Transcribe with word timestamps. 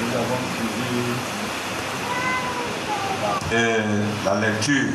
nous 0.00 0.16
avons 0.16 0.38
suivi 0.56 1.38
et 3.52 4.24
la 4.24 4.40
lecture 4.40 4.92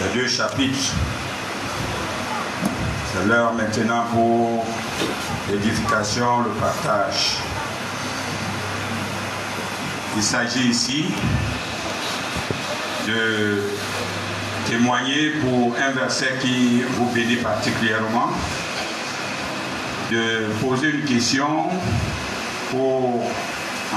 des 0.00 0.20
deux 0.20 0.28
chapitres. 0.28 0.94
C'est 3.12 3.26
l'heure 3.26 3.52
maintenant 3.54 4.04
pour 4.12 4.64
l'édification, 5.50 6.42
le 6.42 6.50
partage. 6.50 7.38
Il 10.16 10.22
s'agit 10.22 10.68
ici 10.68 11.06
de 13.06 13.62
témoigner 14.68 15.30
pour 15.40 15.74
un 15.76 15.90
verset 15.92 16.34
qui 16.40 16.82
vous 16.82 17.10
bénit 17.10 17.36
particulièrement, 17.36 18.30
de 20.10 20.46
poser 20.60 20.90
une 20.90 21.04
question 21.04 21.68
pour 22.70 23.28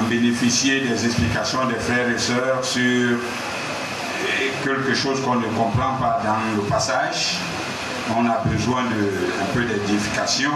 bénéficier 0.03 0.81
des 0.81 1.05
explications 1.05 1.65
des 1.65 1.75
frères 1.75 2.09
et 2.09 2.17
sœurs 2.17 2.63
sur 2.63 3.17
quelque 4.63 4.93
chose 4.93 5.21
qu'on 5.21 5.35
ne 5.35 5.47
comprend 5.47 5.95
pas 5.99 6.21
dans 6.23 6.55
le 6.55 6.67
passage. 6.67 7.37
On 8.15 8.25
a 8.25 8.41
besoin 8.45 8.83
de 8.83 9.41
un 9.41 9.53
peu 9.53 9.63
d'édification. 9.63 10.51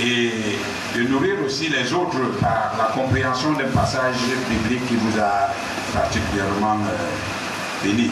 et 0.00 0.58
de 0.96 1.02
nourrir 1.08 1.34
aussi 1.44 1.68
les 1.68 1.92
autres 1.92 2.18
par 2.40 2.74
la 2.78 2.84
compréhension 2.94 3.52
d'un 3.52 3.68
passage 3.68 4.14
biblique 4.48 4.86
qui 4.86 4.94
vous 4.94 5.18
a 5.18 5.50
particulièrement 5.92 6.78
euh, 6.86 7.84
béni. 7.84 8.10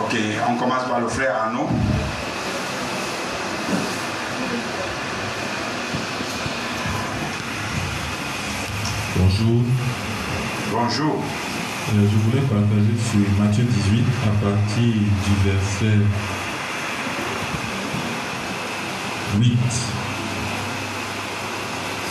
Ok, 0.00 0.16
on 0.48 0.54
commence 0.54 0.84
par 0.84 1.00
le 1.00 1.08
frère 1.08 1.34
Arnaud. 1.44 1.68
Bonjour. 9.20 9.62
Bonjour. 10.70 11.16
Euh, 11.16 12.06
je 12.08 12.16
voulais 12.30 12.42
partager 12.42 12.94
sur 13.10 13.42
Matthieu 13.42 13.64
18 13.64 14.04
à 14.22 14.44
partir 14.44 14.94
du 14.94 15.34
verset 15.44 15.98
8. 19.40 19.58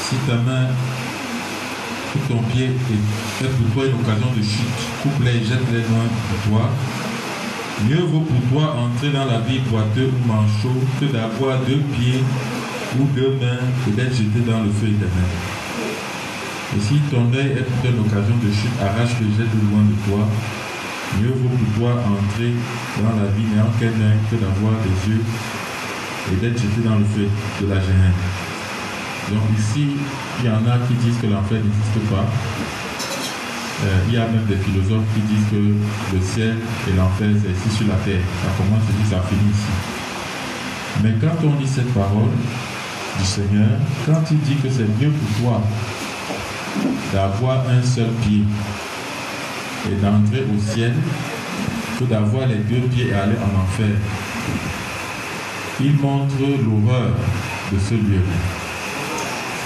Si 0.03 0.15
ta 0.27 0.35
main 0.35 0.67
ou 2.13 2.19
ton 2.27 2.41
pied 2.49 2.65
est, 2.65 3.45
est 3.45 3.49
pour 3.49 3.73
toi 3.73 3.85
une 3.85 4.01
occasion 4.01 4.33
de 4.35 4.43
chute, 4.43 4.81
coupe-les 5.01 5.37
et 5.37 5.45
jette-les 5.45 5.83
loin 5.87 6.03
de 6.03 6.49
toi. 6.49 6.69
Mieux 7.87 8.03
vaut 8.03 8.19
pour 8.19 8.41
toi 8.51 8.75
entrer 8.75 9.11
dans 9.11 9.25
la 9.25 9.39
vie 9.39 9.59
boiteux 9.59 10.11
ou 10.11 10.27
manchot 10.27 10.75
que 10.99 11.05
d'avoir 11.05 11.59
deux 11.59 11.81
pieds 11.95 12.21
ou 12.99 13.05
deux 13.15 13.37
mains 13.39 13.63
et 13.87 13.91
d'être 13.91 14.13
jeté 14.13 14.41
dans 14.45 14.61
le 14.61 14.71
feu 14.71 14.87
éternel. 14.87 15.56
Et 16.75 16.81
si 16.81 16.99
ton 17.09 17.31
œil 17.31 17.63
est 17.63 17.87
une 17.87 17.99
occasion 17.99 18.35
de 18.43 18.51
chute, 18.51 18.75
arrache-le, 18.81 19.31
jette 19.37 19.53
loin 19.71 19.87
de 19.87 19.95
toi. 20.03 20.27
Mieux 21.21 21.31
vaut 21.31 21.55
pour 21.55 21.79
toi 21.79 21.91
entrer 22.03 22.51
dans 22.99 23.15
la 23.15 23.31
vie 23.31 23.47
n'ayant 23.47 23.71
qu'un 23.79 23.95
œil 23.95 24.19
que 24.29 24.35
d'avoir 24.35 24.75
des 24.83 25.13
yeux 25.13 25.23
et 26.31 26.35
d'être 26.35 26.59
jeté 26.59 26.83
dans 26.83 26.99
le 26.99 27.05
feu 27.05 27.27
de 27.61 27.67
la 27.71 27.79
gêne. 27.79 28.11
Donc 29.31 29.47
ici, 29.57 29.95
il 30.39 30.45
y 30.45 30.49
en 30.49 30.67
a 30.67 30.77
qui 30.87 30.93
disent 30.95 31.17
que 31.21 31.27
l'enfer 31.27 31.63
n'existe 31.63 32.03
pas. 32.11 32.27
Euh, 33.85 33.99
il 34.07 34.13
y 34.15 34.17
a 34.17 34.27
même 34.27 34.45
des 34.45 34.57
philosophes 34.57 35.07
qui 35.15 35.21
disent 35.21 35.47
que 35.51 36.15
le 36.15 36.21
ciel 36.21 36.55
et 36.89 36.93
l'enfer, 36.97 37.31
c'est 37.31 37.55
ici 37.55 37.77
sur 37.77 37.87
la 37.87 37.95
terre. 38.03 38.23
Ça 38.43 38.51
commence 38.59 38.83
ici, 38.91 39.09
ça 39.09 39.23
finit 39.23 39.51
ici. 39.51 39.71
Mais 41.03 41.13
quand 41.21 41.47
on 41.47 41.59
lit 41.59 41.67
cette 41.67 41.93
parole 41.93 42.35
du 43.19 43.25
Seigneur, 43.25 43.79
quand 44.05 44.19
il 44.31 44.39
dit 44.39 44.55
que 44.55 44.69
c'est 44.69 44.87
mieux 44.99 45.11
pour 45.11 45.29
toi 45.41 45.61
d'avoir 47.13 47.63
un 47.69 47.81
seul 47.83 48.09
pied 48.21 48.43
et 49.89 49.95
d'entrer 49.95 50.43
au 50.43 50.59
ciel 50.73 50.93
que 51.99 52.03
d'avoir 52.05 52.47
les 52.47 52.55
deux 52.55 52.87
pieds 52.87 53.07
et 53.09 53.13
aller 53.13 53.35
en 53.37 53.61
enfer, 53.61 53.95
il 55.79 55.93
montre 55.97 56.35
l'horreur 56.39 57.11
de 57.71 57.79
ce 57.79 57.93
lieu. 57.93 58.21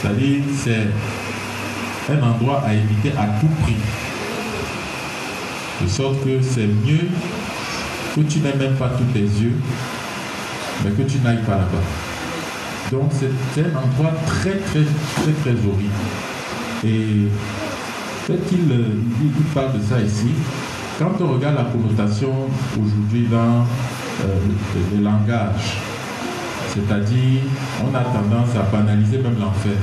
C'est-à-dire, 0.01 0.41
c'est 0.57 2.13
un 2.13 2.23
endroit 2.23 2.63
à 2.65 2.73
éviter 2.73 3.11
à 3.17 3.27
tout 3.39 3.47
prix. 3.63 3.75
De 5.81 5.87
sorte 5.87 6.23
que 6.23 6.41
c'est 6.41 6.67
mieux 6.67 7.07
que 8.15 8.21
tu 8.21 8.39
n'aies 8.39 8.55
même 8.55 8.75
pas 8.75 8.89
tous 8.89 9.05
tes 9.13 9.19
yeux, 9.19 9.55
mais 10.83 10.91
que 10.91 11.03
tu 11.03 11.19
n'ailles 11.19 11.43
pas 11.43 11.53
là-bas. 11.55 11.83
Donc 12.91 13.11
c'est 13.13 13.61
un 13.61 13.77
endroit 13.77 14.13
très 14.25 14.57
très 14.57 14.83
très 15.15 15.31
très 15.41 15.51
horrible. 15.51 15.91
Et 16.83 17.27
peut-être 18.25 18.47
qu'il 18.47 18.59
il 18.59 19.43
parle 19.53 19.73
de 19.73 19.83
ça 19.83 20.01
ici. 20.01 20.31
Quand 20.97 21.13
on 21.19 21.33
regarde 21.33 21.55
la 21.55 21.63
connotation 21.63 22.31
aujourd'hui 22.75 23.27
dans 23.27 23.65
euh, 24.23 24.95
le, 24.95 25.03
langage, 25.03 25.77
c'est-à-dire, 26.73 27.41
on 27.83 27.95
a 27.95 28.01
tendance 28.01 28.55
à 28.55 28.63
banaliser 28.75 29.17
même 29.17 29.39
l'enfer. 29.39 29.77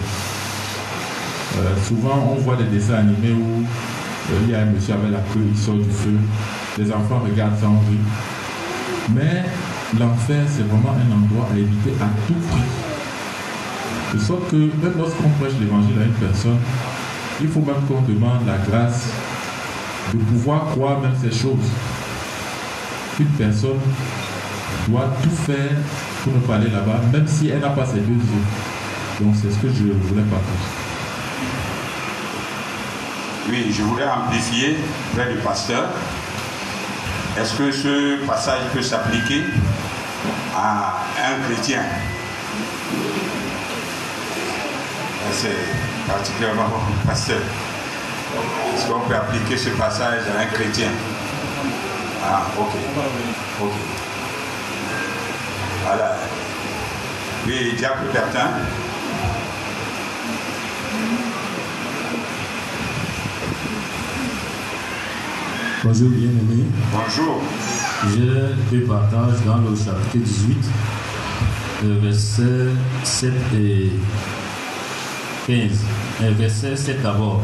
Euh, 1.56 1.74
souvent, 1.86 2.34
on 2.36 2.40
voit 2.40 2.56
des 2.56 2.64
dessins 2.64 2.94
animés 2.94 3.32
où 3.32 3.62
euh, 3.62 4.38
il 4.44 4.50
y 4.50 4.54
a 4.54 4.60
un 4.60 4.66
monsieur 4.66 4.94
avec 4.94 5.10
la 5.10 5.18
queue, 5.18 5.44
il 5.50 5.58
sort 5.58 5.74
du 5.74 5.90
feu, 5.90 6.18
les 6.78 6.92
enfants 6.92 7.20
regardent 7.28 7.58
sans 7.58 7.78
rire. 7.88 7.98
Mais 9.14 9.44
l'enfer, 9.98 10.44
c'est 10.46 10.66
vraiment 10.68 10.94
un 10.94 11.16
endroit 11.16 11.48
à 11.52 11.58
éviter 11.58 11.92
à 12.00 12.06
tout 12.26 12.34
prix. 12.34 12.87
De 14.14 14.18
sorte 14.18 14.50
que 14.50 14.56
même 14.56 14.94
lorsqu'on 14.96 15.28
prêche 15.40 15.52
l'évangile 15.60 15.98
à 16.00 16.04
une 16.04 16.12
personne, 16.12 16.58
il 17.40 17.48
faut 17.48 17.60
même 17.60 17.82
qu'on 17.86 18.00
demande 18.02 18.46
la 18.46 18.56
grâce 18.56 19.08
de 20.12 20.18
pouvoir 20.18 20.66
croire 20.70 21.00
même 21.00 21.14
ces 21.20 21.30
choses. 21.30 21.68
Une 23.20 23.26
personne 23.26 23.80
doit 24.88 25.12
tout 25.22 25.30
faire 25.30 25.76
pour 26.22 26.32
ne 26.32 26.38
pas 26.38 26.56
aller 26.56 26.70
là-bas, 26.70 27.00
même 27.12 27.26
si 27.26 27.48
elle 27.48 27.60
n'a 27.60 27.68
pas 27.70 27.84
ses 27.84 28.00
deux 28.00 28.14
yeux. 28.14 28.44
Donc 29.20 29.34
c'est 29.34 29.50
ce 29.50 29.58
que 29.58 29.68
je 29.68 29.92
voulais 29.92 30.22
partager. 30.22 30.68
Oui, 33.50 33.66
je 33.70 33.82
voulais 33.82 34.04
amplifier 34.04 34.76
près 35.14 35.32
du 35.32 35.38
pasteur. 35.40 35.86
Est-ce 37.38 37.54
que 37.54 37.70
ce 37.70 38.24
passage 38.26 38.60
peut 38.72 38.82
s'appliquer 38.82 39.42
à 40.56 41.02
un 41.18 41.44
chrétien? 41.44 41.82
C'est 45.32 45.48
particulièrement 46.06 46.68
pasteur. 47.06 47.38
Est-ce 48.74 48.86
qu'on 48.90 49.00
peut 49.00 49.14
appliquer 49.14 49.56
ce 49.56 49.70
passage 49.70 50.22
à 50.36 50.40
un 50.40 50.46
chrétien? 50.46 50.88
Ah, 52.24 52.46
ok. 52.58 52.72
Ok. 53.62 53.72
Voilà. 55.84 56.16
Oui, 57.46 57.74
Diable 57.76 58.06
Bertin. 58.12 58.50
Bonjour 65.84 66.08
bien-aimé. 66.10 66.64
Bonjour. 66.92 67.40
Je 68.04 68.76
te 68.76 68.86
partage 68.86 69.44
dans 69.46 69.58
le 69.58 69.76
chapitre 69.76 70.24
18, 70.24 70.58
versets 72.02 72.74
7 73.04 73.32
et 73.54 73.90
15. 75.48 75.82
Un 76.22 76.30
verset 76.32 76.76
7 76.76 77.02
d'abord. 77.02 77.40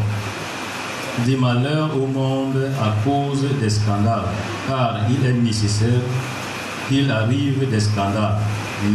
Des 1.25 1.37
malheurs 1.37 1.91
au 1.97 2.06
monde 2.06 2.70
à 2.82 2.94
cause 3.03 3.47
des 3.62 3.70
scandales, 3.70 4.28
car 4.69 4.98
il 5.09 5.26
est 5.26 5.32
nécessaire 5.32 6.03
qu'il 6.87 7.10
arrive 7.10 7.66
des 7.70 7.81
scandales. 7.81 8.37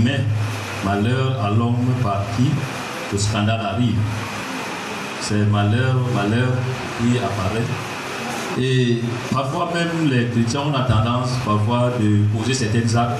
Mais 0.03 0.22
malheur 0.86 1.44
à 1.44 1.50
l'homme 1.50 1.88
par 2.03 2.22
qui 2.38 2.50
le 3.11 3.17
scandale 3.17 3.61
arrive. 3.61 3.97
C'est 5.22 5.46
malheur, 5.46 5.96
malheur 6.16 6.52
qui 7.00 7.17
apparaît. 7.17 8.61
Et 8.61 9.02
parfois 9.34 9.72
même 9.73 10.08
les 10.11 10.28
chrétiens 10.28 10.61
ont 10.61 10.72
la 10.72 10.82
tendance 10.82 11.32
parfois 11.44 11.94
de 12.00 12.38
poser 12.38 12.53
certains 12.53 12.96
actes 12.96 13.20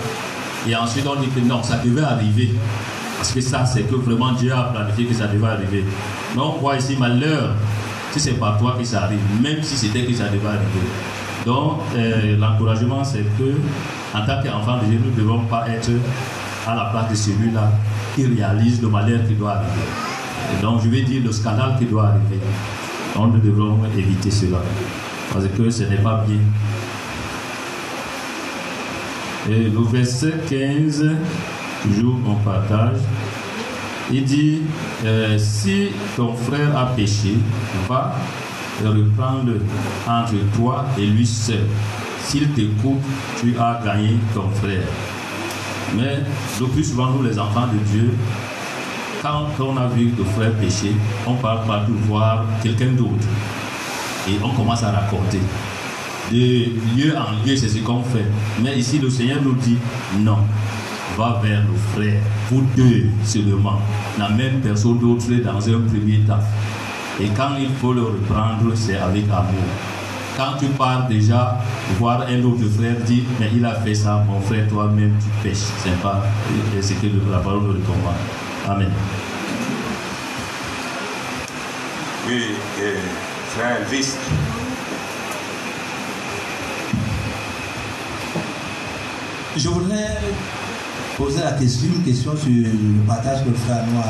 et 0.68 0.76
ensuite 0.76 1.06
on 1.08 1.20
dit 1.20 1.30
que 1.30 1.40
non, 1.40 1.64
ça 1.64 1.78
devait 1.84 2.04
arriver. 2.04 2.52
Parce 3.20 3.34
que 3.34 3.42
ça, 3.42 3.66
c'est 3.66 3.82
que 3.82 3.96
vraiment 3.96 4.32
Dieu 4.32 4.54
a 4.54 4.72
planifié 4.74 5.06
que 5.06 5.14
ça 5.14 5.28
devait 5.28 5.48
arriver. 5.48 5.84
Mais 6.34 6.42
on 6.42 6.54
voit 6.54 6.78
ici 6.78 6.96
malheur, 6.98 7.54
si 8.14 8.20
c'est 8.22 8.40
pas 8.40 8.56
toi 8.58 8.78
que 8.80 8.86
ça 8.86 9.04
arrive, 9.04 9.20
même 9.42 9.62
si 9.62 9.76
c'était 9.76 10.06
que 10.06 10.14
ça 10.14 10.30
devait 10.30 10.48
arriver. 10.48 10.88
Donc, 11.46 11.82
euh, 11.98 12.38
l'encouragement, 12.38 13.04
c'est 13.04 13.26
que, 13.38 13.58
en 14.18 14.26
tant 14.26 14.42
qu'enfant 14.42 14.78
de 14.78 14.86
Dieu, 14.86 15.02
nous 15.04 15.12
ne 15.12 15.18
devons 15.18 15.42
pas 15.48 15.68
être 15.68 15.92
à 16.66 16.76
la 16.76 16.86
place 16.86 17.10
de 17.10 17.16
celui-là 17.16 17.74
qui 18.16 18.26
réalise 18.26 18.82
le 18.82 18.88
malheur 18.88 19.20
qui 19.28 19.34
doit 19.34 19.52
arriver. 19.52 20.58
Et 20.58 20.62
donc, 20.62 20.82
je 20.82 20.88
vais 20.88 21.02
dire 21.02 21.22
le 21.22 21.34
scandale 21.34 21.76
qui 21.78 21.86
doit 21.88 22.08
arriver. 22.08 22.40
Donc, 23.16 23.34
nous 23.34 23.42
devons 23.42 23.80
éviter 23.98 24.32
cela. 24.32 24.60
Parce 25.34 25.46
que 25.46 25.70
ce 25.70 25.84
n'est 25.84 25.98
pas 25.98 26.24
bien. 26.26 26.40
Et 29.50 29.64
le 29.64 29.82
verset 29.92 30.36
15, 30.50 31.04
toujours 31.84 32.18
on 32.26 32.36
partage. 32.36 32.98
Il 34.12 34.24
dit, 34.24 34.62
euh, 35.06 35.38
si 35.38 35.90
ton 36.18 36.34
frère 36.34 36.76
a 36.76 36.88
péché, 36.88 37.36
va 37.88 38.16
reprendre 38.84 39.54
entre 40.08 40.34
toi 40.56 40.86
et 40.98 41.06
lui 41.06 41.26
seul. 41.26 41.66
S'il 42.24 42.50
t'écoute, 42.50 43.00
tu 43.40 43.56
as 43.60 43.82
gagné 43.86 44.16
ton 44.34 44.50
frère. 44.50 44.84
Mais 45.96 46.20
le 46.60 46.68
plus 46.68 46.84
souvent, 46.84 47.12
nous 47.12 47.24
les 47.24 47.38
enfants 47.38 47.68
de 47.68 47.78
Dieu, 47.92 48.14
quand 49.22 49.48
on 49.60 49.78
a 49.78 49.88
vu 49.88 50.12
le 50.18 50.24
frère 50.24 50.54
pécher, 50.54 50.94
on 51.28 51.34
part 51.36 51.64
partout 51.64 51.94
voir 52.08 52.46
quelqu'un 52.64 52.92
d'autre. 52.92 53.28
Et 54.28 54.34
on 54.44 54.50
commence 54.50 54.84
à 54.84 54.92
raconter. 54.92 55.40
De 56.32 56.38
lieu 56.96 57.16
en 57.18 57.46
lieu, 57.46 57.56
c'est 57.56 57.70
ce 57.70 57.80
qu'on 57.80 58.04
fait. 58.04 58.26
Mais 58.62 58.78
ici, 58.78 59.00
le 59.00 59.10
Seigneur 59.10 59.42
nous 59.42 59.56
dit 59.56 59.78
non. 60.20 60.38
Va 61.20 61.38
vers 61.44 61.64
le 61.64 61.76
frère, 61.94 62.22
vous 62.50 62.62
deux 62.78 63.08
seulement. 63.26 63.82
La 64.18 64.30
même 64.30 64.62
personne 64.62 65.00
d'autre 65.00 65.26
dans 65.44 65.58
un 65.58 65.82
premier 65.82 66.20
temps. 66.26 66.40
Et 67.20 67.28
quand 67.36 67.58
il 67.60 67.68
faut 67.76 67.92
le 67.92 68.04
reprendre, 68.04 68.72
c'est 68.74 68.96
avec 68.96 69.26
amour. 69.26 69.70
Quand 70.38 70.56
tu 70.58 70.68
pars 70.68 71.10
déjà 71.10 71.58
voir 72.00 72.22
un 72.22 72.42
autre 72.46 72.64
frère, 72.78 72.96
dit, 73.06 73.26
mais 73.38 73.50
il 73.54 73.66
a 73.66 73.76
fait 73.76 73.96
ça, 73.96 74.24
mon 74.26 74.40
frère, 74.40 74.66
toi-même, 74.70 75.14
tu 75.20 75.28
pêches. 75.44 75.68
C'est 75.84 76.00
pas 76.02 76.24
ce 76.82 76.94
que 76.94 77.08
la 77.30 77.40
parole 77.40 77.64
nous 77.64 77.74
recommande. 77.74 78.16
Amen. 78.70 78.90
Oui, 82.30 82.44
frère 83.50 83.82
Elvis. 83.82 84.16
Je 89.58 89.68
voudrais 89.68 90.18
poser 91.20 91.42
la 91.44 91.52
question, 91.52 91.90
une 91.94 92.04
question 92.04 92.32
sur 92.38 92.50
le 92.50 93.06
partage 93.06 93.44
que 93.44 93.50
le 93.50 93.56
frère 93.56 93.86
Noir. 93.92 94.06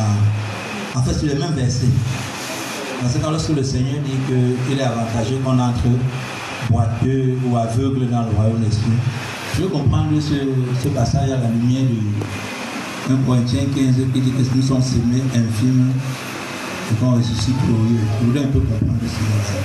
En 0.96 1.02
fait, 1.02 1.14
sur 1.14 1.28
le 1.28 1.40
même 1.40 1.54
verset. 1.54 1.88
Parce 3.02 3.16
que 3.16 3.22
lorsque 3.22 3.50
le 3.50 3.64
Seigneur 3.64 3.96
dit 4.06 4.18
qu'il 4.28 4.80
est 4.80 4.84
avantageux 4.84 5.40
qu'on 5.44 5.58
entre 5.58 5.90
boiteux 6.70 7.36
ou 7.46 7.58
aveugle 7.58 8.08
dans 8.10 8.22
le 8.22 8.36
royaume 8.36 8.60
des 8.60 8.72
cieux, 8.72 9.00
je 9.56 9.64
veux 9.64 9.70
comprendre 9.70 10.22
ce, 10.22 10.36
ce 10.84 10.90
passage 10.90 11.32
à 11.32 11.38
la 11.38 11.50
lumière 11.50 11.84
de 13.10 13.16
1 13.16 13.18
Corinthiens 13.26 13.66
15 13.76 13.96
qui 14.14 14.22
dit 14.22 14.32
que 14.32 14.56
nous 14.56 14.62
sommes 14.62 14.84
semés 14.84 15.24
infimes 15.34 15.92
et 16.92 16.96
qu'on 16.96 17.16
ressuscite 17.16 17.56
glorieux. 17.66 18.06
Je 18.22 18.26
voudrais 18.28 18.44
un 18.44 18.48
peu 18.50 18.60
comprendre 18.60 19.00
ce 19.02 19.24
verset. 19.34 19.64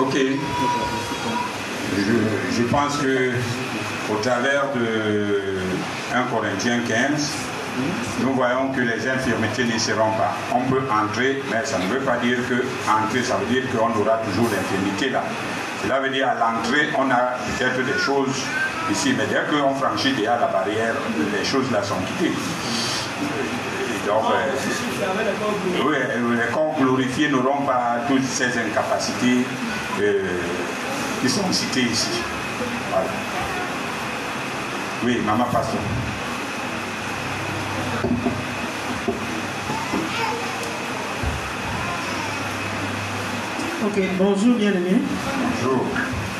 Ok. 0.00 1.51
Je, 2.56 2.62
pense 2.64 2.96
que 2.98 3.32
au 4.10 4.16
travers 4.16 4.64
de 4.74 5.40
1 6.14 6.22
Corinthiens 6.24 6.80
15, 6.86 7.32
nous 8.20 8.32
voyons 8.34 8.68
que 8.72 8.80
les 8.80 9.08
infirmités 9.08 9.64
ne 9.64 9.78
seront 9.78 10.12
pas. 10.12 10.34
On 10.54 10.60
peut 10.70 10.82
entrer, 10.90 11.42
mais 11.50 11.64
ça 11.64 11.78
ne 11.78 11.86
veut 11.86 12.00
pas 12.00 12.16
dire 12.16 12.38
que 12.48 12.64
entrer, 12.90 13.22
ça 13.22 13.36
veut 13.36 13.52
dire 13.52 13.64
qu'on 13.70 13.88
aura 14.00 14.18
toujours 14.18 14.48
l'infirmité 14.50 15.10
là. 15.10 15.22
Cela 15.82 16.00
veut 16.00 16.10
dire 16.10 16.28
à 16.28 16.34
l'entrée, 16.34 16.88
on 16.96 17.10
a 17.10 17.34
peut-être 17.58 17.84
des 17.84 17.98
choses 17.98 18.42
ici, 18.90 19.14
mais 19.16 19.24
dès 19.26 19.42
qu'on 19.50 19.74
franchit 19.74 20.12
déjà 20.12 20.38
la 20.38 20.46
barrière, 20.46 20.94
les 21.36 21.44
choses 21.44 21.70
là 21.72 21.82
sont 21.82 21.96
quittées. 22.06 22.34
Donc, 24.06 24.24
euh, 24.32 25.84
oui, 25.86 25.96
les 26.36 26.52
corps 26.52 26.74
glorifiés 26.78 27.28
n'auront 27.28 27.62
pas 27.62 27.98
toutes 28.08 28.24
ces 28.24 28.58
incapacités 28.58 29.46
euh, 30.00 30.22
qui 31.22 31.28
sont 31.30 31.52
citées 31.52 31.82
ici. 31.82 32.20
Voilà. 32.90 33.06
Oui, 35.04 35.20
maman 35.24 35.44
pasteur. 35.44 35.80
Ok, 43.84 44.02
bonjour 44.18 44.56
bien-aimé. 44.56 44.98
Bonjour. 45.62 45.84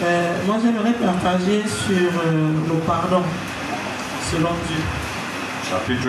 Euh, 0.02 0.32
moi 0.46 0.56
j'aimerais 0.62 0.94
partager 0.94 1.62
sur 1.69 2.08
euh, 2.26 2.50
le 2.69 2.75
pardon, 2.84 3.23
selon 4.32 4.50
Dieu. 4.67 4.82
Chapitre 5.70 6.08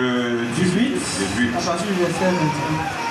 18, 0.56 0.94
18. 0.94 1.56
à 1.56 1.60
partir 1.60 1.86
du 1.86 1.94
verset 1.94 2.24
21. 2.24 3.04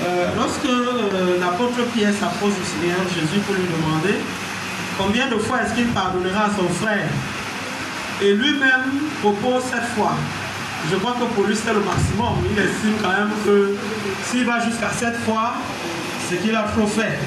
Euh, 0.00 0.28
lorsque 0.36 0.64
euh, 0.66 1.40
l'apôtre 1.40 1.82
Pierre 1.92 2.12
s'approche 2.14 2.54
du 2.54 2.64
Seigneur 2.64 2.98
Jésus 3.12 3.40
pour 3.40 3.56
lui 3.56 3.64
demander 3.64 4.14
combien 4.98 5.28
de 5.28 5.36
fois 5.36 5.62
est-ce 5.62 5.74
qu'il 5.74 5.86
pardonnera 5.88 6.46
à 6.46 6.50
son 6.50 6.68
frère, 6.68 7.06
et 8.20 8.34
lui-même 8.34 8.90
propose 9.22 9.62
cette 9.70 9.88
fois. 9.96 10.12
Je 10.90 10.96
crois 10.96 11.12
que 11.12 11.24
pour 11.34 11.44
lui 11.44 11.56
c'est 11.56 11.72
le 11.72 11.80
maximum. 11.80 12.44
Il 12.50 12.58
estime 12.58 12.94
quand 13.02 13.10
même 13.10 13.30
que 13.44 13.76
s'il 14.26 14.44
va 14.44 14.60
jusqu'à 14.60 14.90
cette 14.90 15.16
fois, 15.18 15.54
c'est 16.28 16.42
qu'il 16.42 16.54
a 16.54 16.62
trop 16.62 16.86
fait. 16.86 17.18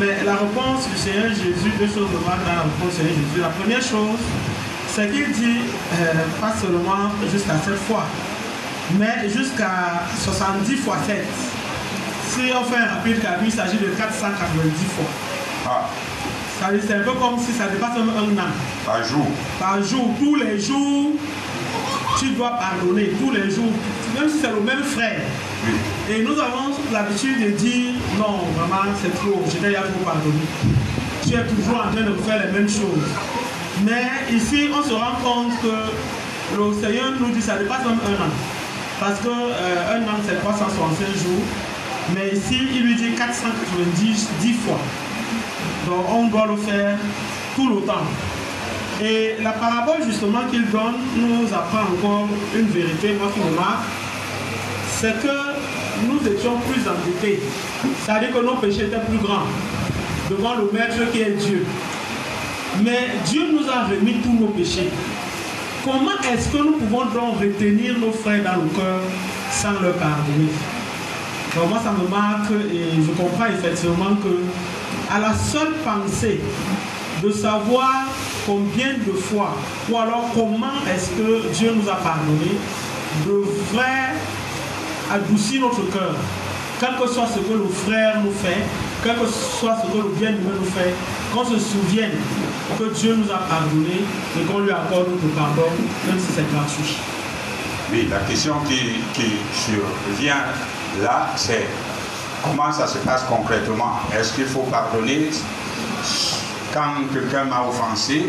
Mais 0.00 0.24
la 0.24 0.36
réponse 0.36 0.88
du 0.88 0.96
Seigneur 0.96 1.28
Jésus, 1.28 1.70
deux 1.78 1.86
choses 1.86 2.10
de 2.10 2.16
voir 2.16 2.36
dans 2.44 2.52
la 2.52 2.62
réponse 2.62 2.90
du 2.90 2.96
Seigneur 2.96 3.14
Jésus. 3.14 3.40
La 3.40 3.48
première 3.48 3.82
chose, 3.82 4.20
c'est 4.88 5.10
qu'il 5.10 5.30
dit 5.32 5.60
euh, 6.00 6.12
pas 6.40 6.52
seulement 6.60 7.12
jusqu'à 7.30 7.54
cette 7.64 7.78
fois, 7.86 8.04
mais 8.98 9.28
jusqu'à 9.28 10.02
70 10.24 10.76
fois 10.76 10.96
7. 11.06 11.24
Si 12.30 12.40
on 12.52 12.64
fait 12.64 12.78
un 12.78 12.94
rapide 12.96 13.20
calcul, 13.20 13.46
il 13.46 13.52
s'agit 13.52 13.78
de 13.78 13.86
490 13.86 14.84
fois. 14.96 15.33
Ah, 15.66 15.88
C'est 16.60 16.94
un 16.94 17.00
peu 17.00 17.12
comme 17.12 17.38
si 17.38 17.52
ça 17.52 17.66
dépasse 17.68 17.96
même 17.96 18.10
un 18.10 18.38
an. 18.40 18.48
par 18.86 19.02
jour. 19.04 19.26
Par 19.58 19.82
jour, 19.82 20.10
tous 20.18 20.36
les 20.36 20.58
jours, 20.60 21.10
tu 22.18 22.30
dois 22.30 22.50
pardonner, 22.52 23.10
tous 23.20 23.30
les 23.32 23.50
jours, 23.50 23.72
même 24.18 24.28
si 24.28 24.38
c'est 24.40 24.50
le 24.50 24.60
même 24.60 24.82
frère. 24.82 25.20
Oui. 25.66 25.72
Et 26.14 26.22
nous 26.22 26.38
avons 26.38 26.72
l'habitude 26.92 27.42
de 27.44 27.50
dire 27.56 27.92
non, 28.18 28.44
vraiment 28.56 28.92
c'est 29.02 29.14
trop, 29.14 29.42
je 29.46 29.52
t'ai 29.52 29.68
déjà 29.68 29.80
trop 29.82 30.04
pardonné. 30.04 30.44
Tu 31.26 31.34
es 31.34 31.44
toujours 31.46 31.76
en 31.78 31.90
train 31.92 32.02
de 32.04 32.14
faire 32.22 32.46
les 32.46 32.52
mêmes 32.52 32.68
choses. 32.68 33.08
Mais 33.84 34.34
ici, 34.34 34.68
on 34.72 34.82
se 34.86 34.92
rend 34.92 35.16
compte 35.24 35.52
que 35.62 36.56
le 36.56 36.72
Seigneur 36.80 37.12
nous 37.18 37.30
dit 37.30 37.42
ça 37.42 37.56
dépasse 37.56 37.84
même 37.84 37.98
un 38.06 38.22
an. 38.24 38.30
Parce 39.00 39.18
que 39.20 39.28
euh, 39.28 39.96
un 39.96 40.02
an 40.02 40.18
c'est 40.28 40.38
365 40.40 41.06
jours. 41.16 41.44
Mais 42.14 42.36
ici, 42.36 42.60
il 42.74 42.82
lui 42.86 42.94
dit 42.96 43.12
490 43.16 44.28
10 44.40 44.52
fois. 44.66 44.78
Donc 45.86 46.04
on 46.10 46.28
doit 46.28 46.46
le 46.46 46.56
faire 46.56 46.96
tout 47.56 47.68
le 47.68 47.80
temps. 47.82 48.06
Et 49.02 49.34
la 49.42 49.50
parabole 49.50 50.02
justement 50.06 50.42
qu'il 50.50 50.70
donne 50.70 50.94
nous 51.16 51.46
apprend 51.52 51.82
encore 51.82 52.28
une 52.54 52.66
vérité, 52.66 53.14
moi 53.18 53.28
qui 53.34 53.40
me 53.40 53.56
marque, 53.56 53.84
c'est 55.00 55.20
que 55.20 56.08
nous 56.08 56.20
étions 56.28 56.58
plus 56.68 56.82
endettés. 56.88 57.40
C'est-à-dire 58.04 58.32
que 58.32 58.44
nos 58.44 58.54
péchés 58.56 58.84
étaient 58.84 59.04
plus 59.08 59.18
grands 59.18 59.46
devant 60.30 60.54
le 60.54 60.70
Maître 60.72 61.10
qui 61.12 61.20
est 61.20 61.32
Dieu. 61.32 61.66
Mais 62.82 63.10
Dieu 63.26 63.42
nous 63.52 63.68
a 63.68 63.84
remis 63.84 64.14
tous 64.22 64.32
nos 64.32 64.48
péchés. 64.48 64.90
Comment 65.84 66.18
est-ce 66.32 66.48
que 66.48 66.58
nous 66.58 66.72
pouvons 66.72 67.04
donc 67.06 67.40
retenir 67.40 67.98
nos 67.98 68.12
frères 68.12 68.42
dans 68.42 68.62
le 68.62 68.68
cœur 68.70 69.00
sans 69.52 69.72
leur 69.80 69.94
pardonner? 69.94 70.50
Donc 71.54 71.68
moi 71.68 71.78
ça 71.82 71.92
me 71.92 72.08
marque 72.08 72.50
et 72.72 73.02
je 73.02 73.10
comprends 73.10 73.46
effectivement 73.46 74.16
que 74.16 74.42
à 75.14 75.20
la 75.20 75.32
seule 75.32 75.74
pensée 75.84 76.40
de 77.22 77.30
savoir 77.30 78.06
combien 78.44 78.94
de 78.94 79.12
fois 79.12 79.54
ou 79.88 79.96
alors 79.96 80.24
comment 80.34 80.82
est-ce 80.92 81.10
que 81.10 81.52
Dieu 81.52 81.72
nous 81.72 81.88
a 81.88 81.94
pardonné 81.94 82.50
devrait 83.24 84.14
adoucir 85.12 85.60
notre 85.60 85.88
cœur. 85.92 86.16
Quel 86.80 86.96
que 87.00 87.06
soit 87.06 87.28
ce 87.28 87.38
que 87.38 87.52
le 87.52 87.68
frère 87.68 88.22
nous 88.24 88.32
fait, 88.32 88.58
quel 89.04 89.14
que 89.14 89.26
soit 89.26 89.76
ce 89.82 89.92
que 89.92 90.02
le 90.02 90.10
bien-aimé 90.18 90.50
nous 90.58 90.66
fait, 90.66 90.92
qu'on 91.32 91.44
se 91.44 91.60
souvienne 91.60 92.18
que 92.76 92.92
Dieu 92.92 93.14
nous 93.14 93.30
a 93.30 93.38
pardonné 93.38 94.02
et 94.36 94.44
qu'on 94.44 94.58
lui 94.60 94.72
accorde 94.72 95.10
notre 95.10 95.34
pardon, 95.36 95.70
même 96.08 96.18
si 96.18 96.32
c'est 96.34 96.52
gratuit. 96.52 96.96
Oui, 97.92 98.08
la 98.10 98.18
question 98.28 98.54
qui, 98.66 98.80
qui 99.14 99.30
survient 99.54 100.42
là, 101.00 101.28
c'est 101.36 101.68
comment 102.44 102.72
ça 102.72 102.86
se 102.86 102.98
passe 102.98 103.24
concrètement? 103.28 104.00
Est-ce 104.16 104.34
qu'il 104.34 104.46
faut 104.46 104.62
pardonner 104.62 105.30
quand 106.72 106.94
quelqu'un 107.12 107.44
m'a 107.44 107.62
offensé 107.68 108.26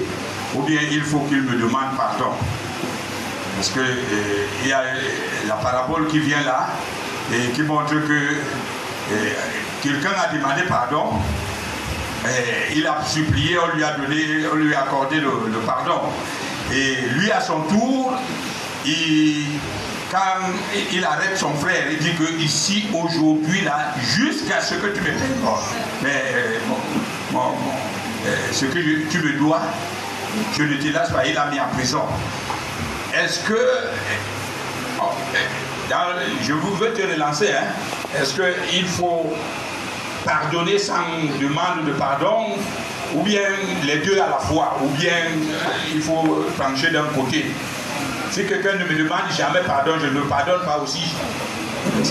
ou 0.55 0.61
bien 0.61 0.81
il 0.91 1.01
faut 1.01 1.19
qu'il 1.19 1.41
me 1.41 1.55
demande 1.55 1.95
pardon? 1.97 2.31
Parce 3.55 3.69
que 3.69 3.79
euh, 3.79 4.45
il 4.63 4.69
y 4.69 4.73
a 4.73 4.83
la 5.47 5.55
parabole 5.55 6.07
qui 6.07 6.19
vient 6.19 6.41
là 6.43 6.67
et 7.33 7.51
qui 7.51 7.61
montre 7.63 7.93
que 7.93 8.13
euh, 8.13 9.33
quelqu'un 9.81 10.11
a 10.17 10.33
demandé 10.33 10.63
pardon, 10.67 11.13
il 12.75 12.87
a 12.87 13.03
supplié, 13.05 13.57
on 13.59 13.75
lui 13.75 13.83
a 13.83 13.91
donné, 13.91 14.17
on 14.51 14.55
lui 14.55 14.73
a 14.73 14.81
accordé 14.81 15.19
le 15.19 15.59
pardon. 15.65 16.01
Et 16.73 16.95
lui 17.13 17.31
à 17.31 17.39
son 17.39 17.61
tour, 17.61 18.13
il, 18.85 19.45
quand 20.11 20.17
il 20.91 21.03
arrête 21.03 21.37
son 21.37 21.53
frère, 21.55 21.85
il 21.91 21.97
dit 21.99 22.13
que 22.13 22.31
ici, 22.39 22.85
aujourd'hui, 22.93 23.61
là, 23.61 23.93
jusqu'à 24.01 24.61
ce 24.61 24.75
que 24.75 24.87
tu 24.87 25.01
me 25.01 25.11
bon, 25.43 25.53
mais 26.03 26.23
euh, 26.33 26.59
bon, 27.31 27.39
euh, 28.27 28.35
ce 28.51 28.65
que 28.65 28.81
je- 28.81 29.07
tu 29.09 29.19
me 29.19 29.33
dois, 29.39 29.61
je 30.57 30.63
ne 30.63 30.75
te 30.77 30.87
lâche 30.93 31.11
pas, 31.11 31.25
il 31.25 31.33
l'a 31.33 31.47
mis 31.47 31.59
en 31.59 31.67
prison. 31.75 32.03
Est-ce 33.13 33.39
que, 33.41 33.57
oh, 35.01 35.05
je 36.41 36.53
veux 36.53 36.93
te 36.93 37.01
relancer, 37.01 37.49
hein? 37.51 37.65
est-ce 38.19 38.33
qu'il 38.35 38.85
faut 38.87 39.33
pardonner 40.23 40.77
sans 40.77 41.03
demande 41.41 41.85
de 41.87 41.91
pardon, 41.93 42.55
ou 43.13 43.21
bien 43.23 43.41
les 43.83 43.97
deux 43.97 44.19
à 44.19 44.27
la 44.29 44.37
fois, 44.39 44.77
ou 44.83 44.87
bien 44.97 45.13
euh, 45.13 45.93
il 45.93 46.01
faut 46.01 46.45
pencher 46.57 46.89
d'un 46.91 47.05
côté? 47.15 47.45
Si 48.35 48.45
quelqu'un 48.45 48.73
ne 48.73 48.83
me 48.83 49.01
demande 49.01 49.31
jamais 49.31 49.61
pardon, 49.65 49.91
je 49.97 50.07
ne 50.07 50.19
pardonne 50.23 50.59
pas 50.65 50.77
aussi. 50.83 51.15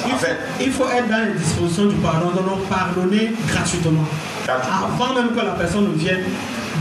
Il, 0.06 0.14
fait, 0.14 0.38
il 0.58 0.72
faut 0.72 0.88
être 0.88 1.06
dans 1.06 1.22
les 1.22 1.38
dispositions 1.38 1.84
du 1.84 1.96
pardon, 1.96 2.30
donc 2.30 2.66
pardonner 2.66 3.34
gratuitement. 3.46 4.06
Avant 4.48 5.12
même 5.12 5.34
que 5.34 5.44
la 5.44 5.52
personne 5.52 5.92
ne 5.92 5.94
vienne 5.94 6.22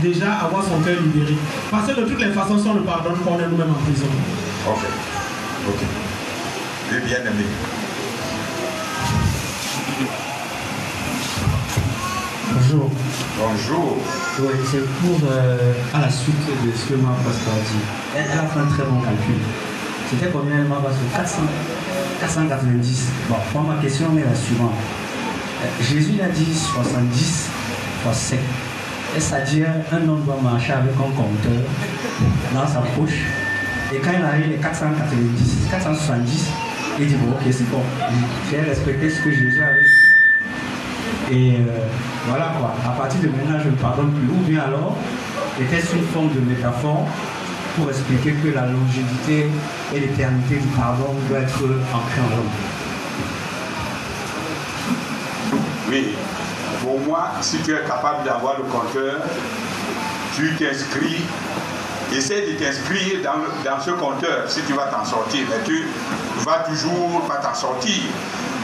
déjà 0.00 0.32
avoir 0.32 0.64
son 0.64 0.80
cœur 0.80 0.98
libéré. 0.98 1.34
Parce 1.70 1.86
que 1.86 2.00
de 2.00 2.06
toutes 2.06 2.22
les 2.22 2.32
façons, 2.32 2.58
si 2.58 2.66
on 2.68 2.72
ne 2.76 2.80
pardonne 2.80 3.18
pas, 3.18 3.32
on 3.32 3.38
est 3.38 3.46
nous-mêmes 3.46 3.68
en 3.68 3.84
prison. 3.84 4.06
Ok. 4.66 4.78
Ok. 5.68 5.80
Le 6.90 7.00
bien 7.00 7.18
aimé. 7.18 7.44
Bonjour. 12.50 12.90
Bonjour. 13.36 13.98
Oui, 14.38 14.54
c'est 14.70 14.86
pour 15.00 15.18
euh, 15.28 15.72
à 15.92 16.02
la 16.02 16.08
suite 16.08 16.36
de 16.64 16.70
ce 16.70 16.90
que 16.90 16.94
ma 16.94 17.10
pasteur 17.14 17.54
a 17.54 17.66
dit. 17.66 17.82
Elle, 18.16 18.38
a 18.38 18.46
fait 18.46 18.60
un 18.60 18.66
très 18.66 18.84
bon 18.84 19.00
calcul. 19.00 19.34
C'était 20.08 20.30
combien 20.30 20.58
ma 20.62 20.76
pasteur 20.76 21.02
400, 21.16 21.42
490. 22.20 23.08
Bon, 23.28 23.34
moi 23.54 23.74
ma 23.74 23.82
question 23.82 24.16
est 24.16 24.24
la 24.24 24.36
suivante. 24.36 24.70
Euh, 25.64 25.82
Jésus 25.82 26.20
a 26.22 26.28
dit 26.28 26.54
70 26.54 27.48
fois 28.04 28.12
7. 28.12 28.38
C'est-à-dire 29.18 29.66
un 29.90 30.08
homme 30.08 30.22
doit 30.24 30.38
marcher 30.40 30.74
avec 30.74 30.94
un 30.94 31.10
compteur 31.16 31.62
dans 32.54 32.68
sa 32.68 32.82
poche? 32.96 33.24
Et 33.92 33.98
quand 33.98 34.12
il 34.16 34.24
arrive 34.24 34.48
les 34.48 34.58
490, 34.58 35.70
470, 35.72 36.50
il 37.00 37.06
dit 37.08 37.14
bon 37.16 37.32
ok 37.32 37.42
c'est 37.50 37.68
bon. 37.68 37.82
J'ai 38.48 38.60
respecté 38.60 39.10
ce 39.10 39.20
que 39.22 39.32
Jésus 39.32 39.60
avait 39.60 39.82
dit. 39.82 39.93
Et 41.30 41.56
euh, 41.56 41.86
voilà 42.26 42.52
quoi. 42.58 42.74
À 42.84 42.90
partir 42.96 43.20
de 43.20 43.28
maintenant, 43.28 43.58
je 43.62 43.70
ne 43.70 43.76
pardonne 43.76 44.12
plus. 44.12 44.28
Ou 44.28 44.42
bien 44.46 44.60
alors, 44.60 44.96
était-ce 45.60 45.96
une 45.96 46.06
forme 46.06 46.32
de 46.34 46.40
métaphore 46.40 47.06
pour 47.76 47.88
expliquer 47.88 48.32
que 48.32 48.48
la 48.48 48.66
longévité 48.66 49.50
et 49.94 50.00
l'éternité 50.00 50.56
du 50.56 50.68
pardon 50.68 51.14
doivent 51.28 51.42
être 51.42 51.62
ancrées 51.92 52.20
en 52.20 52.36
l'homme 52.36 52.50
Oui. 55.90 56.14
Pour 56.82 57.00
moi, 57.00 57.30
si 57.40 57.58
tu 57.58 57.72
es 57.72 57.80
capable 57.86 58.24
d'avoir 58.24 58.58
le 58.58 58.64
compteur, 58.64 59.16
tu 60.36 60.54
t'inscris, 60.56 61.22
essaie 62.14 62.42
de 62.42 62.52
t'inscrire 62.52 63.22
dans, 63.22 63.80
ce 63.80 63.90
compteur 63.90 64.44
si 64.48 64.60
tu 64.66 64.74
vas 64.74 64.86
t'en 64.86 65.04
sortir. 65.04 65.40
Mais 65.48 65.64
tu 65.64 65.84
vas 66.44 66.64
toujours 66.68 67.22
pas 67.26 67.36
t'en 67.36 67.54
sortir. 67.54 68.02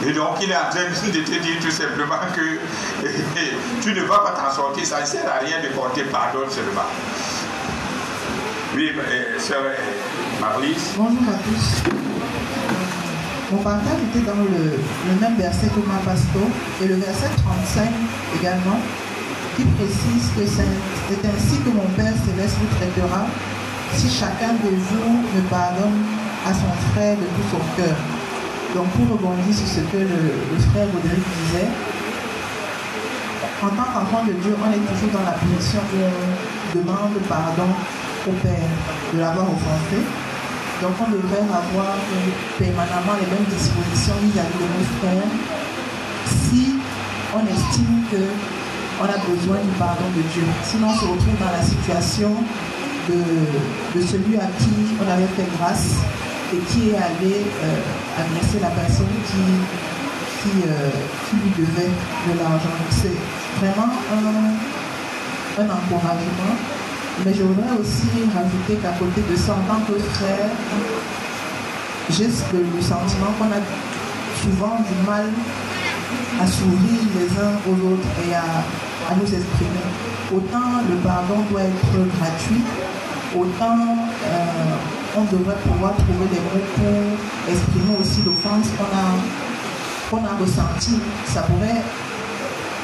Et 0.05 0.13
donc, 0.13 0.37
il 0.41 0.49
est 0.51 0.55
en 0.55 0.69
train 0.69 0.89
de 0.89 1.19
te 1.19 1.39
dire 1.41 1.59
tout 1.61 1.69
simplement 1.69 2.15
que 2.35 2.59
tu 3.81 3.93
ne 3.93 4.01
vas 4.01 4.19
pas 4.19 4.31
t'en 4.31 4.51
sortir. 4.51 4.85
Ça 4.85 5.01
ne 5.01 5.05
sert 5.05 5.27
à 5.27 5.45
rien 5.45 5.57
de 5.61 5.75
compter 5.75 6.03
pardon 6.05 6.49
seulement. 6.49 6.89
Oui, 8.75 8.91
euh, 8.97 9.39
sœur 9.39 9.63
Marlise. 10.39 10.93
Bonjour 10.97 11.21
à 11.29 11.37
tous. 11.43 11.91
Mon 13.51 13.57
partage 13.57 13.99
était 14.09 14.25
dans 14.25 14.37
le, 14.37 14.79
même 15.19 15.35
verset 15.37 15.67
que 15.67 15.85
ma 15.85 15.99
pasteur 15.99 16.47
et 16.81 16.87
le 16.87 16.95
verset 16.95 17.27
35 17.75 17.89
également, 18.39 18.79
qui 19.57 19.63
précise 19.65 20.31
que 20.35 20.45
c'est 20.47 21.27
ainsi 21.27 21.59
que 21.59 21.69
mon 21.69 21.85
Père 21.97 22.13
céleste 22.25 22.55
vous 22.59 22.75
traitera 22.77 23.25
si 23.93 24.09
chacun 24.09 24.53
de 24.53 24.69
vous 24.69 25.11
me 25.35 25.41
pardonne 25.49 25.99
à 26.47 26.53
son 26.53 26.71
frère 26.93 27.17
de 27.17 27.23
tout 27.23 27.47
son 27.51 27.81
cœur. 27.81 27.95
Donc 28.73 28.87
pour 28.95 29.17
rebondir 29.17 29.53
sur 29.53 29.67
ce 29.67 29.81
que 29.91 29.97
le, 29.97 30.59
frère 30.71 30.87
Rodrigue 30.87 31.27
disait, 31.43 31.67
en 33.61 33.69
tant 33.69 33.89
qu'enfant 33.91 34.23
de 34.25 34.33
Dieu, 34.33 34.55
on 34.55 34.71
est 34.71 34.79
toujours 34.87 35.11
dans 35.11 35.27
la 35.27 35.35
position 35.35 35.81
où 35.91 35.99
on 35.99 36.79
demande 36.79 37.19
pardon 37.27 37.67
au 38.27 38.31
Père 38.39 38.71
de 39.13 39.19
l'avoir 39.19 39.45
offensé. 39.45 39.99
Donc 40.81 40.93
on 41.03 41.11
devrait 41.11 41.45
avoir 41.45 41.99
permanemment 42.57 43.19
les 43.19 43.27
mêmes 43.27 43.49
dispositions 43.51 44.15
vis-à-vis 44.23 44.55
de 44.55 44.67
nos 44.71 44.87
frères 45.03 45.31
si 46.25 46.79
on 47.35 47.43
estime 47.45 48.01
qu'on 48.09 49.05
a 49.05 49.17
besoin 49.27 49.57
du 49.57 49.71
pardon 49.77 50.07
de 50.15 50.21
Dieu. 50.33 50.47
Sinon 50.63 50.87
on 50.89 50.95
se 50.95 51.05
retrouve 51.05 51.37
dans 51.39 51.51
la 51.51 51.61
situation 51.61 52.31
de, 53.09 54.01
celui 54.01 54.37
à 54.37 54.47
qui 54.57 54.95
on 54.99 55.11
avait 55.11 55.29
fait 55.35 55.47
grâce 55.59 55.99
et 56.53 56.57
qui 56.69 56.89
est 56.89 56.97
allé 56.97 57.35
euh, 57.63 58.61
la 58.61 58.69
personne 58.69 59.07
qui, 59.25 60.49
euh, 60.67 60.89
qui, 61.29 61.35
lui 61.37 61.51
devait 61.57 61.89
de 62.27 62.39
l'argent. 62.39 62.75
C'est 62.89 63.15
vraiment 63.59 63.91
un, 64.11 65.63
encouragement 65.63 66.55
mais 67.25 67.33
je 67.33 67.43
voudrais 67.43 67.77
aussi 67.79 68.07
rajouter 68.33 68.75
qu'à 68.81 68.93
côté 68.97 69.21
de 69.29 69.35
ça, 69.35 69.53
en 69.53 69.61
tant 69.67 69.81
que 69.81 69.99
frère, 69.99 70.49
j'ai 72.09 72.25
le 72.25 72.81
sentiment 72.81 73.31
qu'on 73.37 73.51
a 73.51 73.61
souvent 74.41 74.77
du 74.77 75.07
mal 75.07 75.27
à 76.41 76.47
sourire 76.47 77.03
les 77.15 77.29
uns 77.39 77.55
aux 77.67 77.93
autres 77.93 78.07
et 78.27 78.33
à, 78.33 79.13
nous 79.15 79.23
exprimer. 79.23 79.85
Autant 80.33 80.81
le 80.89 80.95
pardon 80.97 81.43
doit 81.51 81.61
être 81.61 82.17
gratuit, 82.17 82.63
autant 83.35 83.97
euh, 84.25 85.00
on 85.17 85.23
devrait 85.25 85.57
pouvoir 85.63 85.93
trouver 85.95 86.27
des 86.31 86.39
mots 86.39 86.65
pour 86.75 87.51
exprimer 87.51 87.95
aussi 87.99 88.21
l'offense 88.25 88.67
qu'on 88.77 90.17
a, 90.17 90.31
a 90.31 90.37
ressentie. 90.37 90.99
Ça 91.25 91.41
pourrait 91.41 91.81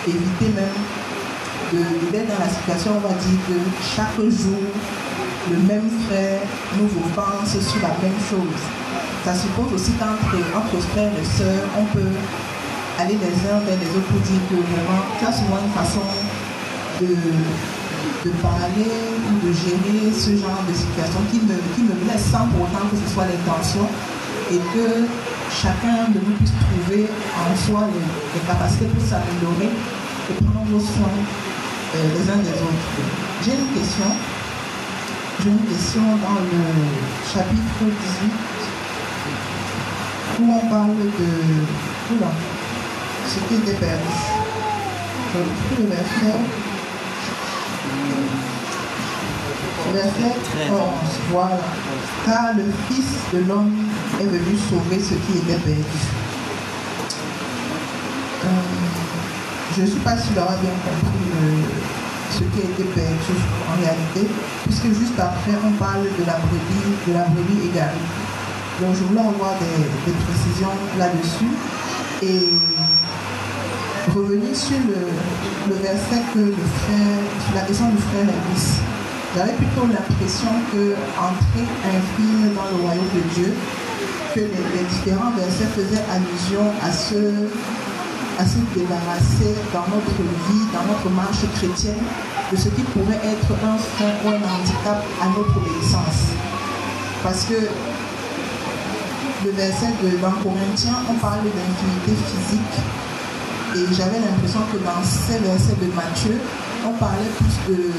éviter 0.08 0.54
même 0.56 0.78
d'être 2.12 2.28
dans 2.28 2.40
la 2.40 2.50
situation, 2.50 2.92
on 2.96 3.08
va 3.08 3.14
dire 3.14 3.40
que 3.48 3.58
chaque 3.96 4.16
jour, 4.16 4.64
le 5.52 5.58
même 5.58 5.90
frère 6.08 6.42
nous 6.78 6.88
pense 7.16 7.52
sur 7.52 7.82
la 7.82 7.96
même 8.02 8.20
chose. 8.30 8.62
Ça 9.26 9.34
suppose 9.34 9.74
aussi 9.74 9.92
qu'entre 9.94 10.36
entre 10.56 10.82
frères 10.88 11.12
et 11.12 11.26
sœurs, 11.26 11.68
on 11.78 11.84
peut 11.86 12.16
aller 13.00 13.16
les 13.16 13.50
uns 13.50 13.60
vers 13.60 13.78
les 13.80 13.90
autres 13.92 14.08
pour 14.08 14.20
dire 14.22 14.42
que 14.50 14.56
vraiment, 14.56 15.04
ça 15.20 15.32
souvent 15.32 15.60
une 15.64 15.74
façon 15.74 16.02
de, 17.02 17.16
de 18.28 18.32
parler 18.44 18.92
ou 19.24 19.48
de 19.48 19.52
gérer 19.54 20.12
ce 20.12 20.36
genre 20.36 20.64
de 20.68 20.74
situation 20.74 21.20
qui 21.32 21.40
me, 21.40 21.56
qui 21.76 21.82
me 21.88 21.96
blesse 22.04 22.26
sans 22.32 22.46
pour 22.52 22.68
autant 22.68 22.86
que 22.92 22.98
ce 23.00 23.08
soit 23.14 23.26
l'intention 23.26 23.88
et 24.52 24.60
que 24.74 25.08
chacun 25.52 26.12
de 26.12 26.20
nous 26.20 26.36
puisse 26.36 26.52
trouver 26.52 27.08
en 27.40 27.56
soi 27.56 27.88
les, 27.88 28.44
capacités 28.46 28.86
pour 28.92 29.04
s'améliorer 29.04 29.72
et 29.72 30.36
prendre 30.44 30.80
soin 30.80 31.14
euh, 31.16 32.04
les 32.16 32.26
uns 32.30 32.42
des 32.44 32.58
autres. 32.60 32.92
J'ai 33.44 33.56
une 33.56 33.72
question. 33.72 34.12
J'ai 35.44 35.50
une 35.50 35.66
question 35.72 36.02
dans 36.02 36.42
le 36.52 36.62
chapitre 37.32 37.80
18 37.80 37.92
où 40.40 40.44
on 40.52 40.70
parle 40.70 40.98
de 40.98 41.30
oula, 42.14 42.32
ce 43.28 43.40
qui 43.48 43.56
était 43.56 43.78
perdu. 43.80 44.16
Je 45.34 45.82
le. 45.84 46.67
Verset 49.94 50.36
11, 50.70 50.80
voilà. 51.32 51.60
Car 52.26 52.54
le 52.56 52.64
Fils 52.88 53.18
de 53.34 53.40
l'homme 53.48 53.74
est 54.20 54.26
venu 54.26 54.58
sauver 54.70 55.00
ce 55.00 55.14
qui 55.14 55.38
était 55.38 55.60
perdu. 55.60 55.82
Euh, 58.46 58.48
je 59.76 59.82
ne 59.82 59.88
suis 59.88 60.00
pas 60.00 60.18
sûre 60.18 60.34
d'avoir 60.36 60.58
bien 60.58 60.72
compris 60.84 61.18
ce 62.32 62.40
qui 62.40 62.62
a 62.62 62.70
été 62.70 62.84
perdu 62.84 63.34
en 63.70 63.82
réalité, 63.82 64.28
puisque 64.64 64.88
juste 64.88 65.20
après, 65.20 65.54
on 65.66 65.72
parle 65.74 66.04
de 66.04 66.26
la 66.26 66.34
brebis, 66.34 66.96
de 67.08 67.14
la 67.14 67.24
brebis 67.24 67.70
égarée. 67.70 68.06
Donc 68.82 68.94
je 68.94 69.04
voulais 69.06 69.22
avoir 69.22 69.56
des, 69.60 70.12
précisions 70.12 70.70
là-dessus 71.00 71.50
et 72.22 72.50
revenir 74.14 74.56
sur 74.56 74.78
le, 74.78 75.76
verset 75.82 76.22
que 76.34 76.40
le 76.40 76.54
frère, 76.54 77.20
sur 77.46 77.56
la 77.56 77.62
question 77.62 77.90
du 77.90 77.98
frère 77.98 78.22
Elvis. 78.22 78.97
J'avais 79.36 79.54
plutôt 79.54 79.86
l'impression 79.86 80.50
que 80.72 80.96
entrer 81.20 81.66
infime 81.86 82.54
dans 82.56 82.78
le 82.78 82.84
royaume 82.84 83.12
de 83.14 83.34
Dieu, 83.36 83.54
que 84.34 84.40
les, 84.40 84.48
les 84.48 84.86
différents 84.90 85.32
versets 85.32 85.70
faisaient 85.76 86.04
allusion 86.10 86.72
à 86.82 86.92
ce 86.92 87.48
à 88.40 88.46
se 88.46 88.60
débarrasser 88.78 89.58
dans 89.74 89.88
notre 89.90 90.22
vie, 90.22 90.66
dans 90.72 90.86
notre 90.86 91.10
marche 91.10 91.42
chrétienne, 91.56 92.06
de 92.52 92.56
ce 92.56 92.70
qui 92.70 92.84
pourrait 92.84 93.20
être 93.26 93.52
un 93.66 93.78
frein 93.78 94.14
ou 94.24 94.30
un 94.30 94.38
handicap 94.38 95.04
à 95.22 95.28
notre 95.30 95.58
obéissance. 95.58 96.38
Parce 97.24 97.46
que 97.46 97.56
le 99.44 99.52
verset 99.52 99.88
de 100.04 100.18
dans 100.22 100.32
Corinthiens, 100.44 101.02
on 101.10 101.14
parle 101.16 101.44
d'infinité 101.46 102.14
physique. 102.30 102.78
Et 103.76 103.94
j'avais 103.94 104.20
l'impression 104.20 104.62
que 104.72 104.78
dans 104.78 105.04
ces 105.04 105.40
versets 105.40 105.78
de 105.82 105.92
Matthieu, 105.94 106.40
on 106.86 106.94
parlait 106.94 107.32
plus 107.38 107.74
de, 107.74 107.92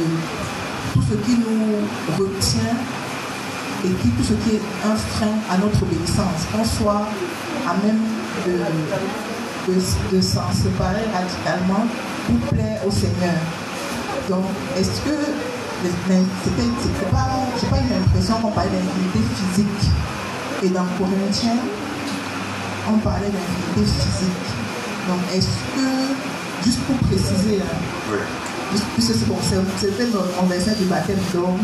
tout 0.92 1.02
ce 1.02 1.14
qui 1.24 1.38
nous 1.38 1.82
retient 2.18 2.76
et 3.84 3.88
qui, 3.88 4.08
tout 4.08 4.24
ce 4.24 4.32
qui 4.34 4.56
est 4.56 4.62
un 4.84 4.96
frein 4.96 5.38
à 5.50 5.58
notre 5.58 5.82
obéissance, 5.82 6.46
qu'on 6.52 6.64
soit 6.64 7.06
à 7.66 7.74
même 7.84 8.02
de, 8.46 9.74
de, 10.16 10.20
s'en 10.20 10.50
séparer 10.52 11.04
radicalement 11.14 11.86
pour 12.26 12.48
plaire 12.48 12.80
au 12.86 12.90
Seigneur. 12.90 13.38
Donc, 14.28 14.44
est-ce 14.76 15.00
que 15.02 15.16
c'était 15.84 17.10
pas, 17.12 17.28
j'ai 17.60 17.66
pas 17.68 17.76
eu 17.76 17.88
l'impression 17.90 18.34
qu'on 18.36 18.50
parlait 18.50 18.70
d'infinité 18.70 19.20
physique. 19.34 19.90
Et 20.64 20.68
dans 20.70 20.86
Corinthiens, 20.98 21.62
on 22.88 22.98
parlait 22.98 23.30
d'infinité 23.30 23.92
physique. 23.92 24.48
Donc, 25.08 25.18
est-ce 25.32 25.46
que, 25.76 26.64
juste 26.64 26.80
pour 26.80 26.96
préciser, 27.08 27.60
hein, 27.62 28.16
puisque 28.70 29.14
c'était 29.14 30.06
mon 30.12 30.46
verset 30.46 30.74
du 30.74 30.84
baptême, 30.84 31.18
donc 31.34 31.58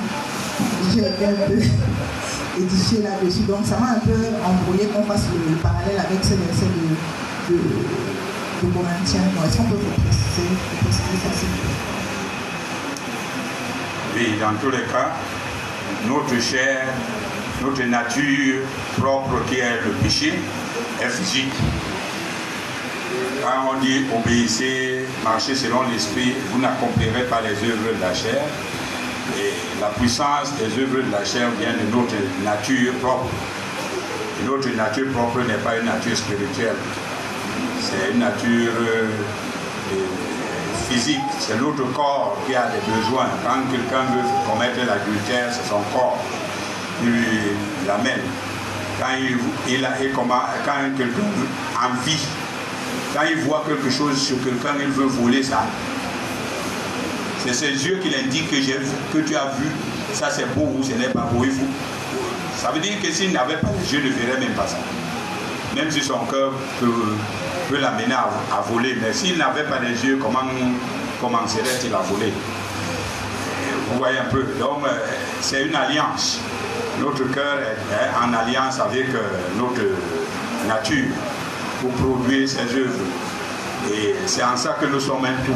j'ai 0.93 1.07
un 1.07 1.11
peu 1.11 1.55
édifié 2.61 3.03
là-dessus. 3.03 3.43
Donc, 3.49 3.67
ça 3.67 3.79
m'a 3.79 3.93
un 3.93 4.01
peu 4.01 4.15
embrouillé 4.45 4.87
qu'on 4.87 5.05
fasse 5.05 5.25
le, 5.33 5.57
parallèle 5.57 5.99
avec 5.99 6.23
ce 6.23 6.35
verset 6.35 6.67
de, 6.67 7.55
de, 7.55 7.61
de 8.63 8.73
Corinthiens. 8.73 9.21
Est-ce 9.45 9.57
qu'on 9.57 9.65
peut 9.65 9.77
vous 9.77 10.03
préciser, 10.03 10.49
ça, 10.91 11.03
oui, 14.17 14.35
dans 14.41 14.55
tous 14.61 14.71
les 14.71 14.85
cas, 14.85 15.11
notre 16.07 16.41
chair, 16.41 16.87
notre 17.61 17.83
nature 17.83 18.63
propre 18.97 19.45
qui 19.49 19.59
est 19.59 19.81
le 19.85 19.91
péché, 20.03 20.35
est 21.03 21.09
physique. 21.09 21.53
Quand 23.43 23.73
on 23.75 23.81
dit 23.81 24.05
obéissez, 24.15 25.07
marchez 25.23 25.55
selon 25.55 25.83
l'esprit, 25.91 26.35
vous 26.51 26.61
n'accomplirez 26.61 27.25
pas 27.25 27.41
les 27.41 27.53
œuvres 27.69 27.95
de 27.97 28.01
la 28.01 28.15
chair. 28.15 28.43
Et 29.39 29.53
la 29.81 29.89
puissance 29.89 30.53
des 30.59 30.83
œuvres 30.83 31.03
de 31.07 31.13
la 31.13 31.25
chair 31.25 31.49
vient 31.59 31.73
de 31.73 31.95
notre 31.95 32.15
nature 32.45 32.93
propre. 33.03 33.31
notre 34.45 34.69
nature 34.77 35.11
propre 35.13 35.41
n'est 35.47 35.63
pas 35.63 35.79
une 35.79 35.87
nature 35.87 36.17
spirituelle. 36.17 36.77
C'est 37.81 38.13
une 38.13 38.21
nature 38.21 38.73
euh, 38.81 39.09
physique, 40.89 41.21
c'est 41.39 41.61
notre 41.61 41.85
corps 41.93 42.37
qui 42.47 42.55
a 42.55 42.69
des 42.69 42.81
besoins. 42.93 43.29
Quand 43.45 43.61
quelqu'un 43.71 44.05
veut 44.13 44.29
commettre 44.49 44.79
l'adultère, 44.87 45.53
c'est 45.53 45.69
son 45.69 45.81
corps 45.93 46.19
qui 47.01 47.87
l'amène. 47.87 48.23
Quand, 49.01 49.15
il, 49.19 49.37
il 49.69 49.89
quand 50.15 50.73
quelqu'un 50.97 51.23
envie, 51.83 52.27
quand 53.15 53.23
il 53.31 53.37
voit 53.43 53.65
quelque 53.67 53.91
chose 53.91 54.21
sur 54.21 54.43
quelqu'un, 54.43 54.75
il 54.81 54.89
veut 54.89 55.07
voler 55.07 55.43
ça. 55.43 55.63
C'est 57.47 57.55
ses 57.55 57.87
yeux 57.87 58.01
qui 58.03 58.11
l'indiquent 58.11 58.51
que, 58.51 59.17
que 59.17 59.25
tu 59.25 59.37
as 59.37 59.53
vu, 59.57 59.67
ça 60.13 60.31
c'est 60.31 60.53
beau 60.55 60.69
ou 60.77 60.83
ce 60.83 60.93
n'est 60.95 61.11
pas 61.11 61.29
beau. 61.33 61.45
Il 61.45 61.53
faut, 61.53 61.67
ça 62.57 62.73
veut 62.73 62.81
dire 62.81 63.01
que 63.01 63.13
s'il 63.13 63.33
n'avait 63.33 63.59
pas 63.59 63.69
les 63.79 63.93
yeux, 63.93 64.03
ne 64.03 64.11
verrait 64.11 64.41
même 64.41 64.55
pas 64.55 64.67
ça. 64.67 64.79
Même 65.77 65.91
si 65.91 66.01
son 66.01 66.19
cœur 66.27 66.53
peut 66.81 67.79
l'amener 67.79 68.15
à, 68.15 68.61
voler. 68.69 68.97
Mais 69.01 69.13
s'il 69.13 69.39
n'avait 69.39 69.65
pas 69.65 69.79
les 69.79 70.05
yeux, 70.05 70.19
comment 70.21 70.41
commencerait-il 71.21 71.95
à 71.95 71.99
voler? 71.99 72.33
Vous 73.91 73.99
voyez 73.99 74.19
un 74.19 74.31
peu. 74.31 74.45
Donc, 74.59 74.85
euh, 74.87 74.91
c'est 75.41 75.67
une 75.67 75.75
alliance. 75.75 76.41
Notre 77.01 77.31
cœur 77.33 77.59
est, 77.59 78.25
en 78.25 78.33
alliance 78.33 78.81
avec 78.81 79.09
euh, 79.15 79.21
notre 79.59 79.83
nature 80.67 81.11
pour 81.85 82.17
produire 82.17 82.49
ses 82.49 82.75
œuvres. 82.77 83.05
Et 83.93 84.15
c'est 84.27 84.43
en 84.43 84.57
ça 84.57 84.77
que 84.81 84.87
nous 84.87 85.01
sommes 85.01 85.25
un 85.25 85.45
tout. 85.45 85.53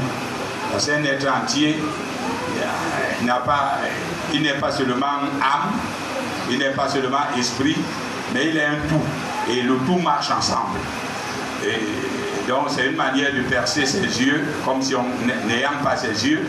Parce 0.71 0.87
qu'un 0.87 1.03
être 1.05 1.27
entier, 1.29 1.79
il 3.21 3.27
n'est 3.27 3.33
pas, 3.33 3.81
pas 4.61 4.73
seulement 4.73 5.07
âme, 5.07 5.73
il 6.51 6.59
n'est 6.59 6.71
pas 6.71 6.89
seulement 6.89 7.19
esprit, 7.39 7.77
mais 8.35 8.49
il 8.49 8.57
est 8.57 8.64
un 8.64 8.77
tout. 8.88 9.51
Et 9.51 9.62
le 9.62 9.77
tout 9.87 9.99
marche 9.99 10.31
ensemble. 10.31 10.79
Et 11.64 12.49
donc 12.49 12.67
c'est 12.69 12.87
une 12.87 12.97
manière 12.97 13.33
de 13.33 13.43
percer 13.43 13.87
ses 13.87 14.03
yeux, 14.03 14.45
comme 14.64 14.83
si 14.83 14.95
on 14.95 15.05
n'ayant 15.47 15.83
pas 15.83 15.97
ses 15.97 16.29
yeux, 16.29 16.47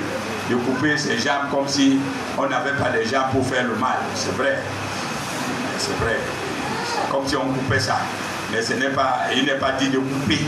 de 0.50 0.56
couper 0.56 0.98
ses 0.98 1.18
jambes 1.18 1.50
comme 1.52 1.68
si 1.68 2.00
on 2.38 2.48
n'avait 2.48 2.74
pas 2.74 2.90
les 2.90 3.06
jambes 3.06 3.32
pour 3.32 3.48
faire 3.48 3.64
le 3.64 3.76
mal. 3.76 4.00
C'est 4.16 4.36
vrai. 4.36 4.60
C'est 5.78 5.98
vrai. 6.04 6.18
Comme 7.10 7.26
si 7.26 7.38
on 7.38 7.48
coupait 7.54 7.80
ça. 7.80 8.00
Mais 8.52 8.62
ce 8.62 8.74
n'est 8.74 8.90
pas, 8.90 9.28
il 9.36 9.46
n'est 9.46 9.60
pas 9.60 9.74
dit 9.74 9.90
de 9.90 10.00
couper 10.00 10.40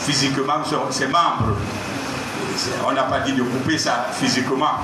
physiquement 0.00 0.62
ses 0.90 1.06
membres. 1.06 1.56
On 2.86 2.92
n'a 2.92 3.04
pas 3.04 3.20
dit 3.20 3.32
de 3.32 3.42
couper 3.42 3.78
ça 3.78 4.06
physiquement. 4.12 4.78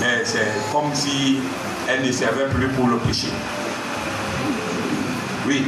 Mais 0.00 0.22
c'est 0.24 0.48
comme 0.72 0.94
si 0.94 1.38
elle 1.88 2.06
ne 2.06 2.12
servait 2.12 2.48
plus 2.48 2.68
pour 2.68 2.88
le 2.88 2.96
péché. 2.98 3.28
Oui. 5.46 5.64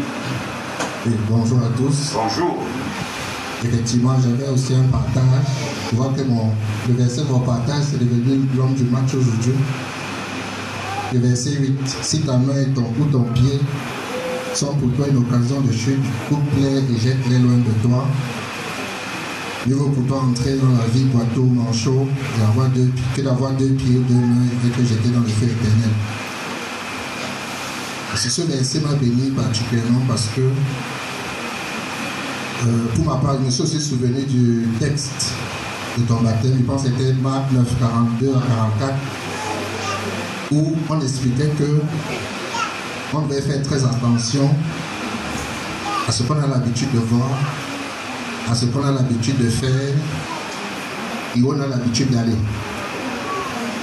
bonjour 1.29 1.59
à 1.59 1.77
tous. 1.77 2.13
Bonjour. 2.15 2.63
Effectivement, 3.65 4.15
j'avais 4.23 4.49
aussi 4.51 4.75
un 4.75 4.85
partage. 4.85 5.23
Je 5.91 5.97
vois 5.97 6.13
que 6.17 6.23
mon, 6.23 6.51
le 6.89 6.95
verset 6.95 7.23
de 7.23 7.29
mon 7.29 7.41
partage, 7.41 7.85
c'est 7.91 7.99
devenu 7.99 8.47
l'homme 8.57 8.75
du 8.75 8.85
match 8.85 9.15
aujourd'hui. 9.15 9.55
Le 11.13 11.19
verset 11.21 11.53
8. 11.53 11.79
Si 12.03 12.21
ta 12.23 12.37
main 12.39 12.57
et 12.61 12.69
ton, 12.75 12.87
ou 12.99 13.05
ton 13.11 13.23
pied 13.35 13.61
sont 14.55 14.75
pour 14.75 14.91
toi 14.93 15.07
une 15.09 15.17
occasion 15.19 15.61
de 15.61 15.71
chute, 15.73 16.01
coupe-les 16.29 16.79
et 16.79 16.99
jette-les 17.01 17.39
loin 17.39 17.57
de 17.57 17.73
toi. 17.83 18.07
Mieux 19.67 19.75
vaut 19.77 19.91
pour 19.91 20.05
toi 20.07 20.23
entrer 20.29 20.57
dans 20.57 20.73
la 20.77 20.87
vie 20.87 21.05
boiteau, 21.05 21.45
manchot, 21.45 22.09
que 23.17 23.23
d'avoir 23.23 23.53
deux 23.53 23.69
pieds, 23.69 24.01
deux 24.09 24.15
mains 24.15 24.49
et 24.67 24.71
que 24.71 24.83
jeter 24.83 25.11
dans 25.11 25.21
le 25.21 25.27
feu 25.27 25.47
éternel. 25.47 25.91
Ce 28.15 28.43
verset 28.43 28.81
m'a 28.81 28.95
béni 28.95 29.31
particulièrement 29.31 30.03
parce 30.07 30.27
que 30.37 30.43
euh, 30.43 32.87
pour 32.95 33.07
ma 33.07 33.17
part, 33.17 33.39
je 33.41 33.47
me 33.47 33.51
suis 33.51 33.63
aussi 33.63 33.81
souvenu 33.81 34.23
du 34.25 34.69
texte 34.79 35.33
de 35.99 36.05
ton 36.05 36.21
baptême. 36.21 36.57
Je 36.59 36.65
pense 36.65 36.83
que 36.83 36.91
c'était 36.91 37.15
Marc 37.15 37.51
9, 37.53 37.67
42 37.81 38.31
à 38.31 38.43
44, 38.81 38.95
où 40.53 40.75
on 40.91 41.01
expliquait 41.01 41.51
que 41.59 41.81
on 43.15 43.23
devait 43.23 43.41
faire 43.41 43.63
très 43.63 43.85
attention 43.85 44.49
à 46.09 46.13
ce 46.13 46.23
qu'on 46.25 46.39
a 46.41 46.47
l'habitude 46.47 46.93
de 46.93 46.99
voir, 46.99 47.29
à 48.51 48.55
ce 48.55 48.67
qu'on 48.67 48.85
a 48.85 48.91
l'habitude 48.91 49.39
de 49.39 49.49
faire 49.49 49.95
et 51.37 51.41
où 51.41 51.53
on 51.53 51.61
a 51.61 51.67
l'habitude 51.67 52.11
d'aller. 52.11 52.37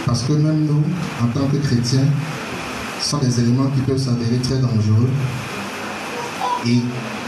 Parce 0.05 0.23
que 0.23 0.33
même 0.33 0.65
nous, 0.65 0.83
en 1.23 1.27
tant 1.27 1.47
que 1.47 1.57
chrétiens, 1.57 2.05
sont 3.01 3.19
des 3.19 3.39
éléments 3.39 3.67
qui 3.67 3.81
peuvent 3.81 3.97
s'avérer 3.97 4.37
très 4.41 4.57
dangereux. 4.57 5.09
Et 6.65 6.81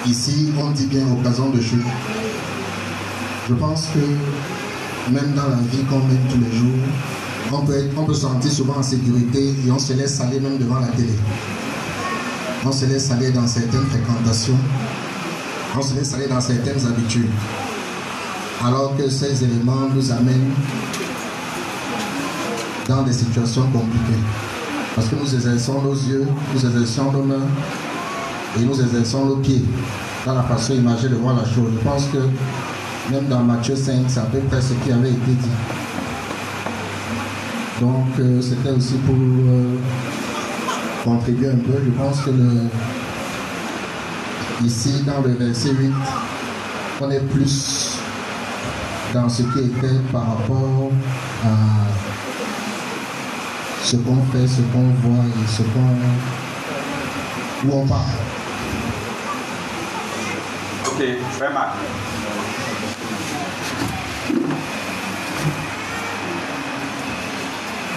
Ici, 0.07 0.51
on 0.59 0.71
dit 0.71 0.87
bien 0.87 1.05
occasion 1.11 1.51
de 1.51 1.61
chute. 1.61 1.79
Je 3.47 3.53
pense 3.53 3.89
que 3.93 5.11
même 5.11 5.33
dans 5.35 5.47
la 5.47 5.57
vie 5.57 5.83
qu'on 5.87 5.99
mène 5.99 6.17
tous 6.27 6.39
les 6.39 6.57
jours, 6.57 6.79
on 7.51 7.61
peut, 7.63 7.83
on 7.95 8.05
peut 8.05 8.13
se 8.15 8.21
sentir 8.21 8.51
souvent 8.51 8.77
en 8.77 8.83
sécurité 8.83 9.53
et 9.65 9.71
on 9.71 9.77
se 9.77 9.93
laisse 9.93 10.19
aller 10.19 10.39
même 10.39 10.57
devant 10.57 10.79
la 10.79 10.87
télé. 10.87 11.13
On 12.63 12.71
se 12.71 12.85
laisse 12.85 13.09
aller 13.11 13.31
dans 13.31 13.47
certaines 13.47 13.85
fréquentations. 13.85 14.57
On 15.75 15.81
se 15.81 15.95
laisse 15.95 16.13
aller 16.13 16.27
dans 16.27 16.41
certaines 16.41 16.85
habitudes. 16.85 17.29
Alors 18.63 18.95
que 18.95 19.09
ces 19.09 19.43
éléments 19.43 19.89
nous 19.93 20.11
amènent 20.11 20.51
dans 22.87 23.01
des 23.01 23.13
situations 23.13 23.63
compliquées. 23.63 24.21
Parce 24.95 25.07
que 25.07 25.15
nous 25.15 25.33
exerçons 25.33 25.81
nos 25.81 25.93
yeux, 25.93 26.27
nous 26.53 26.65
exerçons 26.65 27.11
nos 27.11 27.23
mains, 27.23 27.47
et 28.59 28.63
nous 28.63 28.79
exerçons 28.79 29.25
nos 29.25 29.37
pieds 29.37 29.63
dans 30.25 30.35
la 30.35 30.43
façon 30.43 30.73
imagée 30.73 31.09
de 31.09 31.15
voir 31.15 31.35
la 31.35 31.45
chose. 31.45 31.71
Je 31.73 31.89
pense 31.89 32.05
que 32.07 32.17
même 33.11 33.25
dans 33.27 33.39
Matthieu 33.39 33.75
5, 33.75 34.03
c'est 34.07 34.19
à 34.19 34.23
peu 34.23 34.39
près 34.39 34.61
ce 34.61 34.73
qui 34.73 34.91
avait 34.91 35.09
été 35.09 35.31
dit. 35.31 35.49
Donc 37.79 38.19
euh, 38.19 38.39
c'était 38.41 38.69
aussi 38.69 38.93
pour 39.05 39.15
euh, 39.15 39.77
contribuer 41.03 41.49
un 41.49 41.57
peu. 41.57 41.73
Je 41.83 41.91
pense 41.91 42.21
que 42.21 42.31
le, 42.31 42.67
ici, 44.63 45.03
dans 45.05 45.21
le 45.21 45.33
verset 45.33 45.71
8, 45.71 45.91
on 47.01 47.11
est 47.11 47.19
plus 47.19 47.97
dans 49.13 49.27
ce 49.27 49.43
qui 49.43 49.59
était 49.59 49.99
par 50.11 50.37
rapport 50.37 50.91
à 51.43 51.49
ce 53.83 53.97
qu'on 53.97 54.21
fait, 54.31 54.47
ce 54.47 54.61
qu'on 54.61 54.89
voit 55.01 55.25
et 55.25 55.47
ce 55.51 55.63
qu'on 55.63 55.97
où 57.63 57.73
on 57.73 57.85
parle. 57.85 58.01
vraiment. 61.37 61.59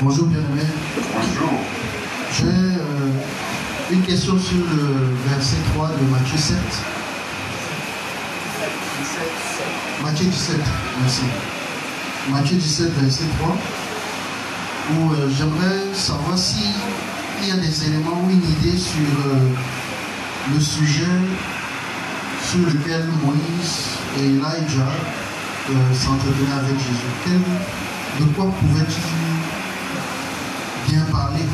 Bonjour 0.03 0.27
bien-aimé. 0.27 0.63
Bonjour. 1.15 1.51
Euh, 2.43 2.74
question 4.03 4.39
sur 4.39 4.57
le 4.57 5.15
verset 5.29 5.57
3 5.75 5.89
de 5.89 6.11
Matthieu 6.11 6.39
7. 6.39 6.57
Matthieu 10.03 10.27
17, 10.27 10.57
merci. 11.01 11.23
Matthieu 12.31 12.57
17, 12.57 12.93
verset 13.01 13.25
3. 13.39 13.57
où 14.93 15.13
euh, 15.13 15.31
j'aimerais 15.37 15.95
savoir 15.95 16.37
s'il 16.37 16.73
y 17.47 17.51
a 17.51 17.57
des 17.57 17.87
éléments 17.87 18.23
ou 18.25 18.31
une 18.31 18.43
idée 18.43 18.77
sur 18.77 19.01
euh, 19.01 19.49
le 20.53 20.61
sujet 20.61 21.05
sur 22.51 22.61
lequel 22.67 23.07
Moïse 23.23 23.99
et 24.19 24.27
Elijah 24.27 24.93
euh, 25.71 25.95
s'entretenaient 25.95 26.59
avec 26.59 26.79
Jésus. 26.79 27.41
De 28.21 28.25
quoi 28.35 28.47
pouvait-il 28.61 29.03
bien 30.93 31.05
parler 31.11 31.45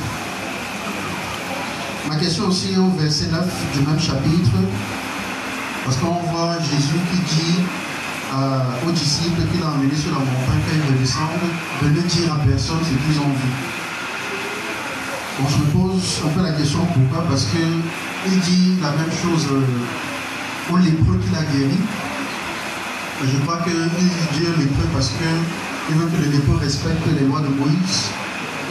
Ma 2.09 2.10
question 2.21 2.49
aussi 2.49 2.75
est 2.75 2.79
au 2.79 2.91
verset 2.99 3.27
9 3.31 3.41
du 3.75 3.81
même 3.87 3.99
chapitre, 4.01 4.51
parce 5.85 5.97
qu'on 5.97 6.21
voit 6.31 6.57
Jésus 6.61 7.01
qui 7.11 7.35
dit 7.35 7.59
à- 8.33 8.87
aux 8.87 8.93
disciples 8.93 9.41
qu'il 9.51 9.63
a 9.63 9.69
emmenés 9.69 9.97
sur 9.97 10.13
la 10.13 10.19
montagne 10.19 10.61
quand 10.67 10.77
ils 10.77 10.95
redescendent 10.95 11.51
de 11.83 11.89
ne 11.89 12.03
dire 12.07 12.33
à 12.33 12.39
personne 12.47 12.79
ce 12.85 12.91
qu'ils 12.91 13.21
ont 13.21 13.33
vu. 13.33 13.51
On 15.43 15.49
se 15.49 15.63
pose 15.73 16.21
un 16.27 16.29
peu 16.37 16.43
la 16.43 16.53
question 16.53 16.81
pourquoi? 16.85 17.25
Parce 17.29 17.47
qu'il 17.47 18.41
dit 18.41 18.75
la 18.83 18.91
même 18.91 19.11
chose 19.11 19.47
euh, 19.51 20.73
aux 20.73 20.77
lépreux 20.77 21.19
qu'il 21.25 21.35
a 21.37 21.43
guéris. 21.51 21.81
Je 23.25 23.37
crois 23.45 23.59
qu'il 23.65 23.73
dit 23.73 24.47
aux 24.47 24.59
lépreux 24.61 24.89
parce 24.93 25.09
qu'il 25.17 25.97
veut 25.97 26.07
que 26.09 26.23
les 26.23 26.29
lépreux 26.37 26.57
respectent 26.61 27.07
les 27.19 27.27
lois 27.27 27.41
de 27.41 27.49
Moïse 27.49 28.11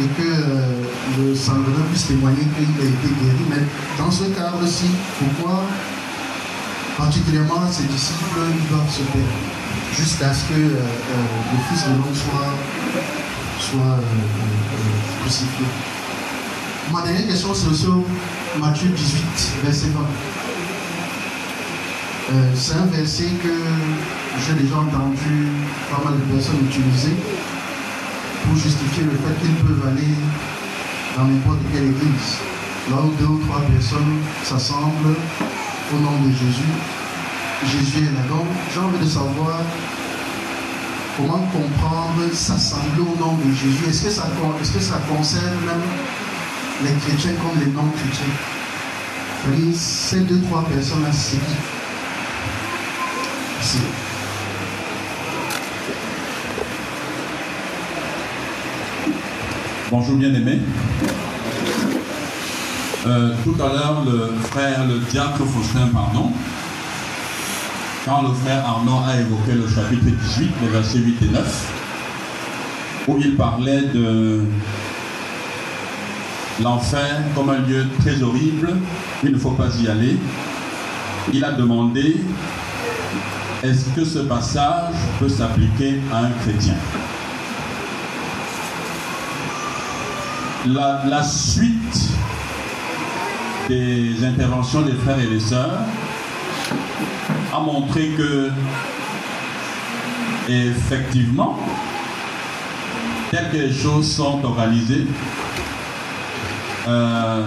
et 0.01 0.07
que 0.07 0.27
euh, 0.27 0.83
le 1.17 1.35
sangreneur 1.35 1.85
puisse 1.91 2.07
témoigner 2.07 2.43
qu'il 2.55 2.85
a 2.85 2.87
été 2.87 3.07
guéri. 3.21 3.43
Mais 3.49 3.63
dans 3.97 4.11
ce 4.11 4.25
cadre-ci, 4.25 4.85
pourquoi 5.19 5.63
particulièrement 6.97 7.69
ses 7.71 7.83
disciples 7.83 8.39
doivent 8.69 8.89
se 8.91 9.01
taire? 9.11 9.35
Jusqu'à 9.95 10.33
ce 10.33 10.45
que 10.45 10.53
euh, 10.53 10.77
euh, 10.77 11.53
le 11.53 11.59
Fils 11.67 11.85
de 11.85 11.91
l'homme 11.91 12.13
soit, 12.13 12.53
soit 13.59 13.97
euh, 13.99 15.21
crucifié. 15.21 15.65
Ma 16.91 17.01
dernière 17.01 17.27
question, 17.27 17.53
c'est 17.53 17.73
sur 17.73 18.03
Matthieu 18.59 18.89
18, 18.89 19.23
verset 19.63 19.87
20. 19.87 19.99
Euh, 22.31 22.51
c'est 22.55 22.75
un 22.75 22.85
verset 22.85 23.29
que 23.41 23.49
j'ai 24.45 24.53
déjà 24.53 24.75
entendu 24.75 25.47
pas 25.89 26.03
mal 26.03 26.19
de 26.19 26.33
personnes 26.33 26.59
utiliser 26.69 27.15
pour 28.49 28.57
justifier 28.57 29.03
le 29.03 29.11
fait 29.11 29.35
qu'ils 29.41 29.55
peuvent 29.63 29.87
aller 29.87 30.13
dans 31.15 31.25
n'importe 31.25 31.59
quelle 31.71 31.83
église. 31.85 32.37
Là 32.89 32.97
où 33.03 33.11
deux 33.19 33.25
ou 33.25 33.39
trois 33.45 33.61
personnes 33.61 34.17
s'assemblent 34.43 35.15
au 35.93 35.99
nom 35.99 36.17
de 36.25 36.31
Jésus, 36.31 36.73
Jésus 37.65 38.07
est 38.07 38.13
là. 38.15 38.23
Donc, 38.27 38.47
j'ai 38.73 38.79
envie 38.79 38.97
de 38.97 39.09
savoir 39.09 39.61
comment 41.15 41.45
comprendre 41.51 42.33
s'assembler 42.33 43.01
au 43.01 43.15
nom 43.19 43.37
de 43.37 43.53
Jésus. 43.53 43.85
Est-ce 43.87 44.05
que, 44.05 44.09
ça, 44.09 44.27
est-ce 44.61 44.71
que 44.71 44.79
ça 44.79 44.99
concerne 45.07 45.57
même 45.65 45.87
les 46.83 46.93
chrétiens 47.01 47.33
comme 47.33 47.59
les 47.59 47.71
non-chrétiens? 47.71 48.33
C'est-à-dire, 49.43 49.75
ces 49.75 50.21
deux, 50.21 50.41
trois 50.41 50.63
personnes-là, 50.63 51.11
c'est 51.11 51.37
Bonjour 59.91 60.17
bien-aimés. 60.17 60.59
Euh, 63.07 63.33
tout 63.43 63.55
à 63.59 63.73
l'heure, 63.73 64.03
le 64.05 64.35
frère, 64.49 64.85
le 64.85 64.99
diacre 65.09 65.43
Faustin, 65.43 65.87
pardon, 65.91 66.31
quand 68.05 68.21
le 68.21 68.33
frère 68.35 68.63
Arnaud 68.67 69.01
a 69.07 69.19
évoqué 69.19 69.53
le 69.53 69.67
chapitre 69.67 70.05
18, 70.05 70.51
les 70.61 70.67
versets 70.67 70.99
8 70.99 71.17
et 71.23 71.31
9, 71.31 71.73
où 73.07 73.17
il 73.17 73.35
parlait 73.35 73.81
de 73.81 74.43
l'enfer 76.61 77.23
comme 77.33 77.49
un 77.49 77.59
lieu 77.59 77.87
très 77.99 78.21
horrible, 78.21 78.75
il 79.23 79.31
ne 79.31 79.39
faut 79.39 79.51
pas 79.51 79.69
y 79.81 79.87
aller, 79.87 80.17
il 81.33 81.43
a 81.43 81.53
demandé 81.53 82.17
est-ce 83.63 83.89
que 83.95 84.05
ce 84.05 84.19
passage 84.19 84.93
peut 85.19 85.29
s'appliquer 85.29 85.99
à 86.13 86.25
un 86.25 86.29
chrétien? 86.43 86.75
La, 90.67 91.23
suite 91.23 92.09
des 93.67 94.23
interventions 94.25 94.81
des 94.81 94.93
frères 94.93 95.19
et 95.19 95.27
des 95.27 95.39
sœurs 95.39 95.79
a 97.53 97.59
montré 97.59 98.09
que 98.17 98.51
effectivement, 100.49 101.59
telles 103.31 103.51
que 103.51 103.57
les 103.57 103.73
choses 103.73 104.11
sont 104.11 104.43
organisées, 104.43 105.05
euh, 106.87 107.43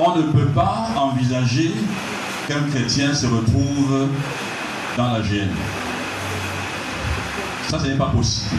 on 0.00 0.16
ne 0.16 0.22
peut 0.22 0.48
pas 0.48 0.88
envisager 0.96 1.72
qu'un 2.48 2.62
chrétien 2.70 3.14
se 3.14 3.26
retrouve 3.26 4.08
dans 4.96 5.12
la 5.12 5.22
gêne. 5.22 5.50
Ça, 7.68 7.78
ce 7.78 7.86
n'est 7.86 7.96
pas 7.96 8.06
possible. 8.06 8.56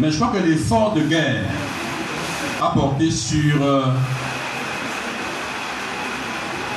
Mais 0.00 0.10
je 0.10 0.16
crois 0.16 0.28
que 0.28 0.44
l'effort 0.44 0.94
de 0.94 1.02
guerre 1.02 1.44
a 2.60 2.68
porté 2.68 3.10
sur 3.10 3.62
euh, 3.62 3.84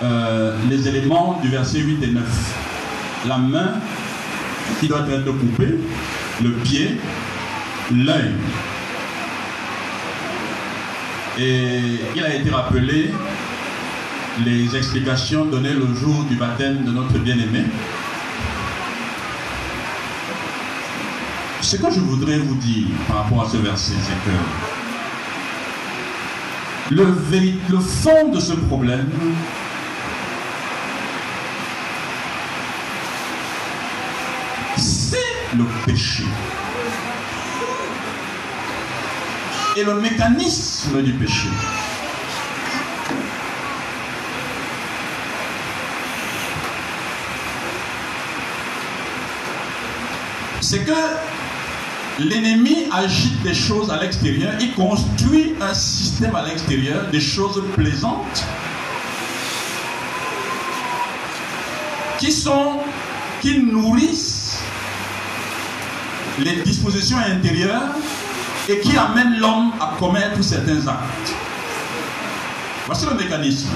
euh, 0.04 0.58
les 0.69 0.88
éléments 0.88 1.39
du 1.41 1.49
verset 1.49 1.80
8 1.80 2.04
et 2.04 2.08
9. 2.08 2.23
La 3.28 3.38
main 3.38 3.73
qui 4.80 4.88
doit 4.88 5.06
être 5.10 5.32
coupée, 5.32 5.80
le 6.43 6.51
pied, 6.63 6.97
l'œil. 7.93 8.34
Et 11.39 11.99
il 12.15 12.23
a 12.23 12.34
été 12.34 12.49
rappelé 12.49 13.12
les 14.43 14.75
explications 14.75 15.45
données 15.45 15.73
le 15.73 15.93
jour 15.95 16.23
du 16.30 16.36
baptême 16.36 16.84
de 16.84 16.91
notre 16.91 17.17
bien-aimé. 17.19 17.63
Ce 21.65 21.78
que 21.78 21.89
je 21.89 21.99
voudrais 21.99 22.38
vous 22.38 22.54
dire 22.58 22.86
par 23.08 23.23
rapport 23.23 23.41
à 23.41 23.49
ce 23.49 23.58
verset, 23.58 23.93
c'est 23.99 24.30
que 24.30 24.38
le, 26.95 27.08
le 27.69 27.80
fond 27.80 28.30
de 28.30 28.39
ce 28.39 28.54
problème, 28.54 29.10
c'est 34.78 35.17
le 35.58 35.63
péché. 35.88 36.25
Et 39.75 39.84
le 39.84 39.95
mécanisme 40.01 41.01
du 41.01 41.13
péché. 41.13 41.49
C'est 50.62 50.86
que 50.86 50.91
l'ennemi 52.19 52.86
agite 52.91 53.41
des 53.43 53.54
choses 53.54 53.89
à 53.91 53.99
l'extérieur, 54.01 54.54
il 54.60 54.73
construit 54.73 55.54
un 55.62 55.73
système 55.73 56.36
à 56.36 56.45
l'extérieur, 56.45 57.08
des 57.12 57.19
choses 57.19 57.62
plaisantes, 57.75 58.45
qui 62.19 62.32
sont, 62.32 62.80
qui 63.41 63.60
nourrissent 63.60 64.62
les 66.39 66.62
dispositions 66.63 67.17
intérieures 67.17 67.95
et 68.69 68.80
qui 68.80 68.97
amènent 68.97 69.38
l'homme 69.39 69.73
à 69.80 69.95
commettre 69.99 70.43
certains 70.43 70.88
actes. 70.88 71.36
Voici 72.86 73.06
le 73.06 73.15
mécanisme. 73.15 73.69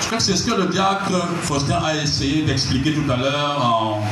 Je 0.00 0.06
crois 0.06 0.18
que 0.18 0.24
c'est 0.24 0.36
ce 0.36 0.44
que 0.44 0.54
le 0.54 0.66
diacre 0.66 1.28
Faustin 1.42 1.80
a 1.84 1.96
essayé 1.96 2.42
d'expliquer 2.42 2.92
tout 2.92 3.10
à 3.10 3.16
l'heure 3.16 3.64
en 3.64 4.02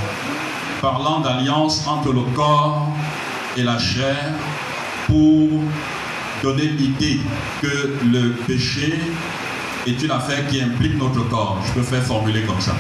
parlant 0.85 1.21
d'alliance 1.21 1.87
entre 1.87 2.13
le 2.13 2.21
corps 2.37 2.87
et 3.57 3.63
la 3.63 3.79
chair 3.79 4.35
pour 5.07 5.49
donner 6.43 6.67
l'idée 6.67 7.21
que 7.63 7.95
le 8.05 8.33
péché 8.47 8.93
est 9.87 10.03
une 10.03 10.11
affaire 10.11 10.47
qui 10.47 10.61
implique 10.61 10.99
notre 10.99 11.27
corps. 11.31 11.59
Je 11.67 11.73
peux 11.73 11.83
faire 11.83 12.03
formuler 12.03 12.43
comme 12.43 12.61
ça. 12.61 12.77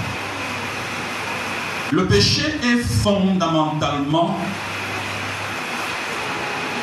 Le 1.93 2.05
péché 2.05 2.43
est 2.63 2.83
fondamentalement 3.03 4.37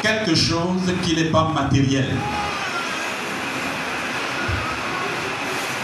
quelque 0.02 0.34
chose 0.34 0.92
qui 1.04 1.16
n'est 1.16 1.26
pas 1.26 1.52
matériel. 1.54 2.10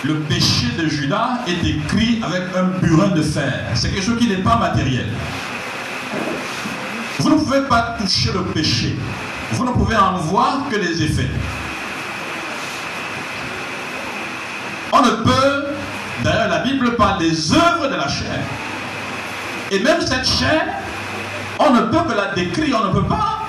Le 0.04 0.20
péché 0.22 0.68
de 0.78 0.88
Judas 0.88 1.40
est 1.48 1.68
écrit 1.68 2.22
avec 2.24 2.44
un 2.56 2.80
burin 2.80 3.10
de 3.10 3.22
fer. 3.22 3.54
C'est 3.74 3.90
quelque 3.90 4.06
chose 4.06 4.20
qui 4.20 4.28
n'est 4.28 4.38
pas 4.44 4.56
matériel. 4.58 5.08
Vous 7.20 7.30
ne 7.30 7.36
pouvez 7.36 7.62
pas 7.62 7.96
toucher 8.00 8.32
le 8.32 8.44
péché. 8.44 8.96
Vous 9.54 9.66
ne 9.66 9.72
pouvez 9.72 9.96
en 9.96 10.18
voir 10.18 10.70
que 10.70 10.76
les 10.76 11.02
effets. 11.04 11.30
On 14.94 15.02
ne 15.02 15.10
peut, 15.10 15.66
d'ailleurs 16.24 16.50
la 16.50 16.60
Bible 16.60 16.96
parle 16.96 17.20
des 17.20 17.54
œuvres 17.54 17.88
de 17.90 17.96
la 17.96 18.08
chair. 18.08 18.40
Et 19.72 19.80
même 19.80 20.02
cette 20.02 20.28
chair, 20.28 20.66
on 21.60 21.72
ne 21.72 21.82
peut 21.82 22.08
que 22.08 22.16
la 22.16 22.34
décrire, 22.34 22.80
on 22.82 22.88
ne 22.88 22.94
peut 22.94 23.08
pas. 23.08 23.40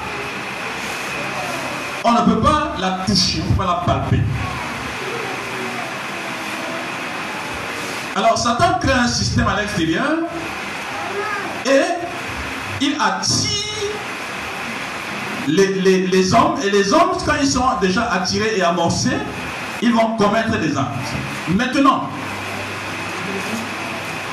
On 2.05 2.13
ne 2.13 2.21
peut 2.21 2.41
pas 2.41 2.75
la 2.81 3.05
toucher, 3.07 3.43
on 3.43 3.51
ne 3.51 3.51
peut 3.51 3.65
pas 3.65 3.67
la 3.67 3.95
palper. 3.95 4.21
Alors 8.19 8.37
Satan 8.37 8.81
crée 8.81 8.91
un 8.91 9.07
système 9.07 9.47
à 9.47 9.61
l'extérieur 9.61 10.11
et 11.65 11.83
il 12.81 12.97
attire 13.01 13.49
les, 15.47 16.35
hommes. 16.35 16.57
Et 16.65 16.71
les 16.71 16.93
hommes, 16.93 17.13
quand 17.25 17.35
ils 17.41 17.47
sont 17.47 17.63
déjà 17.81 18.11
attirés 18.11 18.55
et 18.57 18.63
amorcés, 18.63 19.19
ils 19.81 19.93
vont 19.93 20.17
commettre 20.17 20.59
des 20.59 20.77
actes. 20.77 21.15
Maintenant, 21.47 22.09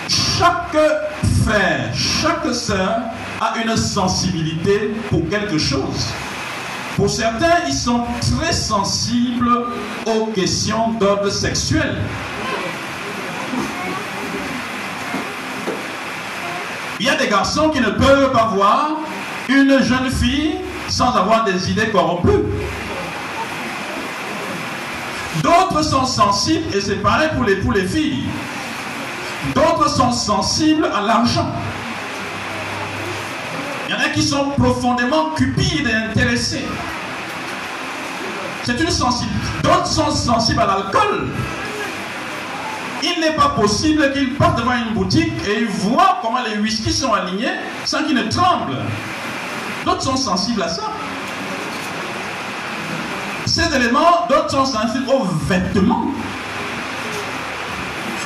chaque 0.10 0.78
frère, 1.44 1.94
chaque 1.94 2.56
sœur 2.56 3.02
a 3.40 3.54
une 3.64 3.78
sensibilité 3.78 4.96
pour 5.12 5.30
quelque 5.30 5.60
chose. 5.60 6.08
Pour 6.96 7.12
certains, 7.12 7.68
ils 7.68 7.74
sont 7.74 8.04
très 8.20 8.52
sensibles 8.52 9.68
aux 10.08 10.26
questions 10.28 10.94
d'ordre 10.94 11.30
sexuel. 11.30 11.98
Il 17.00 17.06
y 17.06 17.10
a 17.10 17.16
des 17.16 17.28
garçons 17.28 17.70
qui 17.70 17.82
ne 17.82 17.90
peuvent 17.90 18.32
pas 18.32 18.52
voir 18.54 18.92
une 19.50 19.82
jeune 19.84 20.10
fille 20.10 20.56
sans 20.88 21.16
avoir 21.16 21.44
des 21.44 21.72
idées 21.72 21.90
corrompues. 21.90 22.46
D'autres 25.44 25.84
sont 25.84 26.06
sensibles, 26.06 26.74
et 26.74 26.80
c'est 26.80 26.96
pareil 26.96 27.30
pour 27.36 27.44
les, 27.44 27.58
pour 27.58 27.74
les 27.74 27.86
filles. 27.86 28.24
D'autres 29.54 29.90
sont 29.90 30.12
sensibles 30.12 30.86
à 30.86 31.02
l'argent. 31.02 31.52
Il 33.88 33.94
y 33.94 33.98
en 33.98 34.02
a 34.02 34.10
qui 34.10 34.24
sont 34.24 34.52
profondément 34.58 35.32
cupides 35.32 35.88
et 35.88 35.94
intéressés. 35.94 36.66
C'est 38.64 38.80
une 38.80 38.90
sensibilité. 38.90 39.46
D'autres 39.64 39.86
sont 39.88 40.10
sensibles 40.10 40.62
à 40.62 40.66
l'alcool. 40.66 41.30
Il 43.08 43.22
n'est 43.22 43.36
pas 43.36 43.50
possible 43.50 44.12
qu'ils 44.14 44.34
partent 44.34 44.58
devant 44.58 44.76
une 44.76 44.94
boutique 44.94 45.34
et 45.48 45.60
ils 45.62 45.68
voient 45.68 46.20
comment 46.22 46.40
les 46.42 46.58
whiskies 46.60 46.92
sont 46.92 47.14
alignés 47.14 47.54
sans 47.86 48.04
qu'ils 48.04 48.16
ne 48.16 48.24
tremblent. 48.30 48.78
D'autres 49.86 50.02
sont 50.02 50.18
sensibles 50.18 50.64
à 50.64 50.70
ça. 50.70 50.84
Ces 53.46 53.76
éléments, 53.76 54.26
d'autres 54.28 54.50
sont 54.50 54.66
sensibles 54.66 55.08
aux 55.10 55.26
vêtements. 55.48 56.08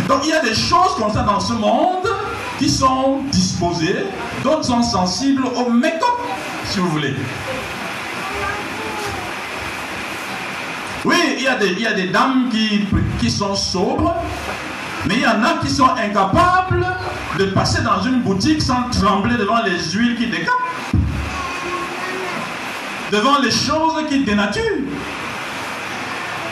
Donc 0.07 0.21
il 0.23 0.29
y 0.29 0.33
a 0.33 0.41
des 0.41 0.55
choses 0.55 0.95
comme 0.97 1.11
ça 1.11 1.23
dans 1.23 1.39
ce 1.39 1.53
monde 1.53 2.07
qui 2.57 2.69
sont 2.69 3.19
disposées, 3.31 4.05
d'autres 4.43 4.65
sont 4.65 4.81
sensibles 4.81 5.45
au 5.45 5.69
make-up, 5.69 6.19
si 6.65 6.79
vous 6.79 6.89
voulez. 6.89 7.13
Oui, 11.05 11.15
il 11.37 11.43
y 11.43 11.47
a 11.47 11.55
des, 11.55 11.67
il 11.67 11.81
y 11.81 11.87
a 11.87 11.93
des 11.93 12.07
dames 12.07 12.49
qui, 12.51 12.85
qui 13.19 13.29
sont 13.29 13.55
sobres, 13.55 14.15
mais 15.05 15.15
il 15.15 15.21
y 15.21 15.27
en 15.27 15.43
a 15.43 15.57
qui 15.61 15.69
sont 15.69 15.89
incapables 15.89 16.85
de 17.37 17.45
passer 17.45 17.81
dans 17.81 18.01
une 18.01 18.21
boutique 18.21 18.61
sans 18.61 18.89
trembler 18.89 19.37
devant 19.37 19.61
les 19.63 19.79
huiles 19.91 20.17
qui 20.17 20.27
décapent, 20.27 20.53
devant 23.11 23.39
les 23.39 23.51
choses 23.51 24.07
qui 24.09 24.23
dénaturent. 24.23 24.63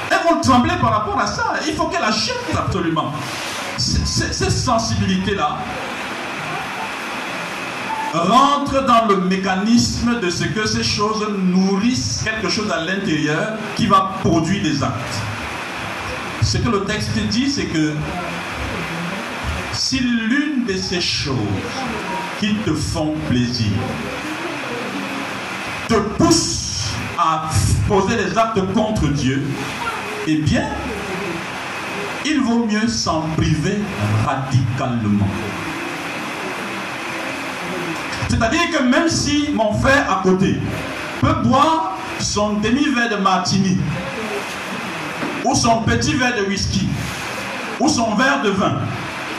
Elles 0.10 0.34
vont 0.34 0.40
trembler 0.42 0.74
par 0.80 0.92
rapport 0.92 1.20
à 1.20 1.28
ça. 1.28 1.56
Il 1.68 1.74
faut 1.74 1.86
qu'elles 1.88 2.04
achètent 2.04 2.56
absolument. 2.58 3.14
Cette 3.78 4.52
sensibilité-là 4.52 5.58
rentre 8.14 8.86
dans 8.86 9.06
le 9.08 9.18
mécanisme 9.22 10.20
de 10.20 10.30
ce 10.30 10.46
que 10.46 10.66
ces 10.66 10.84
choses 10.84 11.28
nourrissent 11.38 12.24
quelque 12.24 12.50
chose 12.50 12.72
à 12.72 12.80
l'intérieur 12.82 13.54
qui 13.76 13.86
va 13.86 14.14
produire 14.24 14.64
des 14.64 14.82
actes. 14.84 15.22
Ce 16.42 16.58
que 16.58 16.70
le 16.70 16.86
texte 16.86 17.12
dit, 17.30 17.50
c'est 17.50 17.66
que 17.66 17.94
si 19.88 20.00
l'une 20.00 20.66
de 20.66 20.76
ces 20.76 21.00
choses 21.00 21.38
qui 22.42 22.54
te 22.56 22.74
font 22.74 23.14
plaisir 23.30 23.72
te 25.88 25.94
pousse 25.94 26.90
à 27.18 27.50
poser 27.88 28.18
des 28.18 28.38
actes 28.38 28.60
contre 28.74 29.08
Dieu, 29.08 29.42
eh 30.28 30.40
bien, 30.40 30.66
il 32.26 32.42
vaut 32.42 32.66
mieux 32.66 32.86
s'en 32.90 33.22
priver 33.38 33.78
radicalement. 34.26 35.30
C'est-à-dire 38.28 38.70
que 38.78 38.84
même 38.84 39.08
si 39.08 39.52
mon 39.54 39.72
frère 39.72 40.12
à 40.12 40.22
côté 40.22 40.58
peut 41.22 41.36
boire 41.46 41.98
son 42.20 42.56
demi-verre 42.56 43.12
de 43.12 43.24
martini, 43.24 43.78
ou 45.46 45.56
son 45.56 45.84
petit 45.84 46.14
verre 46.16 46.36
de 46.36 46.44
whisky, 46.50 46.90
ou 47.80 47.88
son 47.88 48.16
verre 48.16 48.42
de 48.42 48.50
vin, 48.50 48.80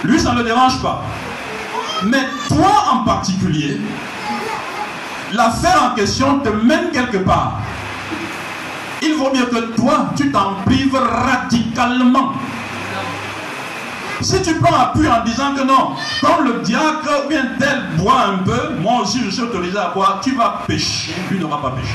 lui, 0.05 0.19
ça 0.21 0.33
ne 0.33 0.39
le 0.39 0.45
dérange 0.45 0.81
pas. 0.83 1.03
Mais 2.05 2.23
toi 2.49 2.85
en 2.93 2.99
particulier, 3.05 3.81
l'affaire 5.33 5.91
en 5.91 5.95
question 5.95 6.41
te 6.41 6.49
mène 6.49 6.91
quelque 6.93 7.19
part. 7.19 7.59
Il 9.03 9.15
vaut 9.15 9.33
mieux 9.33 9.47
que 9.47 9.75
toi, 9.77 10.11
tu 10.17 10.31
t'en 10.31 10.55
prives 10.65 10.95
radicalement. 10.97 12.33
Si 14.21 14.43
tu 14.43 14.55
prends 14.57 14.77
appui 14.77 15.07
en 15.09 15.23
disant 15.25 15.55
que 15.55 15.63
non, 15.63 15.93
quand 16.21 16.41
le 16.43 16.61
diacre 16.63 17.25
ou 17.25 17.29
bien 17.29 17.45
tel 17.59 17.85
boit 17.97 18.23
un 18.23 18.39
peu, 18.39 18.75
moi 18.81 19.03
aussi 19.03 19.21
je 19.25 19.31
suis 19.31 19.43
autorisé 19.43 19.79
à 19.79 19.91
boire, 19.91 20.19
tu 20.23 20.35
vas 20.35 20.63
pécher, 20.67 21.15
lui 21.31 21.39
n'aura 21.39 21.63
pas 21.63 21.71
péché. 21.71 21.95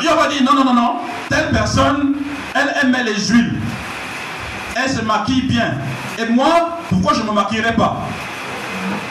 Il 0.00 0.08
va 0.08 0.28
dire 0.28 0.42
non, 0.44 0.54
non, 0.54 0.64
non, 0.64 0.74
non, 0.74 0.96
telle 1.28 1.50
personne, 1.50 2.14
elle 2.54 2.74
aimait 2.82 3.04
les 3.04 3.18
huiles. 3.28 3.54
Elle 4.76 4.90
se 4.90 5.02
maquille 5.02 5.42
bien. 5.42 5.74
Et 6.18 6.26
moi, 6.26 6.78
pourquoi 6.88 7.14
je 7.14 7.22
ne 7.22 7.26
me 7.26 7.32
maquillerai 7.32 7.74
pas? 7.74 7.96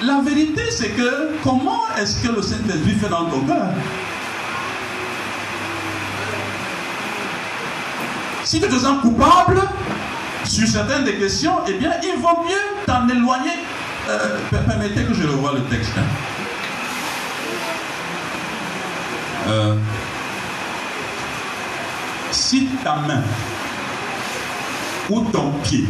La 0.02 0.22
vérité, 0.22 0.62
c'est 0.72 0.90
que 0.90 1.38
comment 1.44 1.82
est-ce 1.98 2.22
que 2.22 2.32
le 2.32 2.42
Saint-Esprit 2.42 2.96
fait 3.02 3.10
dans 3.10 3.26
ton 3.26 3.42
cœur? 3.42 3.68
Si 8.44 8.62
tu 8.62 8.68
te 8.68 8.76
sens 8.76 9.02
coupable 9.02 9.62
sur 10.46 10.68
certaines 10.68 11.04
des 11.04 11.16
questions, 11.16 11.60
eh 11.68 11.74
bien, 11.74 11.92
il 12.04 12.22
vaut 12.22 12.46
mieux 12.48 12.86
t'en 12.86 13.08
éloigner. 13.10 13.52
Euh, 14.10 14.38
permettez 14.50 15.04
que 15.04 15.14
je 15.14 15.28
revoie 15.28 15.54
le 15.54 15.64
texte. 15.64 15.92
Hein. 15.98 16.04
Euh, 19.50 19.76
si 22.38 22.68
ta 22.84 22.98
main 23.08 23.24
ou 25.10 25.22
ton 25.22 25.52
pied 25.64 25.86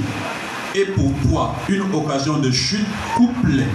est 0.73 0.85
pour 0.85 1.11
toi 1.29 1.55
une 1.67 1.93
occasion 1.93 2.37
de 2.37 2.51
chute, 2.51 2.87
coupe-les 3.15 3.65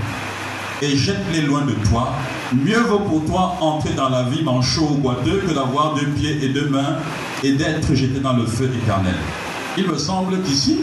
et 0.81 0.97
jette-les 0.97 1.43
loin 1.43 1.63
de 1.63 1.75
toi. 1.89 2.13
Mieux 2.53 2.81
vaut 2.81 3.01
pour 3.01 3.25
toi 3.27 3.57
entrer 3.61 3.93
dans 3.93 4.09
la 4.09 4.25
vie 4.25 4.43
manchot 4.43 4.89
ou 4.91 4.95
boiteux 4.95 5.43
que 5.47 5.53
d'avoir 5.53 5.95
deux 5.95 6.07
pieds 6.07 6.43
et 6.43 6.49
deux 6.49 6.69
mains 6.69 6.97
et 7.43 7.53
d'être 7.53 7.95
jeté 7.95 8.21
dans 8.21 8.33
le 8.33 8.47
feu 8.47 8.71
éternel. 8.83 9.17
Il 9.77 9.87
me 9.87 9.99
semble 9.99 10.41
qu'ici, 10.43 10.81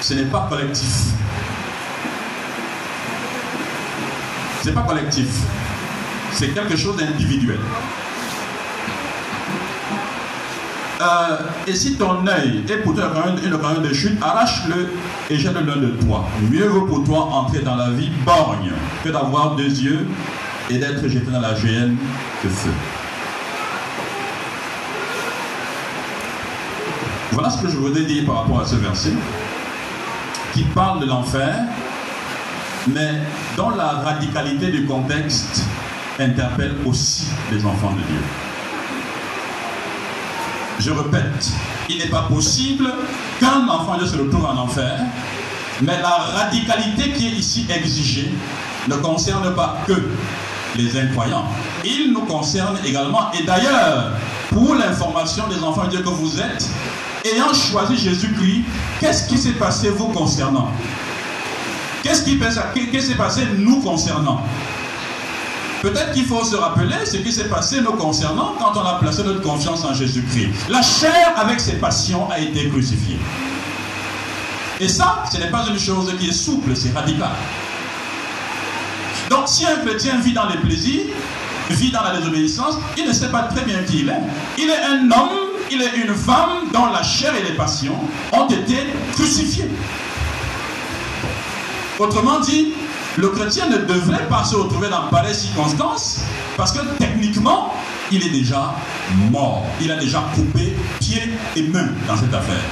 ce 0.00 0.14
n'est 0.14 0.26
pas 0.26 0.46
collectif. 0.50 1.06
Ce 4.62 4.68
n'est 4.68 4.74
pas 4.74 4.82
collectif. 4.82 5.28
C'est 6.32 6.52
quelque 6.54 6.76
chose 6.76 6.96
d'individuel. 6.96 7.58
Euh, 11.00 11.38
et 11.66 11.74
si 11.74 11.96
ton 11.96 12.26
œil 12.26 12.64
est 12.68 12.78
pour 12.78 12.94
toi 12.94 13.04
une 13.44 13.54
occasion 13.54 13.80
de 13.80 13.92
chute, 13.92 14.20
arrache-le 14.20 14.88
et 15.30 15.38
jette-le 15.38 15.74
de 15.74 15.90
toi. 16.04 16.24
Mieux 16.50 16.66
vaut 16.66 16.86
pour 16.86 17.04
toi 17.04 17.20
entrer 17.32 17.60
dans 17.60 17.76
la 17.76 17.90
vie 17.90 18.10
borgne 18.24 18.72
que 19.04 19.10
d'avoir 19.10 19.54
deux 19.54 19.68
yeux 19.68 20.06
et 20.68 20.78
d'être 20.78 21.06
jeté 21.06 21.30
dans 21.30 21.40
la 21.40 21.54
géhenne 21.54 21.96
de 22.42 22.48
feu. 22.48 22.70
Voilà 27.30 27.50
ce 27.50 27.62
que 27.62 27.68
je 27.68 27.76
voudrais 27.76 28.02
dire 28.02 28.26
par 28.26 28.42
rapport 28.42 28.60
à 28.62 28.66
ce 28.66 28.74
verset 28.74 29.12
qui 30.52 30.64
parle 30.64 31.00
de 31.00 31.06
l'enfer, 31.06 31.54
mais 32.88 33.20
dont 33.56 33.70
la 33.70 33.90
radicalité 33.90 34.72
du 34.72 34.84
contexte 34.86 35.62
interpelle 36.18 36.74
aussi 36.84 37.28
les 37.52 37.64
enfants 37.64 37.92
de 37.92 38.02
Dieu. 38.02 38.47
Je 40.78 40.90
répète, 40.90 41.50
il 41.88 41.98
n'est 41.98 42.06
pas 42.06 42.22
possible 42.22 42.88
qu'un 43.40 43.68
enfant 43.68 43.98
de 43.98 44.06
se 44.06 44.16
retrouve 44.16 44.44
en 44.44 44.56
enfer, 44.56 45.00
mais 45.82 46.00
la 46.00 46.08
radicalité 46.08 47.12
qui 47.12 47.26
est 47.26 47.32
ici 47.32 47.66
exigée 47.68 48.30
ne 48.86 48.94
concerne 48.96 49.54
pas 49.54 49.78
que 49.86 49.94
les 50.76 50.96
incroyants. 50.96 51.46
Il 51.84 52.12
nous 52.12 52.22
concerne 52.22 52.78
également. 52.84 53.32
Et 53.32 53.42
d'ailleurs, 53.42 54.12
pour 54.50 54.76
l'information 54.76 55.48
des 55.48 55.62
enfants 55.62 55.84
de 55.84 55.90
Dieu 55.90 56.00
que 56.00 56.08
vous 56.08 56.40
êtes, 56.40 56.68
ayant 57.24 57.52
choisi 57.52 57.96
Jésus-Christ, 57.96 58.64
qu'est-ce 59.00 59.28
qui 59.28 59.36
s'est 59.36 59.52
passé 59.52 59.90
vous 59.90 60.08
concernant? 60.08 60.70
Qu'est-ce 62.02 62.22
qui 62.22 62.38
s'est 63.00 63.14
passé 63.16 63.42
nous 63.58 63.80
concernant? 63.80 64.42
Peut-être 65.82 66.12
qu'il 66.12 66.24
faut 66.24 66.44
se 66.44 66.56
rappeler 66.56 67.06
ce 67.06 67.18
qui 67.18 67.32
s'est 67.32 67.48
passé 67.48 67.80
nous 67.80 67.92
concernant 67.92 68.54
quand 68.58 68.72
on 68.76 68.84
a 68.84 68.94
placé 68.94 69.22
notre 69.22 69.42
confiance 69.42 69.84
en 69.84 69.94
Jésus-Christ. 69.94 70.50
La 70.68 70.82
chair 70.82 71.34
avec 71.36 71.60
ses 71.60 71.76
passions 71.76 72.28
a 72.30 72.38
été 72.40 72.68
crucifiée. 72.68 73.18
Et 74.80 74.88
ça, 74.88 75.24
ce 75.32 75.38
n'est 75.38 75.50
pas 75.50 75.64
une 75.68 75.78
chose 75.78 76.12
qui 76.18 76.28
est 76.28 76.32
souple, 76.32 76.74
c'est 76.74 76.92
radical. 76.92 77.30
Donc 79.30 79.46
si 79.46 79.66
un 79.66 79.76
chrétien 79.84 80.18
vit 80.18 80.32
dans 80.32 80.48
les 80.48 80.56
plaisirs, 80.56 81.06
vit 81.70 81.90
dans 81.92 82.02
la 82.02 82.16
désobéissance, 82.16 82.76
il 82.96 83.06
ne 83.06 83.12
sait 83.12 83.28
pas 83.28 83.42
très 83.42 83.64
bien 83.64 83.82
qui 83.84 84.00
il 84.00 84.08
est. 84.08 84.22
Il 84.56 84.70
est 84.70 84.82
un 84.84 85.10
homme, 85.10 85.38
il 85.70 85.82
est 85.82 85.96
une 85.96 86.14
femme 86.14 86.70
dont 86.72 86.86
la 86.86 87.02
chair 87.02 87.34
et 87.36 87.42
les 87.42 87.56
passions 87.56 87.96
ont 88.32 88.48
été 88.48 88.78
crucifiées. 89.12 89.68
Autrement 91.98 92.40
dit, 92.40 92.72
le 93.18 93.28
chrétien 93.30 93.68
ne 93.68 93.78
devrait 93.78 94.26
pas 94.28 94.44
se 94.44 94.54
retrouver 94.54 94.88
dans 94.88 95.08
pareilles 95.10 95.34
circonstances 95.34 96.20
parce 96.56 96.72
que 96.72 96.78
techniquement, 96.98 97.74
il 98.12 98.24
est 98.24 98.30
déjà 98.30 98.74
mort. 99.30 99.66
Il 99.80 99.90
a 99.90 99.96
déjà 99.96 100.22
coupé 100.34 100.76
pieds 101.00 101.34
et 101.56 101.62
mains 101.62 101.88
dans 102.06 102.16
cette 102.16 102.32
affaire. 102.32 102.62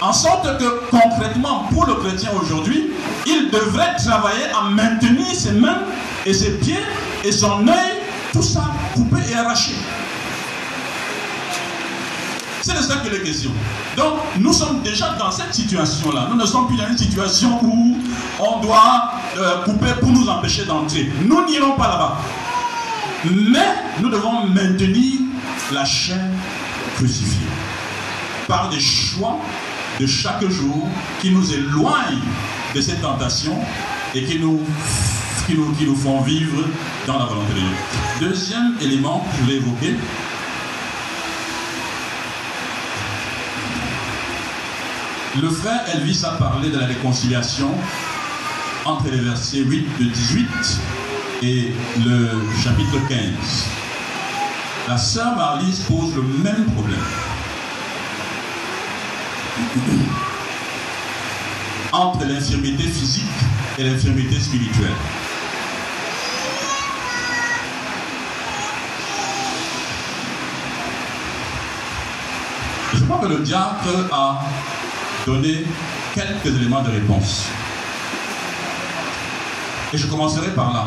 En 0.00 0.12
sorte 0.12 0.56
que 0.58 0.88
concrètement, 0.90 1.64
pour 1.72 1.86
le 1.86 1.94
chrétien 1.94 2.30
aujourd'hui, 2.40 2.90
il 3.26 3.50
devrait 3.50 3.96
travailler 3.96 4.44
à 4.56 4.70
maintenir 4.70 5.34
ses 5.34 5.52
mains 5.52 5.82
et 6.24 6.32
ses 6.32 6.52
pieds 6.58 6.78
et 7.24 7.32
son 7.32 7.66
œil, 7.66 7.98
tout 8.32 8.42
ça 8.42 8.70
coupé 8.94 9.16
et 9.32 9.34
arraché. 9.34 9.72
C'est 12.68 12.76
de 12.76 12.82
ça 12.82 12.96
qu'il 12.96 13.14
est 13.14 13.22
question. 13.22 13.50
Donc, 13.96 14.18
nous 14.38 14.52
sommes 14.52 14.82
déjà 14.82 15.14
dans 15.18 15.30
cette 15.30 15.54
situation-là. 15.54 16.28
Nous 16.30 16.36
ne 16.36 16.44
sommes 16.44 16.66
plus 16.66 16.76
dans 16.76 16.86
une 16.86 16.98
situation 16.98 17.58
où 17.64 17.96
on 18.38 18.60
doit 18.60 19.10
euh, 19.38 19.64
couper 19.64 19.94
pour 19.98 20.10
nous 20.10 20.28
empêcher 20.28 20.66
d'entrer. 20.66 21.10
Nous 21.24 21.46
n'irons 21.46 21.76
pas 21.76 21.88
là-bas. 21.88 22.18
Mais 23.24 23.74
nous 24.02 24.10
devons 24.10 24.46
maintenir 24.48 25.14
la 25.72 25.86
chair 25.86 26.20
crucifiée 26.96 27.48
par 28.46 28.68
des 28.68 28.80
choix 28.80 29.38
de 29.98 30.06
chaque 30.06 30.46
jour 30.50 30.88
qui 31.22 31.30
nous 31.30 31.50
éloignent 31.50 32.20
de 32.74 32.80
cette 32.82 33.00
tentation 33.00 33.56
et 34.14 34.24
qui 34.24 34.38
nous, 34.38 34.60
qui 35.46 35.54
nous, 35.54 35.72
qui 35.72 35.86
nous 35.86 35.96
font 35.96 36.20
vivre 36.20 36.64
dans 37.06 37.18
la 37.18 37.24
volonté 37.24 37.54
de 37.54 37.60
Dieu. 37.60 38.28
Deuxième 38.28 38.74
élément 38.82 39.20
que 39.20 39.36
je 39.38 39.42
voulais 39.44 39.56
évoquer, 39.56 39.94
Le 45.40 45.50
frère 45.50 45.84
Elvis 45.94 46.24
a 46.24 46.30
parlé 46.32 46.68
de 46.70 46.78
la 46.78 46.86
réconciliation 46.86 47.70
entre 48.84 49.08
les 49.08 49.20
versets 49.20 49.58
8 49.58 49.86
de 50.00 50.04
18 50.04 50.48
et 51.42 51.72
le 52.04 52.28
chapitre 52.60 52.98
15. 53.08 53.18
La 54.88 54.98
sœur 54.98 55.36
Marlise 55.36 55.80
pose 55.80 56.16
le 56.16 56.22
même 56.22 56.64
problème. 56.72 56.98
Entre 61.92 62.24
l'infirmité 62.24 62.82
physique 62.82 63.24
et 63.78 63.84
l'infirmité 63.84 64.40
spirituelle. 64.40 64.96
Je 72.94 73.04
crois 73.04 73.18
que 73.18 73.26
le 73.26 73.38
diable 73.38 74.08
a 74.10 74.40
donner 75.28 75.62
quelques 76.14 76.56
éléments 76.56 76.82
de 76.82 76.90
réponse. 76.90 77.44
Et 79.92 79.98
je 79.98 80.06
commencerai 80.06 80.48
par 80.54 80.72
là. 80.72 80.86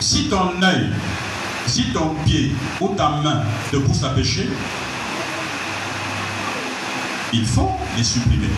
Si 0.00 0.28
ton 0.28 0.62
œil, 0.62 0.90
si 1.66 1.92
ton 1.92 2.14
pied 2.24 2.52
ou 2.80 2.88
ta 2.88 3.10
main 3.10 3.42
te 3.70 3.76
pousse 3.76 4.02
à 4.04 4.10
pécher, 4.10 4.48
il 7.34 7.46
faut 7.46 7.70
les 7.96 8.04
supprimer. 8.04 8.48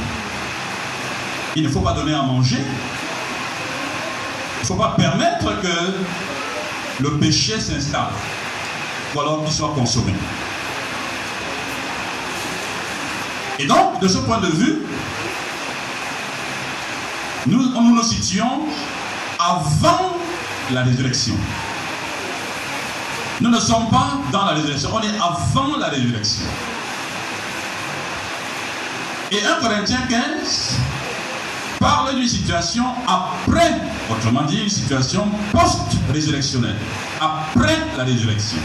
Il 1.56 1.64
ne 1.64 1.68
faut 1.68 1.80
pas 1.80 1.92
donner 1.92 2.14
à 2.14 2.22
manger. 2.22 2.62
Il 4.58 4.62
ne 4.62 4.66
faut 4.66 4.74
pas 4.76 4.94
permettre 4.96 5.60
que 5.60 7.02
le 7.02 7.18
péché 7.18 7.58
s'installe 7.58 8.12
ou 9.14 9.20
alors 9.20 9.44
qu'il 9.44 9.52
soit 9.52 9.72
consommé. 9.74 10.12
Et 13.58 13.66
donc, 13.66 14.00
de 14.00 14.08
ce 14.08 14.18
point 14.18 14.40
de 14.40 14.48
vue, 14.48 14.82
nous 17.46 17.62
nous, 17.68 18.02
situons 18.02 18.62
avant 19.38 20.16
la 20.72 20.82
résurrection. 20.82 21.34
Nous 23.40 23.50
ne 23.50 23.60
sommes 23.60 23.88
pas 23.90 24.18
dans 24.32 24.44
la 24.46 24.52
résurrection, 24.52 24.90
on 24.92 25.02
est 25.02 25.18
avant 25.18 25.76
la 25.78 25.88
résurrection. 25.88 26.46
Et 29.30 29.44
1 29.44 29.60
Corinthiens 29.60 30.06
15 30.08 30.78
parle 31.78 32.14
d'une 32.14 32.28
situation 32.28 32.84
après, 33.06 33.74
autrement 34.10 34.42
dit 34.42 34.62
une 34.62 34.68
situation 34.68 35.28
post-résurrectionnelle, 35.52 36.76
après 37.20 37.76
la 37.96 38.04
résurrection. 38.04 38.58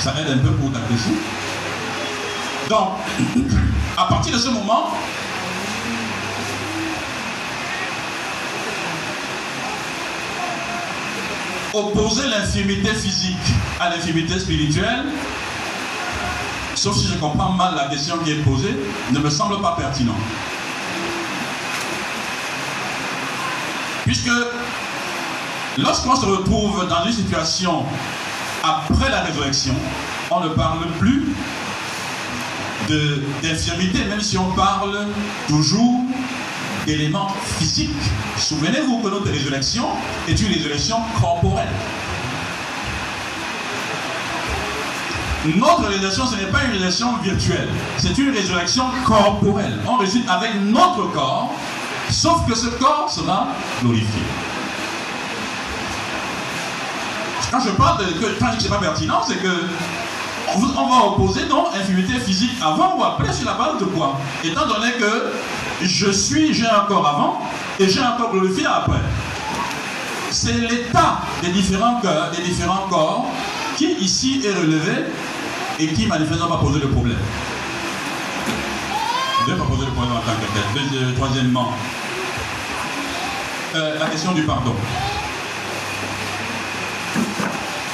Ça 0.00 0.14
aide 0.18 0.30
un 0.30 0.38
peu 0.38 0.52
pour 0.52 0.72
ta 0.72 0.80
question. 0.80 1.12
Donc, 2.68 2.88
à 3.96 4.04
partir 4.06 4.32
de 4.32 4.38
ce 4.38 4.48
moment, 4.48 4.94
opposer 11.74 12.28
l'infirmité 12.28 12.94
physique 12.94 13.36
à 13.78 13.90
l'infirmité 13.90 14.38
spirituelle, 14.38 15.04
sauf 16.74 16.96
si 16.96 17.06
je 17.06 17.14
comprends 17.14 17.52
mal 17.52 17.74
la 17.74 17.88
question 17.88 18.16
qui 18.18 18.32
est 18.32 18.42
posée, 18.42 18.74
ne 19.12 19.18
me 19.18 19.28
semble 19.28 19.60
pas 19.60 19.76
pertinent. 19.78 20.16
Puisque 24.06 24.30
lorsqu'on 25.76 26.16
se 26.16 26.24
retrouve 26.24 26.88
dans 26.88 27.04
une 27.04 27.12
situation 27.12 27.84
après 28.62 29.10
la 29.10 29.22
résurrection, 29.22 29.74
on 30.30 30.40
ne 30.40 30.48
parle 30.48 30.86
plus 30.98 31.34
d'infirmité, 33.42 34.04
même 34.04 34.20
si 34.20 34.36
on 34.36 34.50
parle 34.52 35.06
toujours 35.48 36.00
d'éléments 36.86 37.34
physiques. 37.58 37.90
Souvenez-vous 38.36 38.98
que 38.98 39.08
notre 39.08 39.30
résurrection 39.30 39.84
est 40.28 40.40
une 40.40 40.52
résurrection 40.52 40.96
corporelle. 41.20 41.68
Notre 45.56 45.86
résurrection, 45.86 46.26
ce 46.26 46.36
n'est 46.36 46.50
pas 46.50 46.64
une 46.64 46.72
résurrection 46.72 47.16
virtuelle, 47.18 47.68
c'est 47.96 48.16
une 48.18 48.30
résurrection 48.30 48.84
corporelle. 49.06 49.78
On 49.88 49.96
résulte 49.96 50.28
avec 50.28 50.54
notre 50.60 51.10
corps, 51.12 51.54
sauf 52.10 52.46
que 52.46 52.54
ce 52.54 52.66
corps 52.66 53.10
sera 53.10 53.48
glorifié. 53.80 54.20
Quand 57.50 57.60
je 57.60 57.70
parle 57.70 58.06
de 58.06 58.12
que, 58.12 58.38
quand 58.38 58.50
je 58.58 58.68
pas 58.68 58.78
pertinent, 58.78 59.22
c'est 59.26 59.36
que 59.36 59.48
on, 60.56 60.88
va 60.88 61.06
opposer 61.06 61.46
donc 61.46 61.66
infimité 61.74 62.18
physique 62.18 62.52
avant 62.60 62.96
ou 62.96 63.04
après 63.04 63.32
sur 63.32 63.46
la 63.46 63.54
base 63.54 63.78
de 63.78 63.84
quoi 63.84 64.18
Étant 64.42 64.66
donné 64.66 64.92
que 64.92 65.32
je 65.82 66.10
suis, 66.10 66.54
j'ai 66.54 66.66
un 66.66 66.84
corps 66.88 67.06
avant 67.06 67.40
et 67.78 67.88
j'ai 67.88 68.00
un 68.00 68.12
corps 68.12 68.32
glorifié 68.32 68.66
après. 68.66 69.00
C'est 70.30 70.52
l'état 70.52 71.22
des 71.42 71.50
différents, 71.50 72.00
cœurs, 72.00 72.30
des 72.36 72.42
différents 72.42 72.86
corps 72.88 73.26
qui 73.76 73.92
ici 73.94 74.42
est 74.44 74.52
relevé 74.52 75.06
et 75.78 75.88
qui 75.88 76.06
manifestement 76.06 76.48
va 76.48 76.56
poser 76.58 76.80
le 76.80 76.88
problème. 76.88 77.18
Ne 79.48 79.54
pas 79.54 79.64
poser 79.64 79.86
le 79.86 79.92
problème 79.92 80.12
en 80.12 80.20
tant 80.20 80.32
que 80.32 80.96
tel. 80.96 81.14
Troisièmement, 81.14 81.72
euh, 83.74 83.98
la 83.98 84.06
question 84.06 84.32
du 84.32 84.42
pardon. 84.42 84.74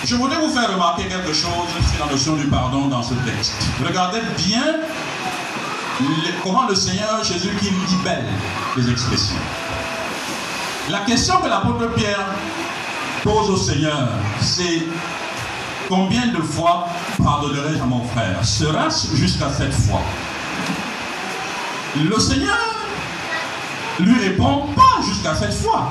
Je 0.06 0.14
voudrais 0.14 0.36
vous 0.36 0.50
faire 0.50 0.72
remarquer 0.72 1.08
quelque 1.08 1.32
chose 1.32 1.66
sur 1.90 2.06
la 2.06 2.12
notion 2.12 2.36
du 2.36 2.46
pardon 2.46 2.86
dans 2.86 3.02
ce 3.02 3.14
texte. 3.14 3.54
Regardez 3.84 4.20
bien 4.36 4.76
comment 6.44 6.68
le 6.68 6.76
Seigneur 6.76 7.24
Jésus 7.24 7.50
qui 7.58 7.70
libelle 7.70 8.24
les 8.76 8.88
expressions. 8.88 9.34
La 10.90 11.00
question 11.00 11.38
que 11.38 11.48
l'apôtre 11.48 11.92
Pierre 11.94 12.24
pose 13.24 13.50
au 13.50 13.56
Seigneur, 13.56 14.10
c'est 14.40 14.84
combien 15.88 16.28
de 16.28 16.40
fois 16.40 16.86
pardonnerai-je 17.20 17.82
à 17.82 17.86
mon 17.86 18.04
frère? 18.04 18.44
Sera-ce 18.44 19.16
jusqu'à 19.16 19.50
cette 19.50 19.74
fois? 19.74 20.02
Le 21.96 22.20
Seigneur 22.20 22.56
lui 23.98 24.20
répond 24.20 24.66
pas 24.76 25.02
jusqu'à 25.04 25.34
7 25.34 25.52
fois, 25.52 25.90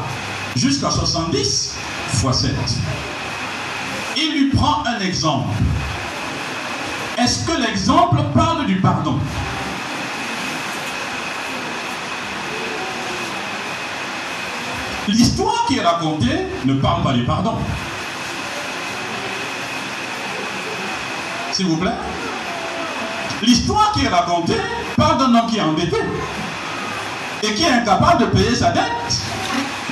jusqu'à 0.55 0.89
70 0.89 1.73
fois 2.13 2.31
7. 2.31 2.51
Il 4.17 4.31
lui 4.31 4.49
prend 4.49 4.83
un 4.85 4.99
exemple. 4.99 5.49
Est-ce 7.17 7.45
que 7.45 7.61
l'exemple 7.61 8.17
parle 8.33 8.65
du 8.65 8.75
pardon? 8.75 9.19
L'histoire 15.07 15.65
qui 15.67 15.77
est 15.77 15.83
racontée 15.83 16.47
ne 16.65 16.73
parle 16.75 17.03
pas 17.03 17.13
du 17.13 17.23
pardon. 17.23 17.57
S'il 21.51 21.67
vous 21.67 21.77
plaît. 21.77 21.91
L'histoire 23.41 23.91
qui 23.93 24.05
est 24.05 24.09
racontée 24.09 24.59
parle 24.97 25.19
d'un 25.19 25.35
homme 25.35 25.47
qui 25.47 25.57
est 25.57 25.61
endetté 25.61 25.97
et 27.43 27.53
qui 27.53 27.63
est 27.63 27.69
incapable 27.69 28.21
de 28.21 28.25
payer 28.27 28.55
sa 28.55 28.71
dette 28.71 29.21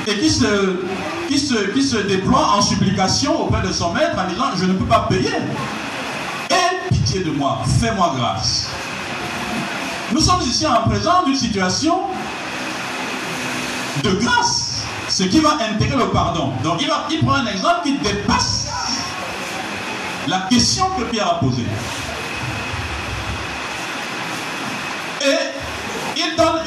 et 0.08 0.20
qui 0.20 0.30
se, 0.30 0.80
qui 1.28 1.84
se, 1.84 1.98
déploie 1.98 2.56
en 2.58 2.62
supplication 2.62 3.42
auprès 3.42 3.62
de 3.62 3.72
son 3.72 3.94
maître 3.94 4.18
en 4.18 4.30
disant 4.30 4.46
je 4.56 4.66
ne 4.66 4.74
peux 4.74 4.86
pas 4.86 5.08
payer. 5.10 5.32
Et 6.50 6.94
pitié 6.94 7.24
de 7.24 7.32
moi, 7.32 7.62
fais-moi 7.80 8.14
grâce. 8.18 8.70
Nous 10.12 10.20
sommes 10.20 10.42
ici 10.42 10.66
en 10.68 10.88
présence 10.88 11.26
d'une 11.26 11.36
situation 11.36 12.02
de 14.04 14.12
grâce, 14.12 14.84
ce 15.10 15.24
qui 15.24 15.40
va 15.40 15.58
intégrer 15.72 15.98
le 15.98 16.10
pardon. 16.10 16.52
Donc 16.64 16.82
il, 16.82 16.88
va, 16.88 17.08
il 17.10 17.20
prend 17.20 17.36
un 17.36 17.48
exemple 17.48 17.82
qui 17.84 17.98
dépasse 17.98 18.68
la 20.28 20.40
question 20.50 20.86
que 20.98 21.04
Pierre 21.06 21.28
a 21.28 21.40
posée. 21.40 21.66
Et 25.26 25.38
il 26.18 26.36
donne 26.36 26.62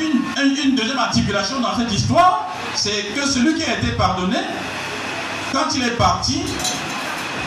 une, 0.64 0.74
deuxième 0.74 0.98
articulation 0.98 1.60
dans 1.60 1.76
cette 1.76 1.92
histoire, 1.92 2.48
c'est 2.76 3.14
que 3.14 3.26
celui 3.26 3.54
qui 3.54 3.64
a 3.64 3.78
été 3.78 3.92
pardonné, 3.92 4.36
quand 5.52 5.74
il 5.74 5.82
est 5.82 5.96
parti, 5.96 6.42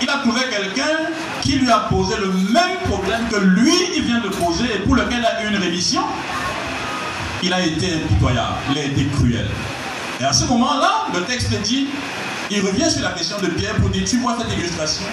il 0.01 0.09
a 0.09 0.17
trouvé 0.17 0.41
quelqu'un 0.49 1.11
qui 1.41 1.53
lui 1.53 1.69
a 1.69 1.79
posé 1.89 2.15
le 2.17 2.27
même 2.27 2.77
problème 2.85 3.27
que 3.29 3.37
lui, 3.37 3.73
il 3.95 4.03
vient 4.03 4.19
de 4.19 4.29
poser 4.29 4.65
et 4.75 4.79
pour 4.79 4.95
lequel 4.95 5.19
il 5.19 5.25
a 5.25 5.43
eu 5.43 5.49
une 5.49 5.61
rémission. 5.61 6.01
Il 7.41 7.53
a 7.53 7.65
été 7.65 7.93
impitoyable, 7.93 8.55
il 8.71 8.77
a 8.77 8.83
été 8.83 9.07
cruel. 9.15 9.47
Et 10.19 10.25
à 10.25 10.33
ce 10.33 10.45
moment-là, 10.45 11.07
le 11.13 11.21
texte 11.21 11.49
dit, 11.61 11.87
il 12.51 12.61
revient 12.61 12.89
sur 12.89 13.03
la 13.03 13.11
question 13.11 13.37
de 13.39 13.47
Pierre 13.47 13.75
pour 13.75 13.89
dire, 13.89 14.03
tu 14.05 14.17
vois 14.17 14.35
cette 14.39 14.51
illustration? 14.57 15.05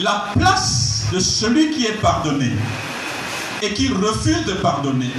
La 0.00 0.26
place 0.38 1.04
de 1.12 1.18
celui 1.18 1.70
qui 1.70 1.86
est 1.86 2.00
pardonné 2.00 2.52
et 3.62 3.74
qui 3.74 3.88
refuse 3.88 4.44
de 4.46 4.54
pardonner 4.54 5.10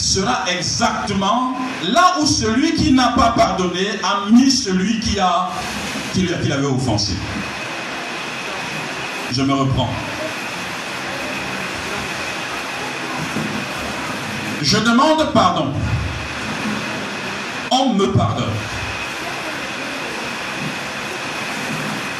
sera 0.00 0.44
exactement 0.50 1.54
là 1.82 2.16
où 2.20 2.26
celui 2.26 2.74
qui 2.74 2.92
n'a 2.92 3.08
pas 3.08 3.32
pardonné 3.36 3.86
a 4.02 4.30
mis 4.30 4.50
celui 4.50 5.00
qui, 5.00 5.18
a, 5.18 5.50
qui, 6.12 6.26
l'avait 6.26 6.66
offensé. 6.66 7.12
Je 9.32 9.42
me 9.42 9.52
reprends. 9.52 9.90
Je 14.62 14.78
demande 14.78 15.32
pardon. 15.32 15.72
On 17.70 17.94
me 17.94 18.06
pardonne. 18.12 18.44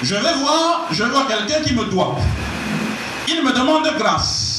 Je 0.02 0.14
vais 0.14 0.34
voir, 0.40 0.86
je 0.90 1.04
vois 1.04 1.26
quelqu'un 1.26 1.62
qui 1.62 1.74
me 1.74 1.84
doit. 1.84 2.16
Il 3.28 3.44
me 3.44 3.52
demande 3.52 3.86
grâce. 3.98 4.49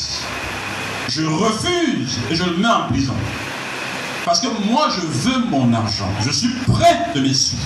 Je 1.14 1.24
refuse 1.24 2.20
et 2.30 2.36
je 2.36 2.44
le 2.46 2.56
mets 2.56 2.70
en 2.70 2.88
prison. 2.88 3.14
Parce 4.24 4.40
que 4.40 4.48
moi, 4.66 4.88
je 4.96 5.02
veux 5.02 5.46
mon 5.50 5.74
argent. 5.74 6.08
Je 6.22 6.32
suis 6.32 6.54
prêt 6.72 7.08
de 7.14 7.20
mes 7.20 7.34
sous. 7.34 7.58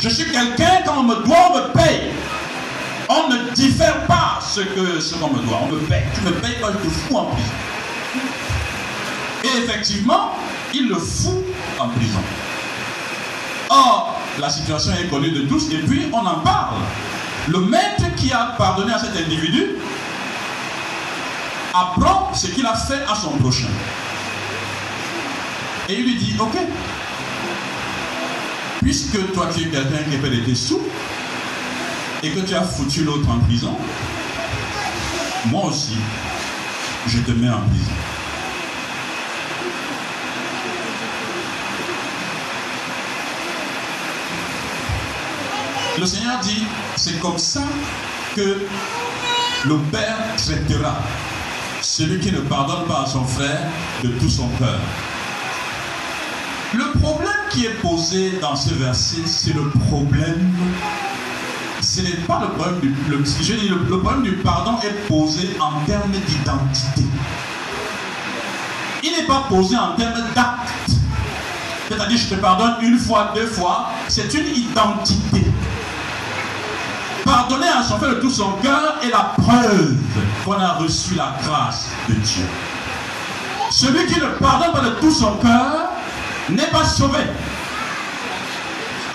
Je 0.00 0.08
suis 0.08 0.24
quelqu'un, 0.32 0.82
quand 0.84 0.98
on 0.98 1.02
me 1.04 1.14
doit, 1.24 1.52
on 1.52 1.56
me 1.58 1.72
paye. 1.72 2.10
On 3.08 3.28
ne 3.28 3.54
diffère 3.54 4.04
pas 4.06 4.40
ce 4.40 4.62
que 4.62 4.98
ce 4.98 5.14
qu'on 5.14 5.32
me 5.32 5.46
doit. 5.46 5.60
On 5.62 5.72
me 5.72 5.78
paye. 5.78 6.02
Tu 6.12 6.22
me 6.22 6.32
payes 6.32 6.58
pas, 6.60 6.72
je 6.72 6.88
te 6.88 6.92
fous 6.92 7.16
en 7.16 7.26
prison. 7.26 7.52
Et 9.44 9.58
effectivement, 9.62 10.32
il 10.74 10.88
le 10.88 10.96
fout 10.96 11.44
en 11.78 11.88
prison. 11.90 12.22
Or, 13.68 14.20
la 14.40 14.50
situation 14.50 14.90
est 15.00 15.08
connue 15.08 15.30
de 15.30 15.42
tous 15.42 15.70
et 15.70 15.78
puis 15.78 16.08
on 16.12 16.26
en 16.26 16.40
parle. 16.40 16.80
Le 17.46 17.60
maître 17.60 18.12
qui 18.16 18.32
a 18.32 18.56
pardonné 18.58 18.92
à 18.92 18.98
cet 18.98 19.16
individu 19.16 19.76
apprend 21.76 22.32
ce 22.32 22.46
qu'il 22.48 22.64
a 22.66 22.74
fait 22.74 23.02
à 23.08 23.14
son 23.14 23.30
prochain. 23.38 23.68
Et 25.88 25.94
il 25.94 26.04
lui 26.04 26.16
dit, 26.16 26.36
ok, 26.38 26.56
puisque 28.82 29.32
toi 29.32 29.48
tu 29.54 29.62
es 29.62 29.68
quelqu'un 29.68 30.02
qui 30.10 30.16
fait 30.16 30.30
des 30.30 30.54
sous 30.54 30.80
et 32.22 32.30
que 32.30 32.40
tu 32.40 32.54
as 32.54 32.62
foutu 32.62 33.04
l'autre 33.04 33.28
en 33.28 33.38
prison, 33.40 33.76
moi 35.46 35.66
aussi, 35.66 35.96
je 37.06 37.18
te 37.18 37.30
mets 37.32 37.50
en 37.50 37.60
prison. 37.60 37.92
Le 45.98 46.04
Seigneur 46.04 46.40
dit, 46.40 46.64
c'est 46.96 47.18
comme 47.20 47.38
ça 47.38 47.62
que 48.34 48.66
le 49.64 49.78
Père 49.90 50.18
traitera 50.36 50.98
celui 51.96 52.20
qui 52.20 52.30
ne 52.30 52.40
pardonne 52.40 52.84
pas 52.84 53.04
à 53.04 53.06
son 53.06 53.24
frère 53.24 53.58
de 54.04 54.08
tout 54.08 54.28
son 54.28 54.48
cœur. 54.58 54.78
Le 56.74 56.92
problème 57.00 57.30
qui 57.48 57.64
est 57.64 57.80
posé 57.80 58.32
dans 58.38 58.54
ce 58.54 58.74
verset, 58.74 59.22
c'est 59.24 59.54
le 59.54 59.70
problème. 59.88 60.54
Ce 61.80 62.02
n'est 62.02 62.22
pas 62.28 62.42
le 62.42 62.48
problème 62.48 62.80
du. 62.80 62.94
Le, 63.08 63.24
je 63.24 63.54
dis, 63.54 63.68
le, 63.70 63.78
le 63.88 64.00
problème 64.00 64.24
du 64.24 64.32
pardon 64.32 64.72
est 64.84 65.08
posé 65.08 65.56
en 65.58 65.86
termes 65.86 66.10
d'identité. 66.10 67.02
Il 69.02 69.12
n'est 69.12 69.26
pas 69.26 69.46
posé 69.48 69.74
en 69.78 69.96
termes 69.96 70.22
d'acte. 70.34 70.90
C'est-à-dire, 71.88 72.18
je 72.18 72.34
te 72.34 72.34
pardonne 72.34 72.74
une 72.82 72.98
fois, 72.98 73.32
deux 73.34 73.46
fois. 73.46 73.88
C'est 74.08 74.34
une 74.34 74.54
identité. 74.54 75.46
Pardonner 77.24 77.68
à 77.68 77.82
son 77.82 77.96
frère 77.96 78.16
de 78.16 78.20
tout 78.20 78.30
son 78.30 78.52
cœur 78.62 78.98
est 79.02 79.08
la 79.08 79.34
preuve 79.42 79.96
qu'on 80.46 80.60
a 80.60 80.74
reçu 80.74 81.16
la 81.16 81.34
grâce 81.42 81.88
de 82.08 82.14
Dieu. 82.14 82.44
Celui 83.68 84.06
qui 84.06 84.20
ne 84.20 84.26
pardonne 84.26 84.72
pas 84.72 84.80
de 84.80 84.90
tout 85.00 85.10
son 85.10 85.32
cœur 85.38 85.90
n'est 86.48 86.68
pas 86.68 86.84
sauvé. 86.84 87.18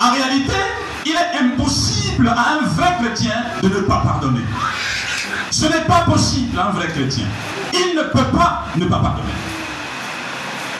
En 0.01 0.11
réalité, 0.11 0.57
il 1.05 1.13
est 1.13 1.39
impossible 1.39 2.27
à 2.27 2.57
un 2.57 2.67
vrai 2.67 2.97
chrétien 3.01 3.43
de 3.63 3.69
ne 3.69 3.79
pas 3.81 4.01
pardonner. 4.03 4.41
Ce 5.49 5.65
n'est 5.67 5.85
pas 5.85 6.01
possible 6.01 6.59
à 6.59 6.67
un 6.67 6.71
vrai 6.71 6.87
chrétien. 6.89 7.25
Il 7.73 7.95
ne 7.95 8.03
peut 8.03 8.37
pas 8.37 8.65
ne 8.75 8.85
pas 8.85 8.99
pardonner. 8.99 9.31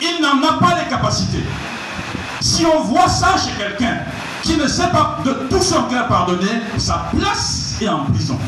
Il 0.02 0.20
n'en 0.20 0.46
a 0.46 0.58
pas 0.58 0.74
les 0.82 0.90
capacités. 0.90 1.44
Si 2.40 2.66
on 2.66 2.80
voit 2.82 3.08
ça 3.08 3.36
chez 3.38 3.52
quelqu'un 3.56 4.00
qui 4.42 4.58
ne 4.58 4.66
sait 4.66 4.88
pas 4.88 5.18
de 5.24 5.32
tout 5.48 5.62
son 5.62 5.84
cœur 5.84 6.08
pardonner, 6.08 6.60
sa 6.76 7.06
place 7.16 7.76
est 7.80 7.88
en 7.88 8.04
prison. 8.04 8.38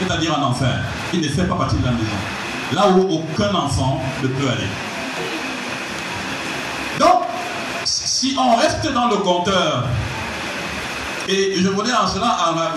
C'est-à-dire 0.00 0.38
en 0.38 0.42
enfer. 0.50 0.80
Il 1.12 1.20
ne 1.20 1.28
fait 1.28 1.44
pas 1.44 1.56
partie 1.56 1.76
de 1.76 1.84
la 1.84 1.92
maison. 1.92 2.06
Là 2.72 2.88
où 2.88 3.20
aucun 3.20 3.54
enfant 3.54 4.00
ne 4.22 4.28
peut 4.28 4.48
aller. 4.48 4.68
Donc, 6.98 7.22
si 7.84 8.36
on 8.38 8.56
reste 8.56 8.92
dans 8.92 9.08
le 9.08 9.16
compteur, 9.16 9.86
et 11.28 11.54
je 11.56 11.68
voudrais 11.68 11.94
en 11.94 12.06
cela 12.06 12.36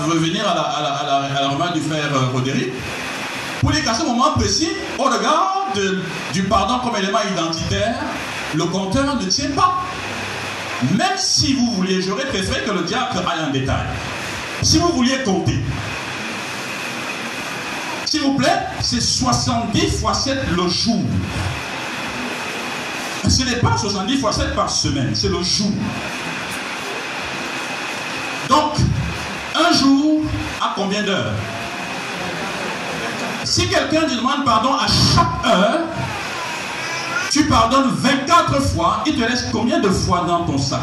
revenir 0.09 0.47
à 0.47 0.55
la, 0.55 0.61
à 0.61 1.41
la, 1.41 1.49
remarque 1.49 1.73
du 1.73 1.81
frère 1.81 2.09
Roderick, 2.33 2.71
pour 3.61 3.71
dire 3.71 3.83
qu'à 3.83 3.93
ce 3.93 4.03
moment 4.03 4.31
précis, 4.31 4.69
au 4.97 5.03
regard 5.03 5.67
du 6.33 6.43
pardon 6.43 6.79
comme 6.79 6.97
élément 6.97 7.19
identitaire, 7.31 7.95
le 8.55 8.65
compteur 8.65 9.15
ne 9.15 9.25
tient 9.25 9.51
pas. 9.51 9.83
Même 10.97 11.17
si 11.17 11.53
vous 11.53 11.71
vouliez, 11.71 12.01
j'aurais 12.01 12.25
préféré 12.25 12.63
que 12.65 12.71
le 12.71 12.81
diable 12.81 13.19
aille 13.19 13.47
en 13.47 13.51
détail. 13.51 13.85
Si 14.63 14.79
vous 14.79 14.89
vouliez 14.89 15.21
compter, 15.23 15.59
s'il 18.11 18.23
vous 18.23 18.33
plaît, 18.33 18.67
c'est 18.81 18.99
70 18.99 19.89
fois 20.01 20.13
7 20.13 20.37
le 20.51 20.67
jour. 20.67 21.01
Ce 23.25 23.43
n'est 23.43 23.55
pas 23.55 23.77
70 23.77 24.19
fois 24.19 24.33
7 24.33 24.53
par 24.53 24.69
semaine, 24.69 25.11
c'est 25.13 25.29
le 25.29 25.41
jour. 25.41 25.71
Donc, 28.49 28.73
un 29.55 29.71
jour, 29.71 30.23
à 30.61 30.73
combien 30.75 31.03
d'heures? 31.03 31.31
Si 33.45 33.69
quelqu'un 33.69 34.01
te 34.01 34.13
demande 34.13 34.43
pardon 34.43 34.73
à 34.73 34.87
chaque 34.87 35.45
heure, 35.45 35.79
tu 37.31 37.45
pardonnes 37.45 37.91
24 37.95 38.61
fois, 38.61 39.03
il 39.05 39.15
te 39.15 39.23
reste 39.23 39.51
combien 39.53 39.79
de 39.79 39.89
fois 39.89 40.25
dans 40.27 40.43
ton 40.43 40.57
sac? 40.57 40.81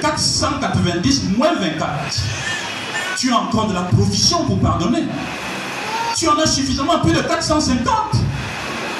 490 0.00 1.24
moins 1.36 1.52
24. 1.56 1.90
Tu 3.18 3.30
as 3.30 3.36
encore 3.36 3.66
de 3.66 3.74
la 3.74 3.82
provision 3.82 4.46
pour 4.46 4.58
pardonner. 4.60 5.04
Tu 6.18 6.28
en 6.28 6.36
as 6.40 6.46
suffisamment 6.46 6.98
plus 6.98 7.12
de 7.12 7.20
450 7.20 7.86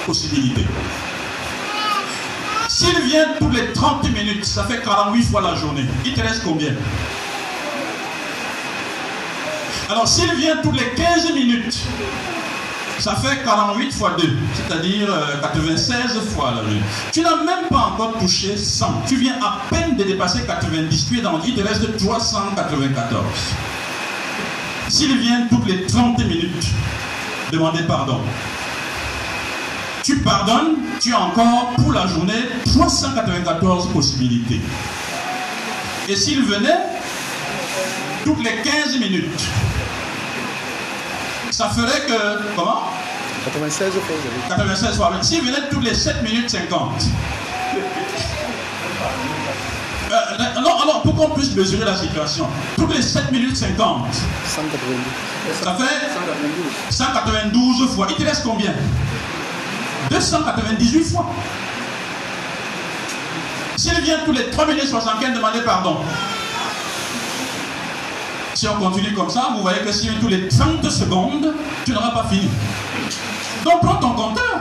possibilités. 0.06 0.64
S'il 2.68 2.96
vient 3.00 3.34
toutes 3.40 3.54
les 3.54 3.72
30 3.72 4.04
minutes, 4.12 4.44
ça 4.44 4.62
fait 4.62 4.80
48 4.80 5.24
fois 5.24 5.40
la 5.40 5.56
journée. 5.56 5.84
Il 6.04 6.14
te 6.14 6.20
reste 6.20 6.44
combien? 6.44 6.74
Alors 9.90 10.06
s'il 10.06 10.32
vient 10.36 10.58
toutes 10.62 10.78
les 10.78 10.90
15 10.90 11.32
minutes, 11.34 11.76
ça 13.00 13.16
fait 13.16 13.42
48 13.42 13.92
fois 13.92 14.12
2, 14.16 14.36
c'est-à-dire 14.54 15.08
96 15.42 15.90
euh, 15.90 16.20
fois 16.20 16.52
la 16.52 16.62
journée. 16.62 16.82
Tu 17.12 17.22
n'as 17.22 17.42
même 17.42 17.66
pas 17.68 17.94
encore 17.94 18.16
touché 18.20 18.56
100. 18.56 19.02
Tu 19.08 19.16
viens 19.16 19.34
à 19.42 19.62
peine 19.70 19.96
de 19.96 20.04
dépasser 20.04 20.42
90. 20.46 21.08
Tu 21.08 21.18
es 21.18 21.22
dans 21.22 21.40
il 21.44 21.56
te 21.56 21.66
reste 21.66 21.96
394. 21.96 23.24
S'il 24.88 25.18
vient 25.18 25.48
toutes 25.50 25.66
les 25.66 25.84
30 25.84 26.18
minutes, 26.20 26.66
demandez 27.52 27.82
pardon. 27.82 28.20
Tu 30.02 30.18
pardonnes, 30.18 30.76
tu 31.00 31.12
as 31.12 31.20
encore 31.20 31.70
pour 31.76 31.92
la 31.92 32.06
journée 32.06 32.48
394 32.64 33.88
possibilités. 33.92 34.60
Et 36.08 36.16
s'il 36.16 36.42
venait 36.44 36.78
toutes 38.24 38.42
les 38.42 38.62
15 38.62 38.98
minutes, 38.98 39.40
ça 41.50 41.68
ferait 41.68 42.06
que. 42.06 42.54
Comment? 42.56 42.84
96 43.44 43.92
fois. 43.92 44.56
96 44.56 44.96
fois. 44.96 45.12
S'il 45.22 45.42
venait 45.42 45.68
toutes 45.70 45.84
les 45.84 45.94
7 45.94 46.22
minutes 46.22 46.50
50. 46.50 47.04
Euh, 50.10 50.60
non, 50.62 50.77
alors 50.98 51.14
pour 51.14 51.28
qu'on 51.28 51.34
puisse 51.34 51.54
mesurer 51.54 51.84
la 51.84 51.96
situation, 51.96 52.46
toutes 52.76 52.94
les 52.94 53.02
7 53.02 53.30
minutes 53.30 53.56
50, 53.56 54.06
192. 54.46 54.96
ça 55.62 55.74
fait 55.74 56.92
192 56.92 57.88
fois. 57.94 58.06
Il 58.10 58.16
te 58.16 58.22
reste 58.22 58.42
combien? 58.44 58.72
298 60.10 61.04
fois. 61.04 61.26
S'il 63.76 64.00
vient 64.00 64.18
tous 64.24 64.32
les 64.32 64.50
3 64.50 64.66
minutes 64.66 64.88
75 64.88 65.34
demander 65.36 65.60
pardon, 65.60 65.98
si 68.54 68.66
on 68.66 68.74
continue 68.74 69.14
comme 69.14 69.30
ça, 69.30 69.50
vous 69.54 69.62
voyez 69.62 69.80
que 69.80 69.92
si 69.92 70.08
tous 70.20 70.28
les 70.28 70.48
30 70.48 70.90
secondes, 70.90 71.54
tu 71.84 71.92
n'auras 71.92 72.10
pas 72.10 72.26
fini. 72.28 72.48
Donc 73.64 73.80
prends 73.82 73.96
ton 73.96 74.10
compteur 74.10 74.60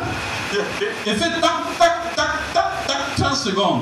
et 1.06 1.14
fais 1.14 1.30
tac, 1.30 1.42
tac, 1.80 2.16
tac, 2.16 2.54
tac, 2.54 2.88
tac, 2.88 3.16
30 3.18 3.36
secondes. 3.36 3.82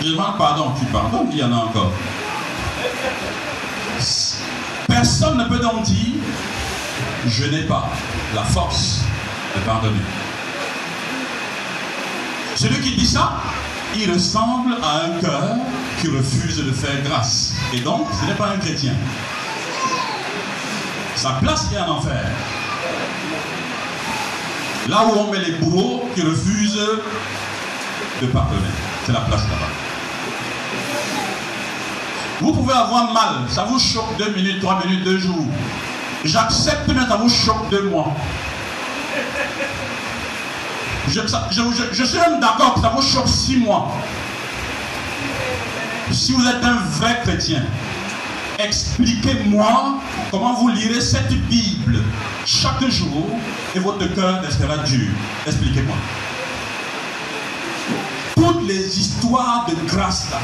Je 0.00 0.08
demande 0.10 0.38
pardon, 0.38 0.72
tu 0.78 0.84
pardonnes, 0.86 1.28
il 1.32 1.38
y 1.38 1.42
en 1.42 1.52
a 1.52 1.56
encore. 1.56 1.92
Personne 4.86 5.38
ne 5.38 5.44
peut 5.44 5.58
donc 5.58 5.82
dire, 5.82 6.14
je 7.26 7.44
n'ai 7.44 7.62
pas 7.62 7.88
la 8.34 8.44
force 8.44 9.00
de 9.56 9.60
pardonner. 9.62 10.00
Celui 12.54 12.80
qui 12.80 12.96
dit 12.96 13.06
ça, 13.06 13.42
il 13.96 14.12
ressemble 14.12 14.76
à 14.82 15.06
un 15.06 15.20
cœur 15.20 15.56
qui 16.00 16.08
refuse 16.08 16.58
de 16.64 16.72
faire 16.72 17.02
grâce. 17.04 17.54
Et 17.72 17.80
donc, 17.80 18.06
ce 18.20 18.26
n'est 18.26 18.36
pas 18.36 18.48
un 18.48 18.58
chrétien. 18.58 18.94
Sa 21.16 21.30
place 21.40 21.66
est 21.72 21.78
en 21.78 21.96
enfer. 21.96 22.24
Là 24.88 25.04
où 25.06 25.18
on 25.18 25.32
met 25.32 25.40
les 25.40 25.52
bourreaux 25.52 26.08
qui 26.14 26.22
refusent 26.22 26.80
de 28.22 28.26
pardonner. 28.28 28.60
C'est 29.04 29.12
la 29.12 29.20
place 29.20 29.42
là-bas. 29.42 29.87
Vous 32.40 32.52
pouvez 32.52 32.72
avoir 32.72 33.12
mal, 33.12 33.48
ça 33.48 33.64
vous 33.64 33.78
choque 33.78 34.16
deux 34.16 34.30
minutes, 34.30 34.60
trois 34.60 34.80
minutes, 34.84 35.04
deux 35.04 35.18
jours. 35.18 35.44
J'accepte, 36.24 36.88
mais 36.88 37.06
ça 37.06 37.16
vous 37.16 37.28
choque 37.28 37.68
deux 37.70 37.82
mois. 37.88 38.14
Je, 41.08 41.20
je, 41.92 42.04
suis 42.04 42.18
même 42.18 42.38
d'accord 42.38 42.74
que 42.74 42.80
ça 42.80 42.92
vous 42.94 43.02
choque 43.02 43.28
six 43.28 43.56
mois. 43.56 43.90
Si 46.12 46.32
vous 46.32 46.46
êtes 46.46 46.62
un 46.62 46.76
vrai 46.98 47.20
chrétien, 47.22 47.62
expliquez-moi 48.58 50.00
comment 50.30 50.54
vous 50.54 50.68
lirez 50.68 51.00
cette 51.00 51.32
Bible 51.48 52.02
chaque 52.44 52.88
jour 52.88 53.26
et 53.74 53.78
votre 53.78 54.06
cœur 54.14 54.42
restera 54.42 54.78
dur. 54.78 55.08
Expliquez-moi. 55.46 55.96
Toutes 58.34 58.68
les 58.68 59.00
histoires 59.00 59.66
de 59.68 59.74
grâce 59.88 60.30
là, 60.30 60.40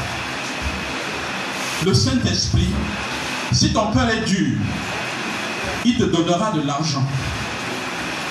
le 1.83 1.93
Saint-Esprit, 1.93 2.69
si 3.51 3.73
ton 3.73 3.91
cœur 3.91 4.09
est 4.09 4.25
dur, 4.25 4.57
il 5.83 5.97
te 5.97 6.03
donnera 6.03 6.51
de 6.51 6.61
l'argent. 6.61 7.03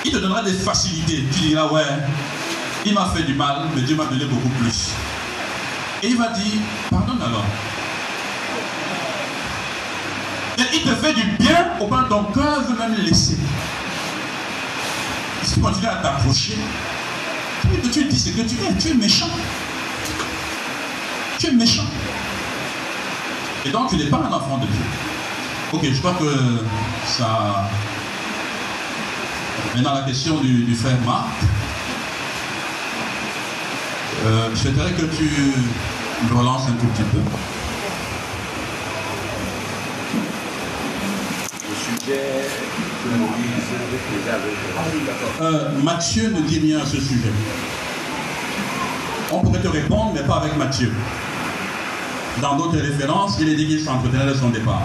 Il 0.03 0.11
te 0.11 0.17
donnera 0.17 0.43
des 0.43 0.53
facilités. 0.53 1.23
Tu 1.33 1.47
diras, 1.47 1.67
ouais, 1.67 1.83
il 2.85 2.93
m'a 2.93 3.05
fait 3.05 3.23
du 3.23 3.33
mal, 3.33 3.67
mais 3.75 3.81
Dieu 3.81 3.95
m'a 3.95 4.05
donné 4.05 4.25
beaucoup 4.25 4.49
plus. 4.49 4.91
Et 6.03 6.09
il 6.09 6.17
va 6.17 6.29
dire, 6.29 6.61
pardonne 6.89 7.21
alors. 7.21 7.45
Et 10.57 10.75
il 10.75 10.83
te 10.83 10.95
fait 10.95 11.13
du 11.13 11.23
bien 11.39 11.71
au 11.79 11.87
point 11.87 12.03
ton 12.03 12.23
cœur 12.25 12.61
veut 12.61 12.77
même 12.77 12.95
laisser. 12.95 13.37
Si 15.43 15.55
tu 15.55 15.59
continues 15.59 15.87
à 15.87 15.95
t'approcher, 15.95 16.57
tu 17.91 18.03
dis 18.05 18.19
ce 18.19 18.29
que 18.29 18.41
tu 18.41 18.55
es, 18.55 18.77
tu 18.79 18.89
es 18.89 18.93
méchant. 18.93 19.29
Tu 21.39 21.47
es 21.47 21.51
méchant. 21.51 21.85
Et 23.65 23.71
donc 23.71 23.89
tu 23.89 23.97
n'es 23.97 24.05
pas 24.05 24.17
un 24.17 24.31
enfant 24.31 24.57
de 24.59 24.67
Dieu. 24.67 24.85
Ok, 25.73 25.81
je 25.91 25.99
crois 25.99 26.13
que 26.13 26.63
ça. 27.07 27.67
Maintenant 29.75 29.95
la 29.95 30.03
question 30.03 30.39
du, 30.39 30.63
du 30.63 30.75
frère 30.75 30.97
Marc. 31.03 31.25
Euh, 34.25 34.49
je 34.53 34.59
souhaiterais 34.59 34.91
que 34.93 35.05
tu 35.05 35.29
me 36.29 36.37
relances 36.37 36.67
un 36.69 36.73
tout 36.73 36.85
petit 36.87 37.03
peu. 37.03 37.17
Le 41.67 41.75
sujet 41.75 42.45
euh, 45.41 45.69
Mathieu 45.83 46.29
ne 46.29 46.41
dit 46.41 46.59
rien 46.59 46.79
à 46.79 46.85
ce 46.85 46.97
sujet. 46.97 47.33
On 49.31 49.39
pourrait 49.39 49.59
te 49.59 49.67
répondre, 49.67 50.11
mais 50.13 50.23
pas 50.23 50.37
avec 50.37 50.55
Mathieu. 50.55 50.91
Dans 52.41 52.57
d'autres 52.57 52.77
références, 52.77 53.37
il 53.39 53.49
est 53.49 53.55
dit 53.55 53.67
qu'il 53.67 53.79
s'entretenait 53.79 54.27
de 54.27 54.33
son 54.33 54.49
départ. 54.49 54.81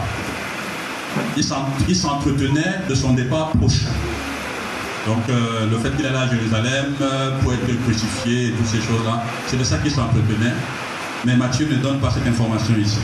Il 1.37 1.95
s'entretenait 1.95 2.81
de 2.89 2.95
son 2.95 3.15
départ 3.15 3.51
prochain. 3.51 3.91
Donc 5.07 5.29
euh, 5.29 5.67
le 5.69 5.79
fait 5.79 5.97
qu'il 5.97 6.07
allait 6.07 6.17
à 6.17 6.29
Jérusalem 6.29 6.95
euh, 7.01 7.39
pour 7.41 7.53
être 7.55 7.83
crucifié 7.85 8.49
et 8.49 8.51
toutes 8.53 8.67
ces 8.67 8.81
choses-là, 8.81 9.23
c'est 9.47 9.59
de 9.59 9.65
ça 9.65 9.79
qu'il 9.79 9.91
s'entretenait. 9.91 10.53
Mais 11.25 11.37
Matthieu 11.37 11.67
ne 11.71 11.77
donne 11.77 11.99
pas 12.01 12.11
cette 12.11 12.27
information 12.27 12.75
ici. 12.77 12.99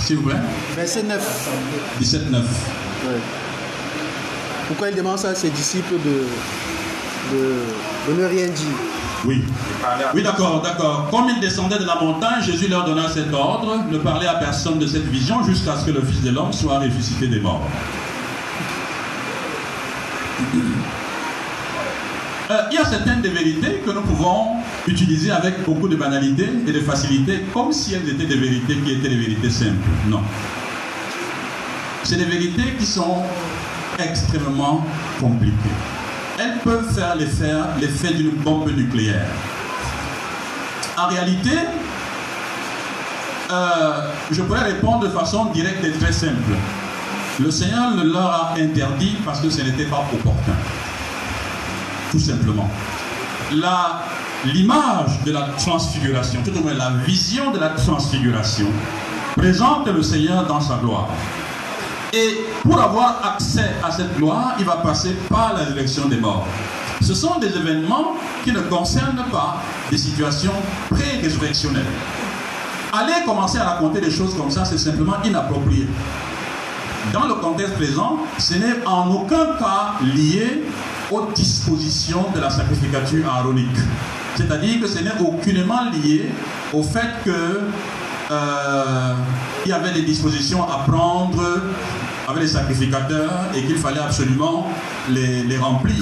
S'il 0.00 0.16
vous 0.16 0.22
plaît. 0.28 0.36
Verset 0.76 1.02
9. 1.02 1.48
17, 1.98 2.30
9. 2.30 2.44
Pourquoi 4.68 4.90
il 4.90 4.96
demande 4.96 5.18
ça 5.18 5.30
à 5.30 5.34
ses 5.34 5.50
disciples 5.50 5.94
de, 6.04 6.26
de, 7.32 7.62
de 8.08 8.12
ne 8.14 8.26
rien 8.26 8.46
dire 8.46 8.76
oui. 9.26 9.42
Oui, 10.14 10.22
d'accord, 10.22 10.60
d'accord. 10.62 11.08
Comme 11.10 11.28
ils 11.28 11.40
descendaient 11.40 11.78
de 11.78 11.86
la 11.86 11.96
montagne, 11.96 12.42
Jésus 12.42 12.68
leur 12.68 12.84
donna 12.84 13.08
cet 13.08 13.32
ordre, 13.32 13.78
ne 13.90 13.98
parler 13.98 14.26
à 14.26 14.34
personne 14.34 14.78
de 14.78 14.86
cette 14.86 15.06
vision 15.06 15.42
jusqu'à 15.42 15.76
ce 15.76 15.86
que 15.86 15.92
le 15.92 16.02
Fils 16.02 16.22
de 16.22 16.30
l'homme 16.30 16.52
soit 16.52 16.78
ressuscité 16.78 17.26
des 17.26 17.40
morts. 17.40 17.66
Euh, 22.50 22.58
il 22.70 22.74
y 22.74 22.78
a 22.78 22.84
certaines 22.84 23.22
des 23.22 23.30
vérités 23.30 23.80
que 23.86 23.90
nous 23.90 24.02
pouvons 24.02 24.56
utiliser 24.86 25.30
avec 25.30 25.64
beaucoup 25.64 25.88
de 25.88 25.96
banalité 25.96 26.46
et 26.68 26.72
de 26.72 26.80
facilité, 26.80 27.40
comme 27.54 27.72
si 27.72 27.94
elles 27.94 28.06
étaient 28.06 28.26
des 28.26 28.36
vérités 28.36 28.76
qui 28.84 28.92
étaient 28.92 29.08
des 29.08 29.16
vérités 29.16 29.48
simples. 29.48 29.88
Non. 30.08 30.20
C'est 32.02 32.16
des 32.16 32.26
vérités 32.26 32.74
qui 32.78 32.84
sont 32.84 33.22
extrêmement 33.98 34.84
compliquées 35.18 35.54
elles 36.38 36.58
peuvent 36.62 36.92
faire 36.94 37.14
l'effet 37.16 38.14
d'une 38.14 38.30
bombe 38.30 38.70
nucléaire. 38.70 39.26
En 40.96 41.08
réalité, 41.08 41.58
euh, 43.50 44.10
je 44.30 44.42
pourrais 44.42 44.64
répondre 44.64 45.00
de 45.00 45.08
façon 45.08 45.46
directe 45.46 45.84
et 45.84 45.92
très 45.92 46.12
simple. 46.12 46.52
Le 47.40 47.50
Seigneur 47.50 47.96
le 47.96 48.12
leur 48.12 48.30
a 48.30 48.54
interdit 48.58 49.16
parce 49.24 49.40
que 49.40 49.50
ce 49.50 49.62
n'était 49.62 49.86
pas 49.86 50.04
opportun. 50.12 50.54
Tout 52.10 52.20
simplement. 52.20 52.70
L'image 54.44 55.22
de 55.24 55.32
la 55.32 55.48
transfiguration, 55.58 56.40
tout 56.44 56.56
au 56.56 56.62
moins 56.62 56.74
la 56.74 56.90
vision 57.04 57.50
de 57.50 57.58
la 57.58 57.70
transfiguration, 57.70 58.66
présente 59.36 59.88
le 59.88 60.02
Seigneur 60.02 60.46
dans 60.46 60.60
sa 60.60 60.76
gloire. 60.76 61.08
Et 62.14 62.44
pour 62.62 62.80
avoir 62.80 63.20
accès 63.34 63.72
à 63.82 63.90
cette 63.90 64.16
gloire, 64.16 64.54
il 64.60 64.64
va 64.64 64.76
passer 64.76 65.16
par 65.28 65.54
la 65.54 65.64
résurrection 65.64 66.06
des 66.06 66.16
morts. 66.16 66.46
Ce 67.02 67.12
sont 67.12 67.40
des 67.40 67.48
événements 67.48 68.14
qui 68.44 68.52
ne 68.52 68.60
concernent 68.60 69.24
pas 69.32 69.60
des 69.90 69.98
situations 69.98 70.52
pré-résurrectionnelles. 70.90 71.82
Aller 72.92 73.24
commencer 73.26 73.58
à 73.58 73.64
raconter 73.64 74.00
des 74.00 74.12
choses 74.12 74.36
comme 74.36 74.50
ça, 74.50 74.64
c'est 74.64 74.78
simplement 74.78 75.16
inapproprié. 75.24 75.88
dans 77.12 77.26
le 77.26 77.34
contexte 77.34 77.74
présent, 77.74 78.20
ce 78.38 78.54
n'est 78.54 78.86
en 78.86 79.10
aucun 79.10 79.56
cas 79.58 79.94
lié 80.02 80.62
aux 81.10 81.26
dispositions 81.34 82.26
de 82.34 82.40
la 82.40 82.48
sacrificature 82.48 83.28
aaronique. 83.28 83.76
C'est-à-dire 84.36 84.80
que 84.80 84.86
ce 84.86 85.00
n'est 85.00 85.18
aucunement 85.20 85.90
lié 85.90 86.30
au 86.72 86.82
fait 86.82 87.10
que 87.24 87.60
euh, 88.30 89.14
il 89.66 89.70
y 89.70 89.72
avait 89.72 89.92
des 89.92 90.02
dispositions 90.02 90.62
à 90.62 90.84
prendre 90.88 91.42
avec 92.28 92.42
les 92.42 92.48
sacrificateurs 92.48 93.46
et 93.54 93.62
qu'il 93.62 93.76
fallait 93.76 94.00
absolument 94.00 94.68
les, 95.10 95.42
les, 95.42 95.58
remplir. 95.58 95.96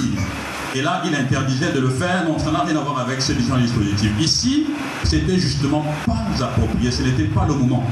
Et 0.75 0.81
là, 0.81 1.01
il 1.05 1.15
interdisait 1.15 1.71
de 1.71 1.79
le 1.79 1.89
faire, 1.89 2.25
donc 2.25 2.39
ça 2.39 2.51
n'a 2.51 2.61
rien 2.61 2.75
à 2.75 2.79
voir 2.79 2.99
avec 2.99 3.21
ce 3.21 3.33
dispositif. 3.33 4.11
Ici, 4.19 4.67
c'était 5.03 5.37
justement 5.37 5.85
pas 6.05 6.45
approprié, 6.45 6.91
ce 6.91 7.03
n'était 7.03 7.25
pas 7.25 7.45
le 7.47 7.53
moment. 7.53 7.83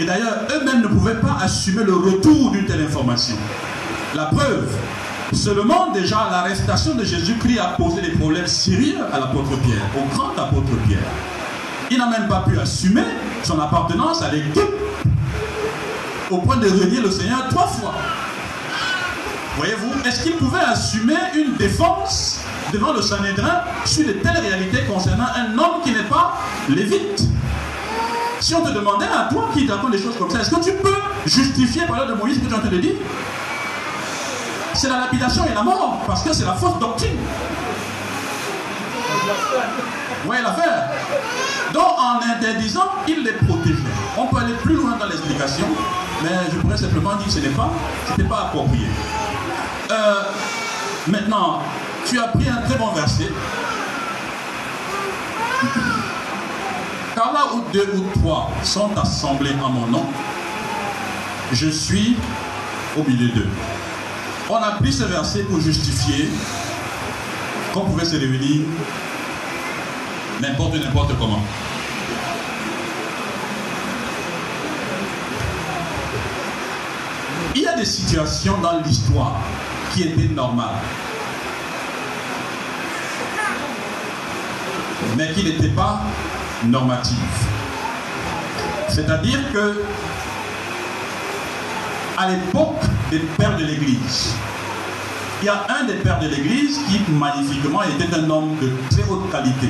Et 0.00 0.04
d'ailleurs, 0.04 0.34
eux-mêmes 0.50 0.82
ne 0.82 0.88
pouvaient 0.88 1.20
pas 1.20 1.38
assumer 1.40 1.84
le 1.84 1.94
retour 1.94 2.50
d'une 2.50 2.66
telle 2.66 2.82
information. 2.82 3.36
La 4.14 4.26
preuve, 4.26 4.68
seulement 5.32 5.90
déjà 5.92 6.28
l'arrestation 6.30 6.94
de 6.94 7.04
Jésus-Christ 7.04 7.58
a 7.58 7.74
posé 7.78 8.02
des 8.02 8.10
problèmes 8.10 8.46
sérieux 8.46 8.98
à 9.12 9.20
l'apôtre 9.20 9.56
Pierre, 9.62 9.82
au 9.96 10.14
grand 10.14 10.30
apôtre 10.42 10.76
Pierre. 10.86 10.98
Il 11.90 11.98
n'a 11.98 12.08
même 12.08 12.28
pas 12.28 12.44
pu 12.46 12.58
assumer 12.58 13.04
son 13.42 13.58
appartenance 13.60 14.22
à 14.22 14.32
l'équipe 14.32 14.60
au 16.32 16.38
point 16.38 16.56
de 16.56 16.68
renier 16.68 17.00
le 17.00 17.10
Seigneur 17.10 17.48
trois 17.48 17.66
fois. 17.66 17.94
Voyez-vous, 19.56 19.92
est-ce 20.06 20.22
qu'il 20.22 20.36
pouvait 20.36 20.60
assumer 20.60 21.16
une 21.34 21.54
défense 21.56 22.40
devant 22.72 22.92
le 22.94 23.02
Sanhédrin 23.02 23.60
sur 23.84 24.06
de 24.06 24.12
telles 24.12 24.38
réalités 24.38 24.84
concernant 24.84 25.26
un 25.36 25.58
homme 25.58 25.82
qui 25.84 25.92
n'est 25.92 26.04
pas 26.04 26.38
lévite? 26.70 27.22
Si 28.40 28.54
on 28.54 28.62
te 28.62 28.70
demandait 28.70 29.06
à 29.06 29.28
toi 29.30 29.50
qui 29.52 29.66
t'apprend 29.66 29.90
des 29.90 29.98
choses 29.98 30.16
comme 30.18 30.30
ça, 30.30 30.40
est-ce 30.40 30.50
que 30.50 30.64
tu 30.64 30.72
peux 30.72 30.96
justifier 31.26 31.82
par 31.86 31.96
l'heure 31.96 32.08
de 32.08 32.14
Moïse 32.14 32.38
ce 32.38 32.40
que 32.40 32.48
tu 32.48 32.54
as 32.54 32.70
de 32.70 32.78
dire? 32.78 32.94
C'est 34.74 34.88
la 34.88 35.00
lapidation 35.00 35.44
et 35.44 35.54
la 35.54 35.62
mort, 35.62 36.02
parce 36.06 36.22
que 36.22 36.32
c'est 36.32 36.46
la 36.46 36.54
fausse 36.54 36.78
doctrine. 36.80 37.18
Vous 40.22 40.26
voyez 40.26 40.42
l'affaire 40.42 40.88
Donc 41.74 41.98
en 41.98 42.20
interdisant, 42.36 42.90
il 43.06 43.22
les 43.22 43.32
protégeait. 43.32 43.76
On 44.16 44.26
peut 44.26 44.38
aller 44.38 44.54
plus 44.54 44.74
loin 44.74 44.96
dans 44.98 45.06
l'explication, 45.06 45.66
mais 46.22 46.50
je 46.52 46.58
pourrais 46.58 46.76
simplement 46.76 47.14
dire 47.16 47.26
que 47.26 47.32
ce 47.32 47.40
n'est 47.40 47.48
pas, 47.48 47.70
pas 48.28 48.40
approprié. 48.46 48.86
Euh, 49.90 50.22
maintenant, 51.08 51.60
tu 52.06 52.18
as 52.18 52.28
pris 52.28 52.48
un 52.48 52.62
très 52.62 52.78
bon 52.78 52.92
verset. 52.92 53.28
Car 57.14 57.32
là 57.32 57.40
où 57.54 57.62
deux 57.72 57.94
ou 57.96 58.18
trois 58.20 58.50
sont 58.62 58.96
assemblés 58.96 59.54
en 59.62 59.68
mon 59.68 59.86
nom, 59.86 60.06
je 61.52 61.68
suis 61.68 62.16
au 62.96 63.02
milieu 63.04 63.28
d'eux. 63.28 63.48
On 64.48 64.56
a 64.56 64.72
pris 64.72 64.92
ce 64.92 65.04
verset 65.04 65.42
pour 65.44 65.60
justifier 65.60 66.28
qu'on 67.72 67.82
pouvait 67.82 68.04
se 68.04 68.16
réunir 68.16 68.62
n'importe 70.40 70.74
n'importe 70.74 71.16
comment. 71.18 71.42
Il 77.54 77.61
y 77.61 77.61
des 77.76 77.84
situations 77.84 78.58
dans 78.58 78.80
l'histoire 78.84 79.36
qui 79.92 80.02
étaient 80.02 80.32
normales, 80.32 80.80
mais 85.16 85.32
qui 85.32 85.44
n'étaient 85.44 85.68
pas 85.68 86.00
normatives? 86.64 87.16
C'est-à-dire 88.88 89.38
que 89.52 89.82
à 92.18 92.30
l'époque 92.30 92.82
des 93.10 93.18
pères 93.18 93.56
de 93.56 93.64
l'Église, 93.64 94.34
il 95.42 95.46
y 95.46 95.48
a 95.48 95.66
un 95.68 95.84
des 95.84 95.94
pères 95.94 96.20
de 96.20 96.28
l'Église 96.28 96.78
qui 96.88 97.00
magnifiquement 97.12 97.82
était 97.82 98.14
un 98.14 98.30
homme 98.30 98.56
de 98.60 98.70
très 98.90 99.02
haute 99.10 99.30
qualité. 99.30 99.68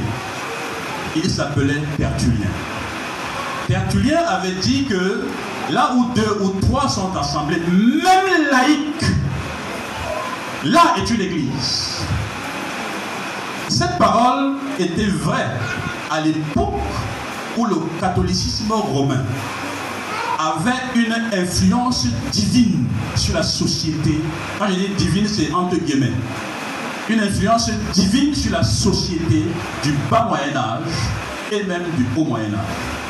Il 1.16 1.30
s'appelait 1.30 1.82
Tertullien. 1.96 2.48
Tertullien 3.68 4.18
avait 4.28 4.53
dit 4.53 4.84
que 4.84 5.26
là 5.72 5.92
où 5.94 6.12
deux 6.14 6.38
ou 6.42 6.50
trois 6.60 6.88
sont 6.88 7.14
assemblés, 7.16 7.56
même 7.58 8.50
laïque, 8.50 9.04
là 10.64 10.94
est 10.98 11.10
une 11.10 11.20
église. 11.20 12.00
Cette 13.68 13.96
parole 13.98 14.56
était 14.78 15.06
vraie 15.06 15.50
à 16.10 16.20
l'époque 16.20 16.74
où 17.56 17.64
le 17.64 17.76
catholicisme 18.00 18.72
romain 18.72 19.24
avait 20.38 21.00
une 21.00 21.14
influence 21.32 22.06
divine 22.30 22.86
sur 23.16 23.34
la 23.34 23.42
société. 23.42 24.20
Quand 24.58 24.66
je 24.68 24.74
dis 24.74 24.88
divine, 24.96 25.26
c'est 25.26 25.52
entre 25.52 25.76
guillemets. 25.76 26.12
Une 27.08 27.20
influence 27.20 27.70
divine 27.92 28.34
sur 28.34 28.52
la 28.52 28.62
société 28.62 29.44
du 29.82 29.92
bas 30.10 30.26
Moyen 30.28 30.56
Âge 30.56 30.92
et 31.50 31.62
même 31.64 31.84
du 31.96 32.06
haut 32.16 32.24
Moyen 32.24 32.54
Âge. 32.54 33.01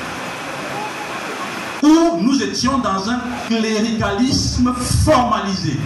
Où 1.83 2.21
nous 2.21 2.43
étions 2.43 2.79
dans 2.79 3.11
un 3.11 3.21
cléricalisme 3.49 4.73
formalisé. 5.05 5.77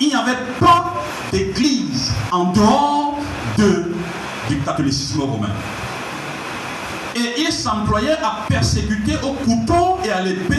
Il 0.00 0.08
n'y 0.08 0.14
avait 0.14 0.38
pas 0.58 0.94
d'église 1.30 2.12
en 2.32 2.46
dehors 2.46 3.18
de, 3.56 3.92
du 4.48 4.58
catholicisme 4.60 5.20
romain. 5.20 5.52
Et 7.14 7.40
il 7.42 7.52
s'employait 7.52 8.18
à 8.22 8.46
persécuter 8.48 9.14
au 9.22 9.32
couteau 9.32 9.98
et 10.04 10.10
à 10.10 10.22
l'épée 10.22 10.56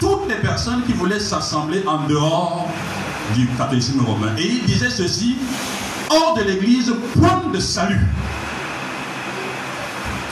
toutes 0.00 0.28
les 0.28 0.36
personnes 0.36 0.82
qui 0.86 0.92
voulaient 0.92 1.20
s'assembler 1.20 1.82
en 1.86 2.06
dehors 2.06 2.68
du 3.34 3.46
catholicisme 3.58 4.04
romain. 4.04 4.32
Et 4.38 4.46
il 4.46 4.64
disait 4.64 4.90
ceci, 4.90 5.36
hors 6.10 6.34
de 6.34 6.42
l'église, 6.42 6.94
point 7.18 7.42
de 7.52 7.58
salut. 7.58 8.06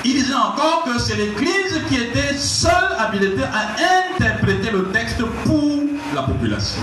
Il 0.05 0.15
disait 0.15 0.35
encore 0.35 0.83
que 0.85 0.99
c'est 0.99 1.17
l'église 1.17 1.81
qui 1.89 1.97
était 1.97 2.37
seule 2.37 2.97
habilitée 2.99 3.45
à 3.45 3.77
interpréter 4.17 4.71
le 4.71 4.91
texte 4.91 5.23
pour 5.45 5.81
la 6.15 6.23
population. 6.23 6.83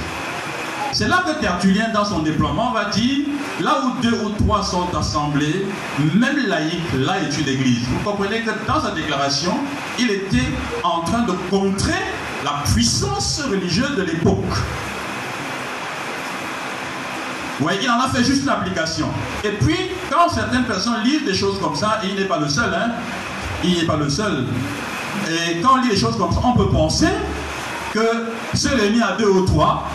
C'est 0.94 1.08
là 1.08 1.24
que 1.26 1.40
Tertullien, 1.40 1.90
dans 1.94 2.06
son 2.06 2.20
déploiement, 2.20 2.72
va 2.72 2.86
dire 2.86 3.26
là 3.62 3.82
où 3.84 4.02
deux 4.02 4.24
ou 4.24 4.30
trois 4.30 4.64
sont 4.64 4.88
assemblés, 4.98 5.68
même 6.16 6.48
laïque, 6.48 6.94
là 6.98 7.18
est 7.20 7.38
une 7.38 7.48
église. 7.48 7.86
Vous 7.90 8.10
comprenez 8.10 8.42
que 8.42 8.52
dans 8.66 8.82
sa 8.82 8.92
déclaration, 8.92 9.54
il 10.00 10.10
était 10.10 10.48
en 10.84 11.02
train 11.02 11.24
de 11.24 11.34
contrer 11.50 12.00
la 12.44 12.64
puissance 12.74 13.42
religieuse 13.50 13.98
de 13.98 14.04
l'époque. 14.04 14.56
Oui, 17.62 17.74
il 17.82 17.90
en 17.90 18.00
a 18.00 18.08
fait 18.08 18.24
juste 18.24 18.44
une 18.44 18.50
application. 18.50 19.08
Et 19.44 19.50
puis, 19.50 19.78
quand 20.10 20.30
certaines 20.30 20.64
personnes 20.64 21.04
lisent 21.04 21.26
des 21.26 21.34
choses 21.34 21.60
comme 21.60 21.76
ça, 21.76 22.00
et 22.04 22.08
il 22.08 22.16
n'est 22.16 22.28
pas 22.28 22.40
le 22.40 22.48
seul, 22.48 22.74
hein, 22.74 22.92
il 23.64 23.78
n'est 23.78 23.86
pas 23.86 23.98
le 23.98 24.10
seul. 24.10 24.46
Et 25.30 25.60
quand 25.60 25.74
on 25.74 25.82
lit 25.82 25.90
des 25.90 25.98
choses 25.98 26.18
comme 26.18 26.32
ça, 26.32 26.40
on 26.44 26.54
peut 26.54 26.70
penser 26.70 27.10
que 27.94 28.00
se 28.54 28.70
réunir 28.70 29.06
à 29.06 29.12
deux 29.14 29.30
ou 29.30 29.46
trois, 29.46 29.88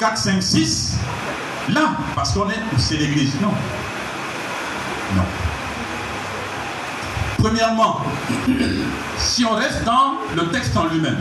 4, 0.00 0.16
5, 0.16 0.42
6, 0.42 0.94
là, 1.68 1.92
parce 2.16 2.32
qu'on 2.32 2.48
est, 2.48 2.62
c'est 2.78 2.96
l'église. 2.96 3.34
Non. 3.40 3.52
Non. 5.14 5.22
Premièrement, 7.38 8.00
si 9.18 9.44
on 9.44 9.54
reste 9.54 9.84
dans 9.84 10.14
le 10.34 10.48
texte 10.50 10.76
en 10.76 10.86
lui-même, 10.86 11.18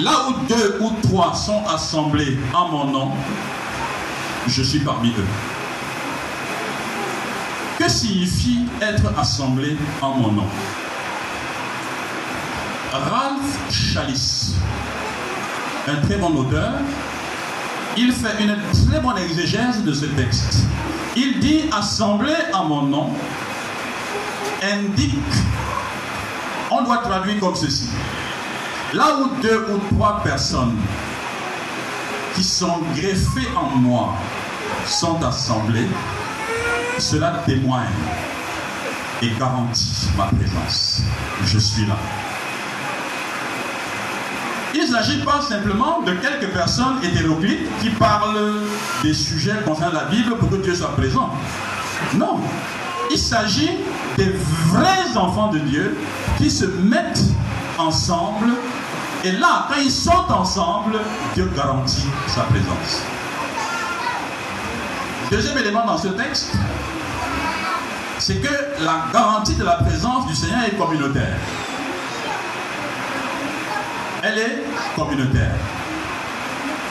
là 0.00 0.12
où 0.28 0.46
deux 0.48 0.78
ou 0.80 0.92
trois 1.02 1.34
sont 1.34 1.62
assemblés 1.66 2.38
en 2.54 2.68
mon 2.68 2.84
nom, 2.86 3.12
je 4.48 4.62
suis 4.62 4.80
parmi 4.80 5.10
eux. 5.10 5.26
Que 7.78 7.88
signifie 7.88 8.64
être 8.80 9.12
assemblé 9.18 9.76
en 10.02 10.14
mon 10.14 10.32
nom? 10.32 10.46
Ralph 12.92 13.70
Chalice, 13.70 14.54
un 15.86 15.96
très 16.06 16.16
bon 16.16 16.34
auteur, 16.34 16.72
il 17.96 18.12
fait 18.12 18.42
une 18.42 18.56
très 18.88 19.00
bonne 19.00 19.18
exégèse 19.18 19.84
de 19.84 19.92
ce 19.92 20.06
texte. 20.06 20.64
Il 21.16 21.38
dit 21.40 21.62
assemblé 21.76 22.32
en 22.52 22.64
mon 22.64 22.82
nom 22.82 23.10
indique, 24.62 25.14
on 26.70 26.82
doit 26.82 26.98
traduire 26.98 27.38
comme 27.40 27.54
ceci. 27.54 27.90
Là 28.94 29.18
où 29.20 29.40
deux 29.42 29.66
ou 29.70 29.94
trois 29.94 30.22
personnes 30.22 30.76
sont 32.44 32.80
greffées 32.94 33.48
en 33.56 33.76
moi 33.76 34.14
sont 34.86 35.22
assemblées, 35.22 35.86
cela 36.98 37.42
témoigne 37.46 37.86
et 39.22 39.30
garantit 39.38 40.08
ma 40.16 40.24
présence. 40.24 41.02
Je 41.44 41.58
suis 41.58 41.86
là. 41.86 41.96
Il 44.74 44.82
ne 44.82 44.86
s'agit 44.86 45.22
pas 45.24 45.40
simplement 45.42 46.02
de 46.02 46.12
quelques 46.12 46.52
personnes 46.52 46.98
hétéroclites 47.02 47.68
qui 47.80 47.90
parlent 47.90 48.62
des 49.02 49.14
sujets 49.14 49.56
concernant 49.64 49.94
la 49.94 50.04
Bible 50.04 50.36
pour 50.36 50.50
que 50.50 50.56
Dieu 50.56 50.74
soit 50.74 50.94
présent. 50.94 51.30
Non. 52.14 52.40
Il 53.10 53.18
s'agit 53.18 53.70
des 54.16 54.34
vrais 54.66 55.16
enfants 55.16 55.48
de 55.48 55.58
Dieu 55.58 55.96
qui 56.36 56.50
se 56.50 56.66
mettent 56.66 57.24
ensemble 57.78 58.52
Et 59.24 59.32
là, 59.32 59.66
quand 59.68 59.80
ils 59.80 59.90
sont 59.90 60.30
ensemble, 60.30 61.00
Dieu 61.34 61.50
garantit 61.56 62.06
sa 62.28 62.42
présence. 62.42 63.02
Deuxième 65.30 65.58
élément 65.58 65.84
dans 65.84 65.98
ce 65.98 66.08
texte, 66.08 66.52
c'est 68.18 68.36
que 68.36 68.84
la 68.84 69.06
garantie 69.12 69.56
de 69.56 69.64
la 69.64 69.74
présence 69.74 70.26
du 70.26 70.34
Seigneur 70.34 70.60
est 70.64 70.76
communautaire. 70.76 71.36
Elle 74.22 74.38
est 74.38 74.64
communautaire. 74.94 75.54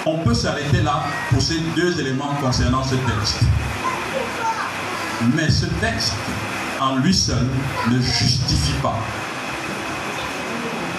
On 0.05 0.17
peut 0.17 0.33
s'arrêter 0.33 0.81
là 0.81 1.03
pour 1.29 1.41
ces 1.41 1.59
deux 1.75 1.99
éléments 1.99 2.35
concernant 2.41 2.83
ce 2.83 2.95
texte. 2.95 3.39
Mais 5.33 5.49
ce 5.49 5.65
texte, 5.81 6.13
en 6.79 6.97
lui 6.97 7.13
seul, 7.13 7.47
ne 7.89 7.99
justifie 7.99 8.75
pas 8.81 8.99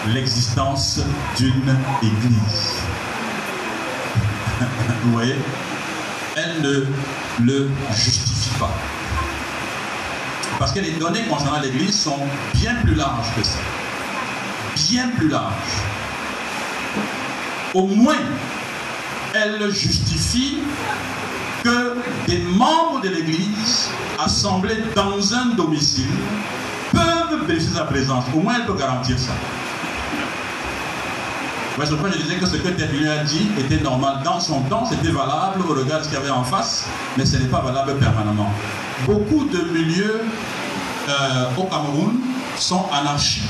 l'existence 0.07 1.01
d'une 1.37 1.77
église. 2.03 2.83
Vous 5.05 5.13
voyez 5.13 5.37
Elle 6.37 6.63
ne 6.63 6.85
le 7.41 7.71
justifie 7.95 8.55
pas. 8.59 8.75
Parce 10.59 10.73
que 10.73 10.81
les 10.81 10.93
données 10.93 11.23
concernant 11.29 11.61
l'église 11.61 11.99
sont 12.01 12.19
bien 12.55 12.75
plus 12.77 12.95
larges 12.95 13.35
que 13.37 13.45
ça. 13.45 13.59
Bien 14.89 15.09
plus 15.17 15.29
larges. 15.29 15.53
Au 17.75 17.87
moins, 17.87 18.17
elle 19.35 19.71
justifie 19.71 20.59
que 21.63 21.97
des 22.27 22.39
membres 22.39 23.01
de 23.03 23.09
l'église 23.09 23.91
assemblés 24.19 24.83
dans 24.95 25.35
un 25.35 25.47
domicile 25.55 26.07
peuvent 26.93 27.47
bénéficier 27.47 27.77
sa 27.77 27.85
présence. 27.85 28.25
Au 28.35 28.41
moins, 28.41 28.55
elle 28.57 28.67
peut 28.67 28.77
garantir 28.77 29.19
ça. 29.19 29.33
Je 31.81 32.23
disais 32.23 32.35
que 32.37 32.47
ce 32.47 32.57
que 32.57 32.69
Tertullian 32.69 33.13
a 33.13 33.25
dit 33.25 33.47
était 33.57 33.81
normal. 33.83 34.21
Dans 34.25 34.41
son 34.41 34.63
temps, 34.63 34.85
c'était 34.85 35.13
valable 35.13 35.63
au 35.69 35.75
regard 35.75 36.01
de 36.01 36.05
ce 36.05 36.09
qu'il 36.09 36.19
y 36.19 36.21
avait 36.21 36.31
en 36.31 36.43
face, 36.43 36.87
mais 37.17 37.25
ce 37.25 37.37
n'est 37.37 37.47
pas 37.47 37.61
valable 37.61 37.95
permanemment. 37.99 38.51
Beaucoup 39.07 39.45
de 39.45 39.59
milieux 39.73 40.23
euh, 41.09 41.45
au 41.57 41.65
Cameroun 41.65 42.19
sont 42.57 42.85
anarchiques 42.93 43.43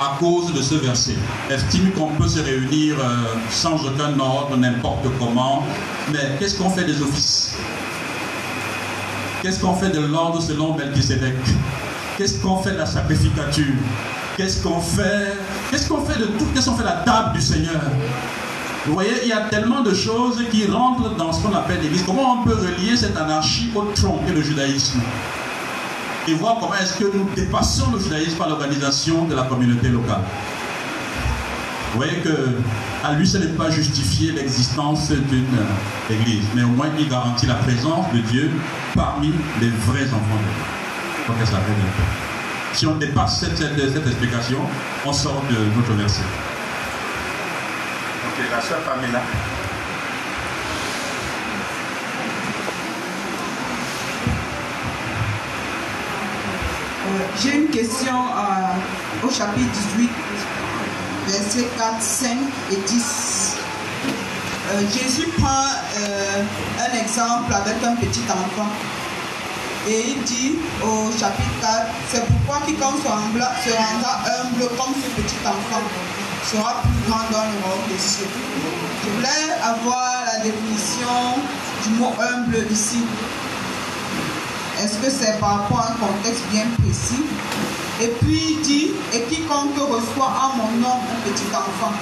à 0.00 0.16
cause 0.18 0.54
de 0.54 0.62
ce 0.62 0.76
verset. 0.76 1.16
Estime 1.50 1.90
qu'on 1.92 2.08
peut 2.08 2.28
se 2.28 2.40
réunir 2.40 2.96
euh, 2.98 3.34
sans 3.50 3.74
aucun 3.86 4.18
ordre, 4.18 4.56
n'importe 4.56 5.06
comment. 5.18 5.66
Mais 6.10 6.36
qu'est-ce 6.38 6.56
qu'on 6.56 6.70
fait 6.70 6.84
des 6.84 7.02
offices? 7.02 7.54
Qu'est-ce 9.42 9.60
qu'on 9.60 9.74
fait 9.74 9.90
de 9.90 10.00
l'ordre 10.00 10.40
selon 10.40 10.74
Melchizedek 10.74 11.36
Qu'est-ce 12.16 12.40
qu'on 12.40 12.56
fait 12.62 12.72
de 12.72 12.78
la 12.78 12.86
sacrificature? 12.86 13.74
Qu'est-ce 14.40 14.62
qu'on 14.62 14.80
fait? 14.80 15.36
Qu'est-ce 15.70 15.86
qu'on 15.86 16.00
fait 16.00 16.18
de 16.18 16.24
tout? 16.24 16.46
Qu'est-ce 16.54 16.70
qu'on 16.70 16.76
fait 16.76 16.82
de 16.82 16.88
la 16.88 17.02
table 17.04 17.34
du 17.34 17.42
Seigneur? 17.42 17.78
Vous 18.86 18.94
voyez, 18.94 19.12
il 19.22 19.28
y 19.28 19.34
a 19.34 19.42
tellement 19.50 19.82
de 19.82 19.92
choses 19.92 20.42
qui 20.50 20.66
rentrent 20.66 21.14
dans 21.16 21.30
ce 21.30 21.42
qu'on 21.42 21.54
appelle 21.54 21.82
l'Église. 21.82 22.04
Comment 22.06 22.40
on 22.40 22.44
peut 22.44 22.54
relier 22.54 22.96
cette 22.96 23.18
anarchie 23.18 23.70
au 23.74 23.82
tronc 23.94 24.18
et 24.26 24.32
le 24.32 24.40
judaïsme? 24.40 24.98
Et 26.26 26.32
voir 26.32 26.56
comment 26.58 26.72
est-ce 26.74 26.94
que 26.94 27.04
nous 27.14 27.28
dépassons 27.36 27.90
le 27.92 27.98
judaïsme 27.98 28.38
par 28.38 28.48
l'organisation 28.48 29.26
de 29.26 29.34
la 29.34 29.42
communauté 29.42 29.88
locale. 29.88 30.22
Vous 31.92 31.98
voyez 31.98 32.16
que 32.20 32.56
à 33.04 33.12
lui, 33.12 33.26
ce 33.26 33.36
n'est 33.36 33.48
pas 33.48 33.68
justifier 33.68 34.32
l'existence 34.32 35.10
d'une 35.10 35.58
église, 36.08 36.44
mais 36.54 36.62
au 36.62 36.68
moins 36.68 36.88
il 36.98 37.10
garantit 37.10 37.44
la 37.44 37.56
présence 37.56 38.06
de 38.14 38.20
Dieu 38.20 38.50
parmi 38.94 39.34
les 39.60 39.68
vrais 39.68 40.06
enfants 40.06 40.40
de 41.28 41.34
Dieu. 41.34 41.44
ça 41.44 41.58
Si 42.72 42.86
on 42.86 42.96
dépasse 42.96 43.40
cette, 43.40 43.58
cette, 43.58 44.06
explication, 44.06 44.60
on 45.04 45.12
sort 45.12 45.42
de 45.50 45.56
notre 45.76 45.92
verset. 45.94 46.22
Ok, 48.28 48.44
la 48.50 48.60
soeur 48.60 48.78
Pamela. 48.80 49.22
J'ai 57.42 57.56
une 57.56 57.68
question 57.68 58.14
euh, 58.14 59.26
au 59.26 59.30
chapitre 59.30 59.70
18, 59.96 60.10
versets 61.26 61.68
4, 61.76 62.02
5 62.02 62.36
et 62.72 62.76
10. 62.76 63.56
Euh, 64.72 64.80
Jésus 64.92 65.28
prend 65.38 65.48
euh, 65.48 66.42
un 66.78 66.98
exemple 66.98 67.52
avec 67.52 67.82
un 67.82 67.96
petit 67.96 68.22
enfant. 68.28 68.68
Et 69.88 70.10
il 70.10 70.22
dit 70.24 70.58
au 70.82 71.10
chapitre 71.10 71.60
4, 71.62 71.86
c'est 72.12 72.26
pourquoi 72.26 72.66
quiconque 72.66 73.02
se 73.02 73.08
rendra, 73.08 74.20
humble 74.42 74.68
comme 74.76 74.94
ce 74.94 75.20
petit 75.20 75.36
enfant 75.46 75.82
sera 76.44 76.82
plus 76.82 77.10
grand 77.10 77.24
dans 77.30 77.44
le 77.44 77.64
royaume 77.64 77.88
des 77.88 77.98
cieux. 77.98 78.28
Je 79.04 79.10
voulais 79.10 79.52
avoir 79.62 80.22
la 80.26 80.44
définition 80.44 81.40
du 81.84 81.90
mot 81.98 82.12
humble 82.20 82.66
ici. 82.70 83.04
Est-ce 84.82 84.98
que 84.98 85.10
c'est 85.10 85.38
par 85.38 85.60
rapport 85.60 85.80
à 85.80 85.92
un 85.92 86.06
contexte 86.06 86.44
bien 86.50 86.64
précis? 86.78 87.22
Et 88.02 88.08
puis 88.20 88.56
il 88.56 88.60
dit, 88.62 88.90
et 89.14 89.22
quiconque 89.24 89.76
reçoit 89.76 90.32
en 90.42 90.56
mon 90.56 90.70
nom 90.80 90.94
un 90.94 91.30
petit 91.30 91.48
enfant. 91.54 91.92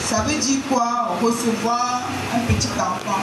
Ça 0.00 0.22
veut 0.22 0.38
dire 0.38 0.58
quoi? 0.68 1.16
Recevoir 1.22 2.02
un 2.34 2.52
petit 2.52 2.68
enfant. 2.78 3.20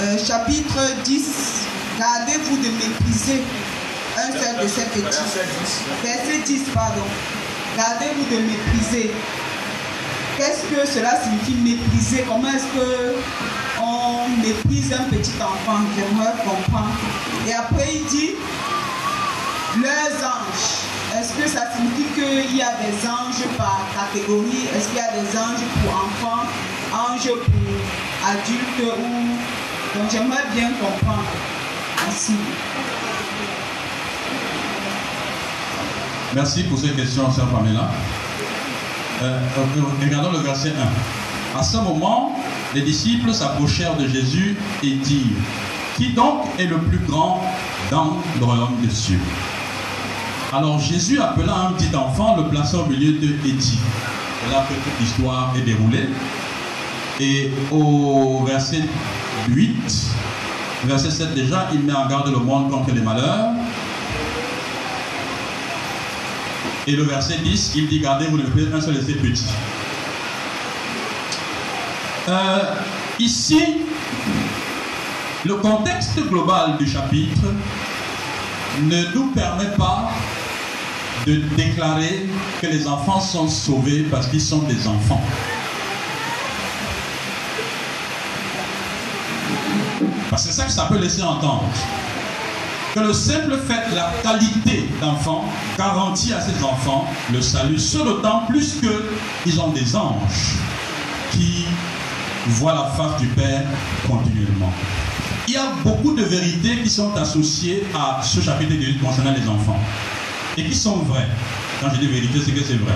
Euh, 0.00 0.18
chapitre 0.18 0.78
10, 1.04 1.66
gardez-vous 2.02 2.56
de 2.56 2.70
mépriser 2.82 3.42
un 4.18 4.32
seul 4.32 4.56
de 4.62 4.68
ces 4.68 4.86
petits. 4.86 5.18
Verset 6.02 6.38
10, 6.44 6.62
pardon. 6.74 7.06
Gardez-vous 7.76 8.24
de 8.34 8.42
mépriser. 8.42 9.10
Qu'est-ce 10.36 10.64
que 10.64 10.84
cela 10.84 11.12
signifie 11.22 11.54
mépriser? 11.54 12.24
Comment 12.26 12.48
est-ce 12.48 12.66
que 12.76 13.14
on 13.80 14.28
méprise 14.38 14.92
un 14.92 15.04
petit 15.04 15.34
enfant, 15.40 15.78
j'aimerais 15.94 16.34
comprendre. 16.44 16.90
Et 17.46 17.52
après, 17.52 17.88
il 17.94 18.04
dit, 18.06 18.30
leurs 19.80 20.18
anges. 20.26 20.70
Est-ce 21.16 21.32
que 21.34 21.48
ça 21.48 21.66
signifie 21.74 22.08
qu'il 22.14 22.56
y 22.56 22.62
a 22.62 22.72
des 22.82 23.06
anges 23.06 23.46
par 23.56 23.80
catégorie? 23.94 24.66
Est-ce 24.74 24.88
qu'il 24.88 24.98
y 24.98 25.00
a 25.00 25.12
des 25.12 25.38
anges 25.38 25.66
pour 25.82 25.94
enfants, 25.94 26.46
anges 26.92 27.28
pour 27.28 28.28
adultes 28.28 28.98
ou... 28.98 29.98
Donc 29.98 30.10
j'aimerais 30.10 30.44
bien 30.54 30.70
comprendre. 30.80 31.24
Merci. 32.04 32.32
Merci 36.34 36.62
pour 36.64 36.78
ces 36.78 36.90
questions, 36.90 37.30
Sœur 37.30 37.46
Pamela. 37.48 37.90
Euh, 39.22 39.38
regardons 40.02 40.32
le 40.32 40.38
verset 40.38 40.72
1. 41.54 41.58
À 41.58 41.62
ce 41.62 41.76
moment, 41.76 42.34
les 42.74 42.80
disciples 42.80 43.32
s'approchèrent 43.32 43.96
de 43.96 44.08
Jésus 44.08 44.56
et 44.82 44.94
dirent, 44.94 45.36
Qui 45.96 46.12
donc 46.12 46.44
est 46.58 46.66
le 46.66 46.78
plus 46.78 46.98
grand 46.98 47.44
dans 47.90 48.16
le 48.38 48.44
royaume 48.44 48.76
des 48.82 48.90
cieux? 48.90 49.20
Alors 50.52 50.78
Jésus 50.78 51.20
appela 51.20 51.54
un 51.68 51.72
petit 51.72 51.94
enfant, 51.94 52.36
le 52.36 52.48
plaça 52.48 52.78
au 52.78 52.86
milieu 52.86 53.12
de 53.12 53.28
et 53.46 53.52
dit, 53.52 53.78
là 54.50 54.66
que 54.68 54.74
toute 54.74 55.00
l'histoire 55.00 55.52
est 55.56 55.62
déroulée. 55.62 56.08
Et 57.20 57.50
au 57.70 58.42
verset 58.44 58.82
8, 59.50 59.74
verset 60.84 61.10
7 61.10 61.34
déjà, 61.34 61.68
il 61.72 61.80
met 61.80 61.92
en 61.92 62.06
garde 62.08 62.28
le 62.28 62.38
monde 62.38 62.70
contre 62.70 62.92
les 62.92 63.00
malheurs. 63.00 63.50
Et 66.86 66.92
le 66.92 67.04
verset 67.04 67.38
10, 67.38 67.72
il 67.76 67.88
dit, 67.88 68.00
gardez, 68.00 68.26
vous 68.26 68.38
ne 68.38 68.42
pouvez 68.42 68.66
un 68.72 68.80
seul 68.80 68.94
de 68.94 69.00
ces 69.00 69.14
petits. 69.14 69.44
Euh, 72.28 72.58
ici, 73.18 73.60
le 75.44 75.54
contexte 75.54 76.20
global 76.28 76.76
du 76.78 76.86
chapitre 76.86 77.42
ne 78.80 79.14
nous 79.14 79.26
permet 79.32 79.70
pas 79.76 80.10
de 81.26 81.36
déclarer 81.56 82.26
que 82.60 82.66
les 82.66 82.86
enfants 82.88 83.20
sont 83.20 83.48
sauvés 83.48 84.04
parce 84.10 84.26
qu'ils 84.26 84.40
sont 84.40 84.62
des 84.62 84.86
enfants. 84.86 85.22
Parce 90.32 90.46
que 90.46 90.50
c'est 90.50 90.60
ça 90.62 90.64
que 90.64 90.72
ça 90.72 90.86
peut 90.86 90.96
laisser 90.96 91.22
entendre. 91.22 91.64
Que 92.94 93.00
le 93.00 93.12
simple 93.12 93.54
fait 93.68 93.94
la 93.94 94.10
qualité 94.22 94.88
d'enfant 94.98 95.44
garantit 95.76 96.32
à 96.32 96.40
ces 96.40 96.64
enfants 96.64 97.06
le 97.30 97.42
salut, 97.42 97.78
ce 97.78 97.98
d'autant 97.98 98.46
plus 98.48 98.76
qu'ils 98.80 99.60
ont 99.60 99.68
des 99.72 99.94
anges 99.94 100.56
qui 101.32 101.66
voit 102.46 102.72
la 102.72 102.84
face 102.96 103.20
du 103.20 103.26
Père 103.26 103.60
continuellement. 104.08 104.72
Il 105.48 105.52
y 105.52 105.58
a 105.58 105.66
beaucoup 105.84 106.14
de 106.14 106.22
vérités 106.22 106.78
qui 106.82 106.88
sont 106.88 107.14
associées 107.14 107.84
à 107.94 108.22
ce 108.22 108.40
chapitre 108.40 108.72
de 108.72 109.04
concernant 109.04 109.32
les 109.32 109.46
enfants 109.46 109.80
et 110.56 110.64
qui 110.64 110.74
sont 110.74 110.96
vraies. 110.96 111.28
Quand 111.78 111.90
je 111.92 112.00
dis 112.00 112.06
vérité, 112.06 112.40
c'est 112.42 112.52
que 112.52 112.64
c'est 112.64 112.78
vrai. 112.78 112.94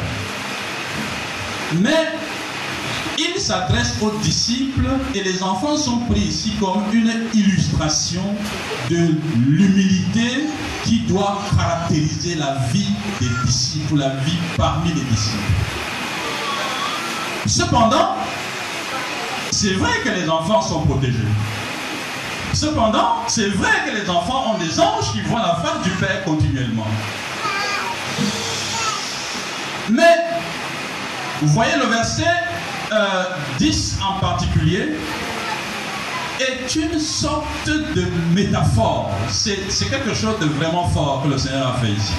Mais 1.82 2.16
il 3.19 3.41
s'adresse 3.41 3.95
aux 4.03 4.11
disciples 4.23 4.89
et 5.14 5.23
les 5.23 5.43
enfants 5.43 5.77
sont 5.77 5.99
pris 6.11 6.21
ici 6.21 6.53
comme 6.61 6.83
une 6.93 7.12
illustration 7.35 8.23
de 8.91 9.14
l'humilité 9.47 10.47
qui 10.85 11.01
doit 11.01 11.39
caractériser 11.57 12.37
la 12.37 12.57
vie 12.73 12.93
des 13.21 13.29
disciples, 13.47 13.97
la 13.99 14.11
vie 14.11 14.39
parmi 14.57 14.89
les 14.91 15.01
disciples. 15.03 15.37
Cependant, 17.47 18.17
c'est 19.51 19.75
vrai 19.75 19.93
que 20.05 20.11
les 20.11 20.29
enfants 20.29 20.61
sont 20.61 20.81
protégés. 20.83 21.17
Cependant, 22.53 23.23
c'est 23.29 23.49
vrai 23.49 23.71
que 23.87 23.95
les 23.95 24.09
enfants 24.09 24.55
ont 24.55 24.59
des 24.59 24.81
anges 24.81 25.12
qui 25.12 25.21
voient 25.23 25.43
la 25.43 25.57
face 25.57 25.83
du 25.83 25.91
Père 25.91 26.25
continuellement. 26.25 26.87
Mais, 29.91 30.17
vous 31.43 31.49
voyez 31.49 31.77
le 31.77 31.87
verset 31.87 32.25
10 33.59 33.99
euh, 33.99 34.05
en 34.05 34.20
particulier, 34.20 34.93
est 36.41 36.76
une 36.76 36.99
sorte 36.99 37.66
de 37.66 38.05
métaphore. 38.34 39.11
C'est 39.28 39.91
quelque 39.91 40.14
chose 40.14 40.39
de 40.41 40.47
vraiment 40.47 40.89
fort 40.89 41.22
que 41.24 41.28
le 41.28 41.39
Seigneur 41.39 41.68
a 41.68 41.80
fait 41.80 41.93
ici. 41.93 42.12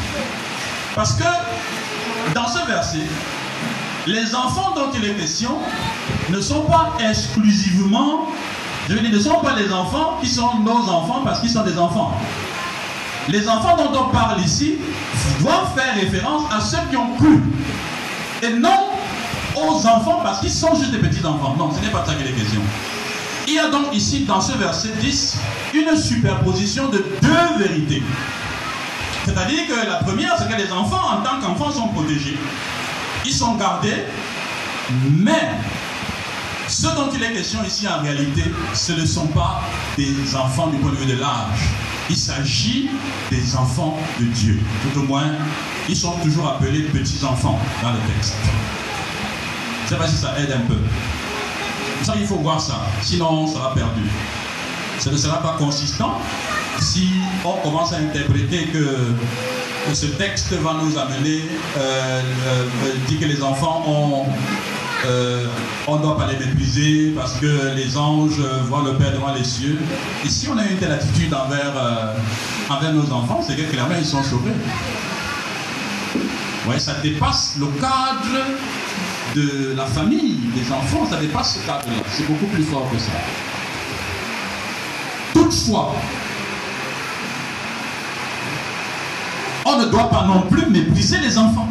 Parce 0.96 1.14
que 1.14 1.24
dans 2.34 2.48
ce 2.48 2.66
verset, 2.68 3.06
les 4.08 4.34
enfants 4.34 4.74
dont 4.76 4.90
il 4.96 5.06
est 5.06 5.14
question 5.14 5.52
ne 6.30 6.42
sont 6.42 6.64
pas 6.64 6.94
exclusivement, 7.00 8.28
je 8.90 8.96
veux 8.96 9.02
dire, 9.02 9.12
ne 9.12 9.20
sont 9.20 9.40
pas 9.42 9.56
les 9.56 9.72
enfants 9.72 10.18
qui 10.22 10.28
sont 10.28 10.60
nos 10.60 10.90
enfants 10.90 11.22
parce 11.24 11.42
qu'ils 11.42 11.50
sont 11.50 11.64
des 11.64 11.78
enfants. 11.78 12.14
Les 13.30 13.48
enfants 13.50 13.76
dont 13.76 13.92
on 14.00 14.10
parle 14.10 14.40
ici 14.42 14.78
doivent 15.42 15.74
faire 15.76 15.94
référence 15.96 16.44
à 16.52 16.62
ceux 16.62 16.78
qui 16.90 16.96
ont 16.96 17.16
cru. 17.18 17.44
Et 18.42 18.54
non 18.54 18.87
aux 19.64 19.86
enfants 19.88 20.20
parce 20.24 20.40
qu'ils 20.40 20.52
sont 20.52 20.76
juste 20.76 20.92
des 20.92 21.00
petits 21.00 21.26
enfants. 21.26 21.56
Non, 21.58 21.72
ce 21.72 21.80
n'est 21.82 21.92
pas 21.92 22.06
ça 22.06 22.14
qu'il 22.14 22.28
est 22.28 22.34
question. 22.34 22.62
Il 23.48 23.54
y 23.54 23.60
a 23.60 23.70
donc 23.70 23.94
ici, 23.94 24.26
dans 24.26 24.42
ce 24.42 24.58
verset 24.58 24.90
10, 25.00 25.38
une 25.74 25.96
superposition 25.98 26.90
de 26.90 27.04
deux 27.22 27.58
vérités. 27.58 28.04
C'est-à-dire 29.26 29.68
que 29.68 29.88
la 29.88 29.96
première, 29.96 30.38
c'est 30.38 30.50
que 30.50 30.62
les 30.62 30.72
enfants, 30.72 31.02
en 31.12 31.22
tant 31.22 31.40
qu'enfants, 31.42 31.72
sont 31.72 31.88
protégés. 31.90 32.38
Ils 33.26 33.34
sont 33.34 33.56
gardés, 33.56 34.04
mais 35.18 35.50
ce 36.68 36.88
dont 36.88 37.10
il 37.14 37.24
est 37.24 37.34
question 37.34 37.60
ici 37.66 37.88
en 37.88 38.02
réalité, 38.02 38.44
ce 38.74 38.92
ne 38.94 39.06
sont 39.06 39.28
pas 39.28 39.62
des 39.98 40.36
enfants 40.36 40.68
du 40.68 40.78
point 40.78 40.92
de 40.92 40.98
vue 40.98 41.14
de 41.14 41.20
l'âge. 41.20 41.70
Il 42.10 42.16
s'agit 42.16 42.90
des 43.30 43.56
enfants 43.56 43.98
de 44.20 44.26
Dieu. 44.26 44.60
Tout 44.84 45.00
au 45.00 45.04
moins, 45.04 45.32
ils 45.90 45.96
sont 45.96 46.14
toujours 46.24 46.48
appelés 46.48 46.82
petits-enfants 46.84 47.60
dans 47.82 47.92
le 47.92 48.00
texte. 48.14 48.36
Je 49.88 49.94
ne 49.94 50.00
sais 50.00 50.04
pas 50.04 50.12
si 50.12 50.18
ça 50.18 50.34
aide 50.38 50.52
un 50.52 50.68
peu. 50.68 50.76
Ça, 52.04 52.14
il 52.20 52.28
faut 52.28 52.36
voir 52.36 52.60
ça. 52.60 52.82
Sinon, 53.02 53.30
on 53.30 53.48
sera 53.48 53.74
perdu. 53.74 54.02
Ce 55.00 55.10
ne 55.10 55.16
sera 55.16 55.42
pas 55.42 55.56
consistant 55.58 56.20
si 56.78 57.10
on 57.46 57.54
commence 57.64 57.94
à 57.94 57.98
interpréter 57.98 58.66
que, 58.66 58.98
ce 59.94 60.08
texte 60.08 60.52
va 60.52 60.76
nous 60.84 60.98
amener, 60.98 61.42
euh, 61.78 62.22
euh, 62.48 62.66
dit 63.08 63.18
que 63.18 63.24
les 63.24 63.42
enfants 63.42 64.26
euh, 65.06 65.46
on 65.88 65.96
ne 65.98 66.02
doit 66.02 66.18
pas 66.18 66.28
les 66.28 66.46
mépriser 66.46 67.14
parce 67.16 67.36
que 67.36 67.74
les 67.74 67.96
anges 67.96 68.42
voient 68.68 68.84
le 68.84 68.96
Père 68.96 69.14
devant 69.14 69.34
les 69.34 69.46
cieux. 69.46 69.80
Et 70.26 70.30
si 70.30 70.50
on 70.50 70.58
a 70.58 70.66
une 70.66 70.76
telle 70.78 70.92
attitude 70.92 71.34
envers, 71.34 71.74
envers 72.70 72.94
nos 72.94 73.10
enfants, 73.14 73.42
c'est 73.48 73.56
que 73.56 73.72
clairement 73.72 73.96
ils 73.98 74.06
sont 74.06 74.24
sauvés. 74.24 74.52
Ouais, 76.68 76.80
ça 76.80 76.96
dépasse 77.02 77.56
le 77.58 77.68
cadre 77.80 78.44
de 79.38 79.74
la 79.76 79.86
famille, 79.86 80.38
des 80.56 80.72
enfants, 80.72 81.06
ça 81.10 81.18
dépasse 81.18 81.60
ce 81.60 81.66
cadre-là. 81.66 82.04
C'est 82.12 82.28
beaucoup 82.28 82.48
plus 82.48 82.64
fort 82.64 82.90
que 82.92 82.98
ça. 82.98 83.12
Toutefois, 85.34 85.96
on 89.66 89.80
ne 89.80 89.86
doit 89.86 90.10
pas 90.10 90.26
non 90.26 90.42
plus 90.42 90.66
mépriser 90.68 91.20
les 91.20 91.38
enfants. 91.38 91.68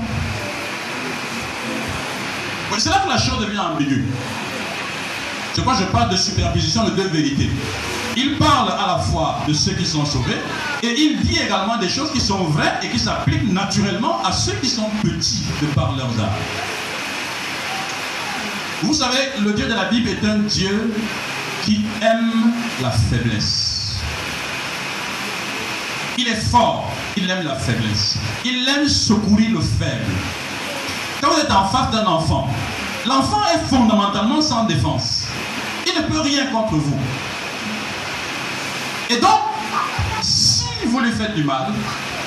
C'est 2.79 2.91
là 2.91 3.03
que 3.05 3.09
la 3.09 3.19
chose 3.19 3.41
devient 3.41 3.59
ambiguë. 3.59 4.05
C'est 5.55 5.65
quoi 5.65 5.75
je 5.81 5.85
parle 5.85 6.11
de 6.11 6.17
superposition 6.17 6.85
de 6.85 6.91
deux 6.91 7.09
vérités. 7.09 7.51
Il 8.15 8.37
parle 8.37 8.71
à 8.71 8.87
la 8.87 8.99
fois 8.99 9.39
de 9.49 9.53
ceux 9.55 9.73
qui 9.73 9.87
sont 9.87 10.05
sauvés 10.05 10.37
et 10.83 10.89
il 10.89 11.21
dit 11.21 11.39
également 11.39 11.79
des 11.79 11.89
choses 11.89 12.13
qui 12.13 12.21
sont 12.21 12.45
vraies 12.45 12.75
et 12.83 12.89
qui 12.89 12.99
s'appliquent 12.99 13.51
naturellement 13.51 14.23
à 14.25 14.33
ceux 14.33 14.53
qui 14.55 14.69
sont 14.69 14.91
petits 15.03 15.45
de 15.63 15.67
par 15.69 15.97
leurs 15.97 16.11
âges. 16.21 16.76
Vous 18.83 18.93
savez, 18.93 19.31
le 19.41 19.53
Dieu 19.55 19.67
de 19.67 19.73
la 19.73 19.87
Bible 19.87 20.11
est 20.11 20.25
un 20.27 20.39
Dieu 20.39 20.95
qui 21.65 21.81
aime 22.03 22.53
la 22.83 22.91
faiblesse. 22.91 23.97
Il 26.19 26.29
est 26.29 26.37
fort, 26.51 26.91
il 27.17 27.29
aime 27.31 27.45
la 27.45 27.55
faiblesse. 27.55 28.19
Il 28.45 28.69
aime 28.69 28.87
secourir 28.87 29.51
le 29.53 29.61
faible. 29.61 30.13
Quand 31.23 31.31
vous 31.31 31.41
êtes 31.41 31.51
en 31.51 31.65
face 31.69 31.91
d'un 31.91 32.07
enfant, 32.07 32.49
l'enfant 33.07 33.41
est 33.55 33.67
fondamentalement 33.67 34.43
sans 34.43 34.65
défense. 34.65 35.27
Il 35.87 36.03
ne 36.03 36.07
peut 36.09 36.21
rien 36.21 36.47
contre 36.47 36.75
vous. 36.75 36.99
Et 39.09 39.17
donc, 39.17 39.41
si 40.21 40.65
vous 40.87 41.01
lui 41.01 41.13
faites 41.13 41.35
du 41.35 41.45
mal, 41.45 41.69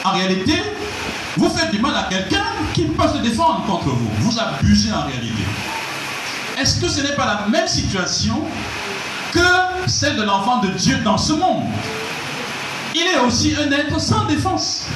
en 0.03 0.11
réalité, 0.13 0.63
vous 1.37 1.49
faites 1.49 1.69
du 1.69 1.79
mal 1.79 1.95
à 1.95 2.03
quelqu'un 2.09 2.45
qui 2.73 2.85
peut 2.85 3.07
se 3.07 3.19
défendre 3.19 3.63
contre 3.67 3.89
vous. 3.89 4.09
Vous 4.21 4.39
abusez 4.39 4.91
en 4.91 5.05
réalité 5.05 5.43
est-ce 6.59 6.79
que 6.81 6.89
ce 6.89 7.01
n'est 7.01 7.15
pas 7.15 7.25
la 7.25 7.47
même 7.47 7.67
situation 7.67 8.41
que 9.31 9.39
celle 9.87 10.17
de 10.17 10.23
l'enfant 10.23 10.57
de 10.57 10.67
Dieu 10.69 10.97
dans 10.97 11.17
ce 11.17 11.33
monde? 11.33 11.63
Il 12.93 13.01
est 13.01 13.19
aussi 13.19 13.55
un 13.55 13.71
être 13.71 13.99
sans 13.99 14.25
défense. 14.25 14.87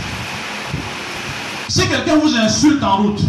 Si 1.70 1.88
quelqu'un 1.88 2.18
vous 2.18 2.36
insulte 2.36 2.84
en 2.84 2.98
route, 2.98 3.22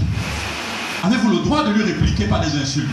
avez-vous 1.05 1.31
le 1.31 1.39
droit 1.39 1.65
de 1.65 1.73
lui 1.73 1.85
répliquer 1.85 2.25
par 2.25 2.41
des 2.41 2.61
insultes? 2.61 2.89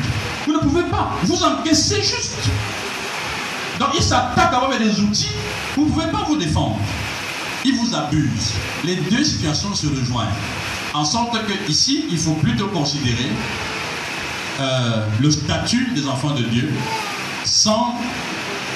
Vous 0.46 0.54
ne 0.54 0.60
pouvez 0.60 0.84
pas. 0.84 1.12
Vous 1.24 1.44
encaissez 1.44 2.02
juste. 2.02 2.50
Donc 3.80 3.90
il 3.96 4.04
s'attaque 4.04 4.54
à 4.54 4.60
vous 4.60 4.66
avec 4.66 4.80
des 4.80 5.00
outils, 5.02 5.32
vous 5.76 5.86
ne 5.86 5.92
pouvez 5.92 6.08
pas 6.08 6.24
vous 6.28 6.36
défendre. 6.36 6.78
Il 7.66 7.76
vous 7.76 7.96
abuse. 7.96 8.54
Les 8.84 8.96
deux 8.96 9.24
situations 9.24 9.74
se 9.74 9.88
rejoignent. 9.88 10.28
En 10.94 11.06
sorte 11.06 11.34
que 11.48 11.70
ici, 11.70 12.06
il 12.12 12.18
faut 12.18 12.34
plutôt 12.34 12.68
considérer 12.68 13.30
euh, 14.62 15.06
le 15.20 15.32
statut 15.32 15.92
des 15.96 16.08
enfants 16.08 16.32
de 16.32 16.44
Dieu 16.44 16.72
sans 17.44 17.96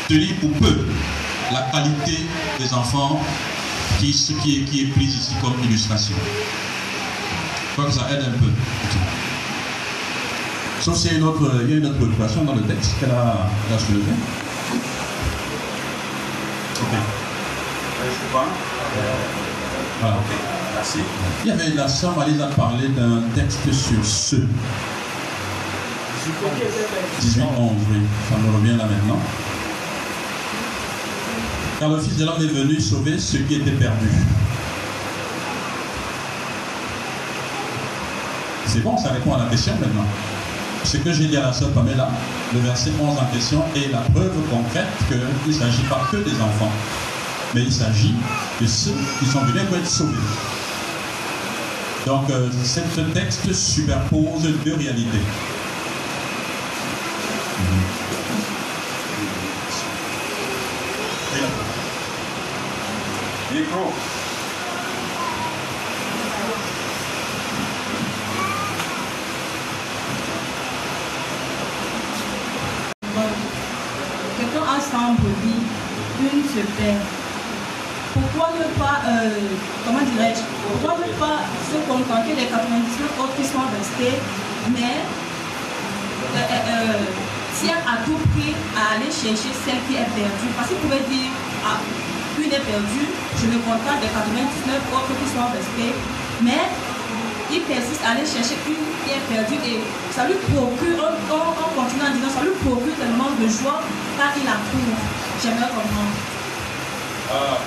tenir 0.07 0.35
pour 0.41 0.51
peu 0.53 0.85
la 1.51 1.61
qualité 1.71 2.25
des 2.59 2.73
enfants 2.73 3.21
qui, 3.99 4.11
qui, 4.43 4.57
est, 4.57 4.63
qui 4.65 4.81
est 4.81 4.87
prise 4.87 5.15
ici 5.15 5.33
comme 5.41 5.53
illustration. 5.63 6.15
Je 7.67 7.73
crois 7.73 7.85
que 7.85 7.91
ça 7.91 8.07
aide 8.11 8.23
un 8.23 8.37
peu. 8.39 8.51
Sauf 10.81 10.95
s'il 10.97 11.11
y 11.11 11.15
a 11.15 11.17
une 11.17 11.23
autre, 11.23 11.51
il 11.63 11.69
y 11.69 11.73
a 11.73 11.77
une 11.77 11.85
autre 11.85 11.97
préoccupation 11.97 12.43
dans 12.43 12.55
le 12.55 12.61
texte 12.61 12.99
qu'elle 12.99 13.11
a, 13.11 13.47
elle 13.69 13.75
a 13.75 13.79
soulevée. 13.79 14.03
Ok. 16.81 16.93
Voilà. 20.01 20.17
Merci. 20.75 20.99
Il 21.43 21.47
y 21.47 21.51
avait 21.51 21.69
la 21.69 21.87
sœur 21.87 22.15
Malise 22.17 22.41
a 22.41 22.47
parlé 22.47 22.89
d'un 22.89 23.21
texte 23.33 23.71
sur 23.71 24.05
ce. 24.05 24.35
18, 27.21 27.43
11, 27.43 27.71
oui, 27.91 27.97
ça 28.29 28.37
me 28.37 28.55
revient 28.57 28.77
là 28.77 28.85
maintenant. 28.85 29.19
Car 31.79 31.89
le 31.89 31.99
Fils 31.99 32.17
de 32.17 32.25
l'homme 32.25 32.41
est 32.41 32.51
venu 32.51 32.79
sauver 32.79 33.19
ceux 33.19 33.39
qui 33.39 33.55
étaient 33.55 33.71
perdus. 33.71 34.09
C'est 38.65 38.79
bon, 38.79 38.97
ça 38.97 39.11
répond 39.11 39.35
à 39.35 39.43
la 39.43 39.45
question 39.45 39.73
maintenant. 39.79 40.05
Ce 40.83 40.97
que 40.97 41.13
j'ai 41.13 41.27
dit 41.27 41.37
à 41.37 41.43
la 41.43 41.53
sœur 41.53 41.69
Pamela, 41.71 42.09
le 42.53 42.59
verset 42.61 42.91
11 42.99 43.19
en 43.19 43.25
question 43.25 43.63
est 43.75 43.91
la 43.91 43.99
preuve 43.99 44.33
concrète 44.49 44.87
qu'il 45.07 45.19
ne 45.47 45.53
s'agit 45.53 45.83
pas 45.83 46.07
que 46.11 46.17
des 46.17 46.35
enfants, 46.41 46.71
mais 47.53 47.61
il 47.61 47.71
s'agit 47.71 48.15
de 48.59 48.65
ceux 48.65 48.95
qui 49.19 49.25
sont 49.25 49.41
venus 49.41 49.63
pour 49.67 49.77
être 49.77 49.87
sauvés. 49.87 50.17
Donc, 52.07 52.29
euh, 52.31 52.49
ce 52.63 53.01
texte 53.13 53.53
superpose 53.53 54.43
deux 54.63 54.75
réalités. 54.75 55.21
Quelqu'un 74.37 74.63
a 74.63 74.79
100 74.79 75.15
brebis, 75.15 75.63
une 76.21 76.43
se 76.43 76.63
perd. 76.77 77.03
Pourquoi 78.13 78.53
ne 78.57 78.63
pas, 78.79 79.01
euh, 79.09 79.29
comment 79.85 79.99
dirais-je, 79.99 80.39
pourquoi 80.71 80.97
ne 81.05 81.11
pas 81.19 81.43
se 81.67 81.75
contenter 81.91 82.33
des 82.33 82.47
99 82.47 83.19
autres 83.19 83.35
qui 83.35 83.43
sont 83.43 83.59
restés, 83.59 84.15
mais 84.71 85.03
euh, 86.33 86.39
euh, 86.39 87.03
tient 87.59 87.83
à 87.83 88.05
tout 88.05 88.19
prix 88.31 88.55
à 88.77 88.95
aller 88.95 89.11
chercher 89.11 89.51
celle 89.65 89.83
qui 89.89 89.95
est 89.95 90.07
perdue. 90.15 90.51
Parce 90.55 90.69
qu'il 90.69 90.77
pouvait 90.77 91.03
dire, 91.09 91.31
ah, 91.65 91.79
une 92.45 92.53
est 92.53 92.59
perdue, 92.59 93.09
je 93.41 93.45
me 93.47 93.57
contente 93.65 93.99
des 94.01 94.11
99 94.13 94.77
autres 94.93 95.13
qui 95.17 95.27
sont 95.33 95.49
restés, 95.49 95.93
mais 96.43 96.69
il 97.51 97.61
persiste 97.61 98.01
à 98.05 98.11
aller 98.11 98.25
chercher 98.25 98.57
une 98.69 98.85
qui 99.01 99.17
est 99.17 99.25
perdu 99.25 99.55
et 99.65 99.81
ça 100.13 100.25
lui 100.27 100.35
procure, 100.35 101.01
on, 101.01 101.81
continue 101.81 102.01
en 102.05 102.13
disant, 102.13 102.29
ça 102.29 102.43
lui 102.45 102.53
procure 102.61 102.93
tellement 102.97 103.33
de 103.33 103.47
joie 103.49 103.81
car 104.17 104.31
il 104.37 104.47
approuve. 104.47 104.93
J'aimerais 105.41 105.69
comprendre. 105.69 106.15
Ah, 107.31 107.57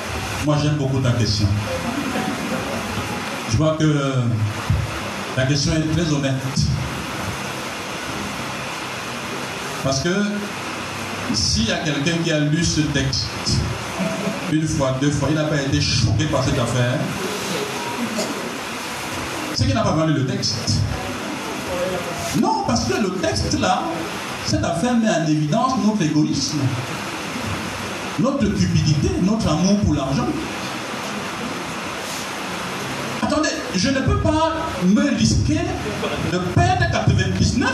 moi 0.47 0.57
j'aime 0.63 0.77
beaucoup 0.77 1.01
ta 1.01 1.13
question. 1.13 1.49
Je 3.51 3.57
vois 3.57 3.77
que 3.79 4.15
la 5.37 5.47
question 5.47 5.73
est 5.73 5.93
très 5.93 6.13
honnête. 6.13 6.35
Parce 9.83 10.01
que 10.01 10.11
s'il 11.35 11.69
y 11.69 11.73
a 11.73 11.79
quelqu'un 11.79 12.19
qui 12.23 12.33
a 12.33 12.41
lu 12.41 12.65
ce 12.65 12.81
texte 12.81 13.27
une 14.53 14.67
fois, 14.67 14.97
deux 15.01 15.11
fois, 15.11 15.29
il 15.31 15.37
n'a 15.37 15.45
pas 15.45 15.61
été 15.61 15.81
choqué 15.81 16.25
par 16.27 16.43
cette 16.45 16.59
affaire, 16.59 16.99
c'est 19.55 19.67
qu'il 19.67 19.75
n'a 19.75 19.83
pas 19.83 20.07
lu 20.07 20.15
le 20.15 20.27
texte. 20.27 20.81
Non, 22.41 22.65
parce 22.67 22.85
que 22.85 22.95
le 22.95 23.11
texte 23.17 23.59
là, 23.61 23.83
cette 24.47 24.65
affaire 24.65 24.97
met 24.97 25.09
en 25.09 25.27
évidence 25.27 25.73
notre 25.85 26.03
égoïsme, 26.03 26.59
notre 28.21 28.47
cupidité, 28.47 29.11
notre 29.23 29.49
amour 29.49 29.79
pour 29.81 29.95
l'argent. 29.95 30.27
Attendez, 33.23 33.51
je 33.75 33.91
ne 33.91 34.01
peux 34.01 34.19
pas 34.19 34.55
me 34.85 35.17
risquer 35.17 35.61
de 36.33 36.39
perdre 36.55 36.85
99, 36.91 37.71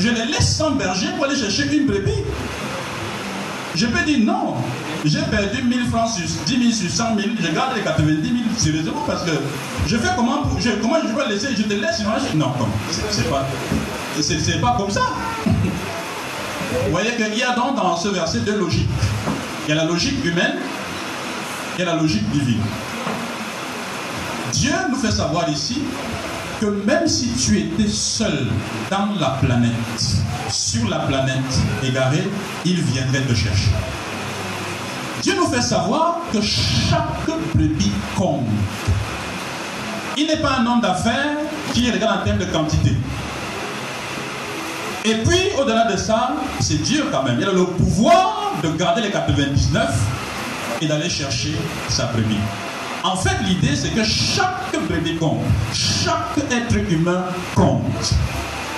je 0.00 0.08
les 0.08 0.26
laisse 0.26 0.56
sans 0.56 0.72
berger 0.72 1.08
pour 1.16 1.26
aller 1.26 1.36
chercher 1.36 1.76
une 1.76 1.86
brebis. 1.86 2.24
Je 3.74 3.86
peux 3.86 4.04
dire 4.04 4.20
non, 4.24 4.54
j'ai 5.04 5.22
perdu 5.22 5.62
1000 5.62 5.86
francs 5.90 6.10
sur 6.10 6.24
10 6.46 6.72
000 6.72 6.72
sur 6.72 6.90
100 6.90 7.16
000, 7.16 7.28
je 7.40 7.50
garde 7.52 7.76
les 7.76 7.82
90 7.82 8.22
000 8.22 8.34
sérieusement 8.56 9.04
parce 9.06 9.22
que 9.22 9.32
je 9.86 9.96
fais 9.96 10.08
comment, 10.16 10.42
je, 10.58 10.70
comment 10.82 10.96
je 11.02 11.12
peux 11.14 11.28
laisser, 11.28 11.48
je 11.56 11.62
te 11.62 11.74
laisse, 11.74 12.02
non, 12.34 12.52
C'est 13.10 13.30
pas, 13.30 13.46
c'est 14.20 14.60
pas 14.60 14.74
comme 14.76 14.90
ça. 14.90 15.02
Vous 16.84 16.90
voyez 16.90 17.10
qu'il 17.16 17.38
y 17.38 17.42
a 17.42 17.54
donc 17.54 17.76
dans 17.76 17.96
ce 17.96 18.08
verset 18.08 18.40
deux 18.40 18.58
logiques. 18.58 18.88
Il 19.66 19.74
y 19.74 19.78
a 19.78 19.82
la 19.82 19.84
logique 19.84 20.24
humaine 20.24 20.56
et 21.78 21.84
la 21.84 21.94
logique 21.96 22.28
divine. 22.30 22.62
Dieu 24.52 24.72
nous 24.90 24.96
fait 24.96 25.10
savoir 25.10 25.48
ici 25.48 25.82
que 26.60 26.66
même 26.66 27.06
si 27.06 27.32
tu 27.32 27.58
étais 27.58 27.88
seul 27.88 28.46
dans 28.90 29.08
la 29.20 29.30
planète, 29.40 29.72
sur 30.48 30.88
la 30.88 31.00
planète 31.00 31.36
égarée, 31.82 32.26
il 32.64 32.80
viendrait 32.82 33.22
te 33.22 33.34
chercher. 33.34 33.70
Dieu 35.22 35.34
nous 35.36 35.46
fait 35.46 35.62
savoir 35.62 36.18
que 36.32 36.40
chaque 36.40 37.26
brebis 37.54 37.92
compte. 38.16 38.46
Il 40.16 40.26
n'est 40.26 40.38
pas 40.38 40.58
un 40.60 40.66
homme 40.66 40.80
d'affaires 40.80 41.36
qui 41.72 41.90
regarde 41.90 42.20
en 42.20 42.24
termes 42.24 42.38
de 42.38 42.44
quantité. 42.46 42.92
Et 45.04 45.14
puis, 45.14 45.52
au-delà 45.60 45.84
de 45.90 45.96
ça, 45.96 46.32
c'est 46.60 46.82
Dieu 46.82 47.04
quand 47.12 47.22
même. 47.22 47.36
Il 47.38 47.46
a 47.46 47.52
le 47.52 47.64
pouvoir 47.64 48.54
de 48.62 48.68
garder 48.70 49.02
les 49.02 49.10
99 49.10 49.94
et 50.80 50.86
d'aller 50.86 51.08
chercher 51.08 51.54
sa 51.88 52.06
brebis. 52.06 52.38
En 53.04 53.16
fait, 53.16 53.36
l'idée, 53.44 53.76
c'est 53.76 53.90
que 53.90 54.02
chaque 54.02 54.74
bébé 54.88 55.16
compte. 55.16 55.38
Chaque 55.72 56.38
être 56.50 56.90
humain 56.90 57.24
compte. 57.54 58.14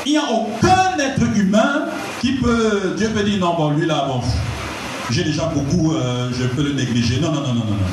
Il 0.04 0.12
n'y 0.12 0.18
a 0.18 0.24
aucun 0.24 0.98
être 0.98 1.22
humain 1.36 1.86
qui 2.20 2.32
peut. 2.32 2.94
Dieu 2.96 3.08
peut 3.08 3.22
dire 3.22 3.38
non, 3.38 3.54
bon, 3.54 3.70
lui 3.70 3.86
là, 3.86 4.04
bon, 4.06 4.20
j'ai 5.10 5.24
déjà 5.24 5.46
beaucoup, 5.46 5.94
euh, 5.94 6.30
je 6.38 6.44
peux 6.44 6.62
le 6.62 6.72
négliger. 6.72 7.20
Non, 7.20 7.32
non, 7.32 7.40
non, 7.40 7.54
non, 7.54 7.64
non, 7.64 7.72
non. 7.72 7.86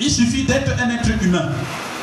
Il 0.00 0.10
suffit 0.10 0.44
d'être 0.44 0.72
un 0.80 0.90
être 0.90 1.10
humain. 1.22 1.50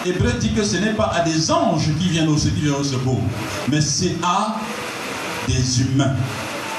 Hébreu 0.05 0.34
dit 0.39 0.53
que 0.53 0.63
ce 0.63 0.78
n'est 0.78 0.93
pas 0.93 1.11
à 1.15 1.22
des 1.22 1.51
anges 1.51 1.89
qui 1.99 2.09
viennent 2.09 2.30
au, 2.30 2.36
qui 2.36 2.49
viennent 2.49 2.84
secours, 2.84 3.22
mais 3.68 3.82
c'est 3.82 4.15
à 4.24 4.57
des 5.47 5.82
humains. 5.82 6.13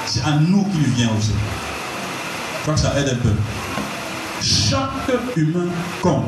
C'est 0.05 0.23
à 0.23 0.31
nous 0.31 0.63
qu'il 0.65 0.93
vient 0.95 1.09
au 1.09 1.21
secours. 1.21 1.37
Je 2.57 2.61
crois 2.61 2.73
que 2.75 2.79
ça 2.79 2.93
aide 2.97 3.09
un 3.09 3.15
peu. 3.15 3.33
Chaque 4.41 5.35
humain 5.35 5.67
compte. 6.01 6.25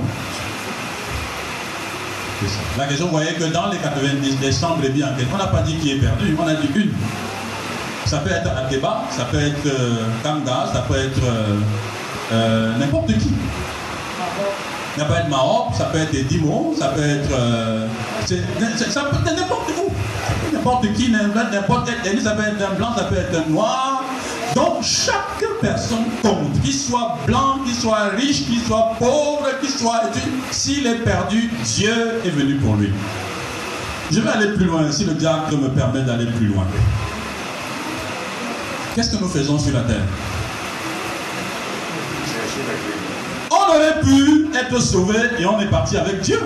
La 2.78 2.88
question, 2.88 3.06
vous 3.06 3.12
voyez 3.12 3.34
que 3.34 3.44
dans 3.46 3.70
les 3.70 3.78
90 3.78 4.38
décembre, 4.40 4.82
bien, 4.90 5.10
on 5.32 5.38
n'a 5.38 5.48
pas 5.48 5.62
dit 5.62 5.76
qui 5.76 5.92
est 5.92 6.00
perdu, 6.00 6.36
on 6.40 6.48
a 6.48 6.56
dit 6.56 6.70
une. 6.76 6.92
Ça 8.06 8.18
peut 8.18 8.32
être 8.32 8.50
Adeba, 8.58 9.04
ça 9.10 9.26
peut 9.26 9.40
être 9.40 9.66
euh, 9.66 10.06
Kanga, 10.24 10.66
ça 10.74 10.84
peut 10.88 10.98
être 10.98 11.24
euh, 11.24 11.58
euh, 12.34 12.78
n'importe 12.78 13.08
qui. 13.08 13.32
Ça 14.98 15.06
peut 15.06 15.14
être 15.14 15.30
Maroc, 15.30 15.68
ça 15.78 15.86
peut 15.86 16.00
être 16.00 16.28
Dimo, 16.28 16.76
ça 16.78 16.90
peut 16.90 17.02
être. 17.02 17.32
Euh, 17.32 17.88
ça 18.26 18.36
peut 18.36 19.18
être 19.18 19.36
n'importe 19.36 19.70
où. 19.78 19.92
N'importe 20.54 20.94
qui, 20.94 21.12
n'importe 21.12 21.90
quel 22.04 22.22
ça 22.22 22.32
peut 22.32 22.44
être 22.44 22.70
un 22.70 22.76
blanc, 22.76 22.90
ça 22.96 23.06
peut 23.06 23.18
être 23.18 23.40
un 23.40 23.50
noir. 23.50 24.04
Donc 24.56 24.84
chaque 24.84 25.44
personne 25.62 26.06
compte, 26.22 26.62
qu'il 26.62 26.74
soit 26.74 27.18
blanc, 27.26 27.60
qu'il 27.66 27.74
soit 27.74 28.10
riche, 28.18 28.46
qu'il 28.46 28.60
soit 28.60 28.92
pauvre, 29.00 29.48
qu'il 29.62 29.70
soit 29.70 30.02
s'il 30.52 30.86
est 30.88 30.96
perdu, 30.96 31.50
Dieu 31.64 32.20
est 32.26 32.30
venu 32.30 32.56
pour 32.56 32.76
lui. 32.76 32.92
Je 34.12 34.20
vais 34.20 34.30
aller 34.30 34.52
plus 34.54 34.66
loin 34.66 34.92
si 34.92 35.06
le 35.06 35.14
diable 35.14 35.56
me 35.56 35.70
permet 35.70 36.02
d'aller 36.02 36.26
plus 36.26 36.48
loin. 36.48 36.66
Qu'est-ce 38.96 39.16
que 39.16 39.22
nous 39.22 39.30
faisons 39.30 39.58
sur 39.58 39.74
la 39.74 39.82
terre 39.84 40.04
On 43.50 43.76
aurait 43.76 44.02
pu 44.02 44.48
être 44.54 44.82
sauvé 44.82 45.18
et 45.40 45.46
on 45.46 45.60
est 45.62 45.70
parti 45.70 45.96
avec 45.98 46.20
Dieu. 46.22 46.40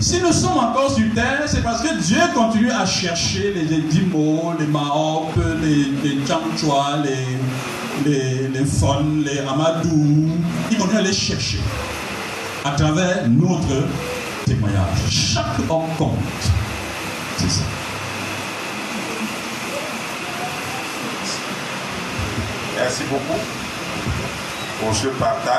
Si 0.00 0.20
nous 0.20 0.32
sommes 0.32 0.58
encore 0.58 0.90
sur 0.92 1.04
terre, 1.14 1.44
c'est 1.46 1.62
parce 1.62 1.82
que 1.82 1.96
Dieu 2.02 2.18
continue 2.34 2.70
à 2.72 2.84
chercher 2.84 3.52
les 3.54 3.72
Edimo, 3.72 4.52
les 4.58 4.66
les, 4.66 5.84
les 6.02 6.18
les, 7.04 8.10
les, 8.10 8.48
les 8.48 8.64
Fon, 8.64 9.04
les 9.24 9.38
Amadou. 9.38 10.28
Il 10.70 10.76
continue 10.78 10.98
à 10.98 11.02
les 11.02 11.12
chercher 11.12 11.60
à 12.64 12.72
travers 12.72 13.28
notre 13.28 13.86
témoignage. 14.44 14.98
Chaque 15.08 15.58
homme 15.70 15.86
compte. 15.96 16.18
C'est 17.38 17.48
ça. 17.50 17.62
Merci 22.86 23.02
beaucoup 23.10 23.40
pour 24.78 24.94
ce 24.94 25.08
partage. 25.08 25.54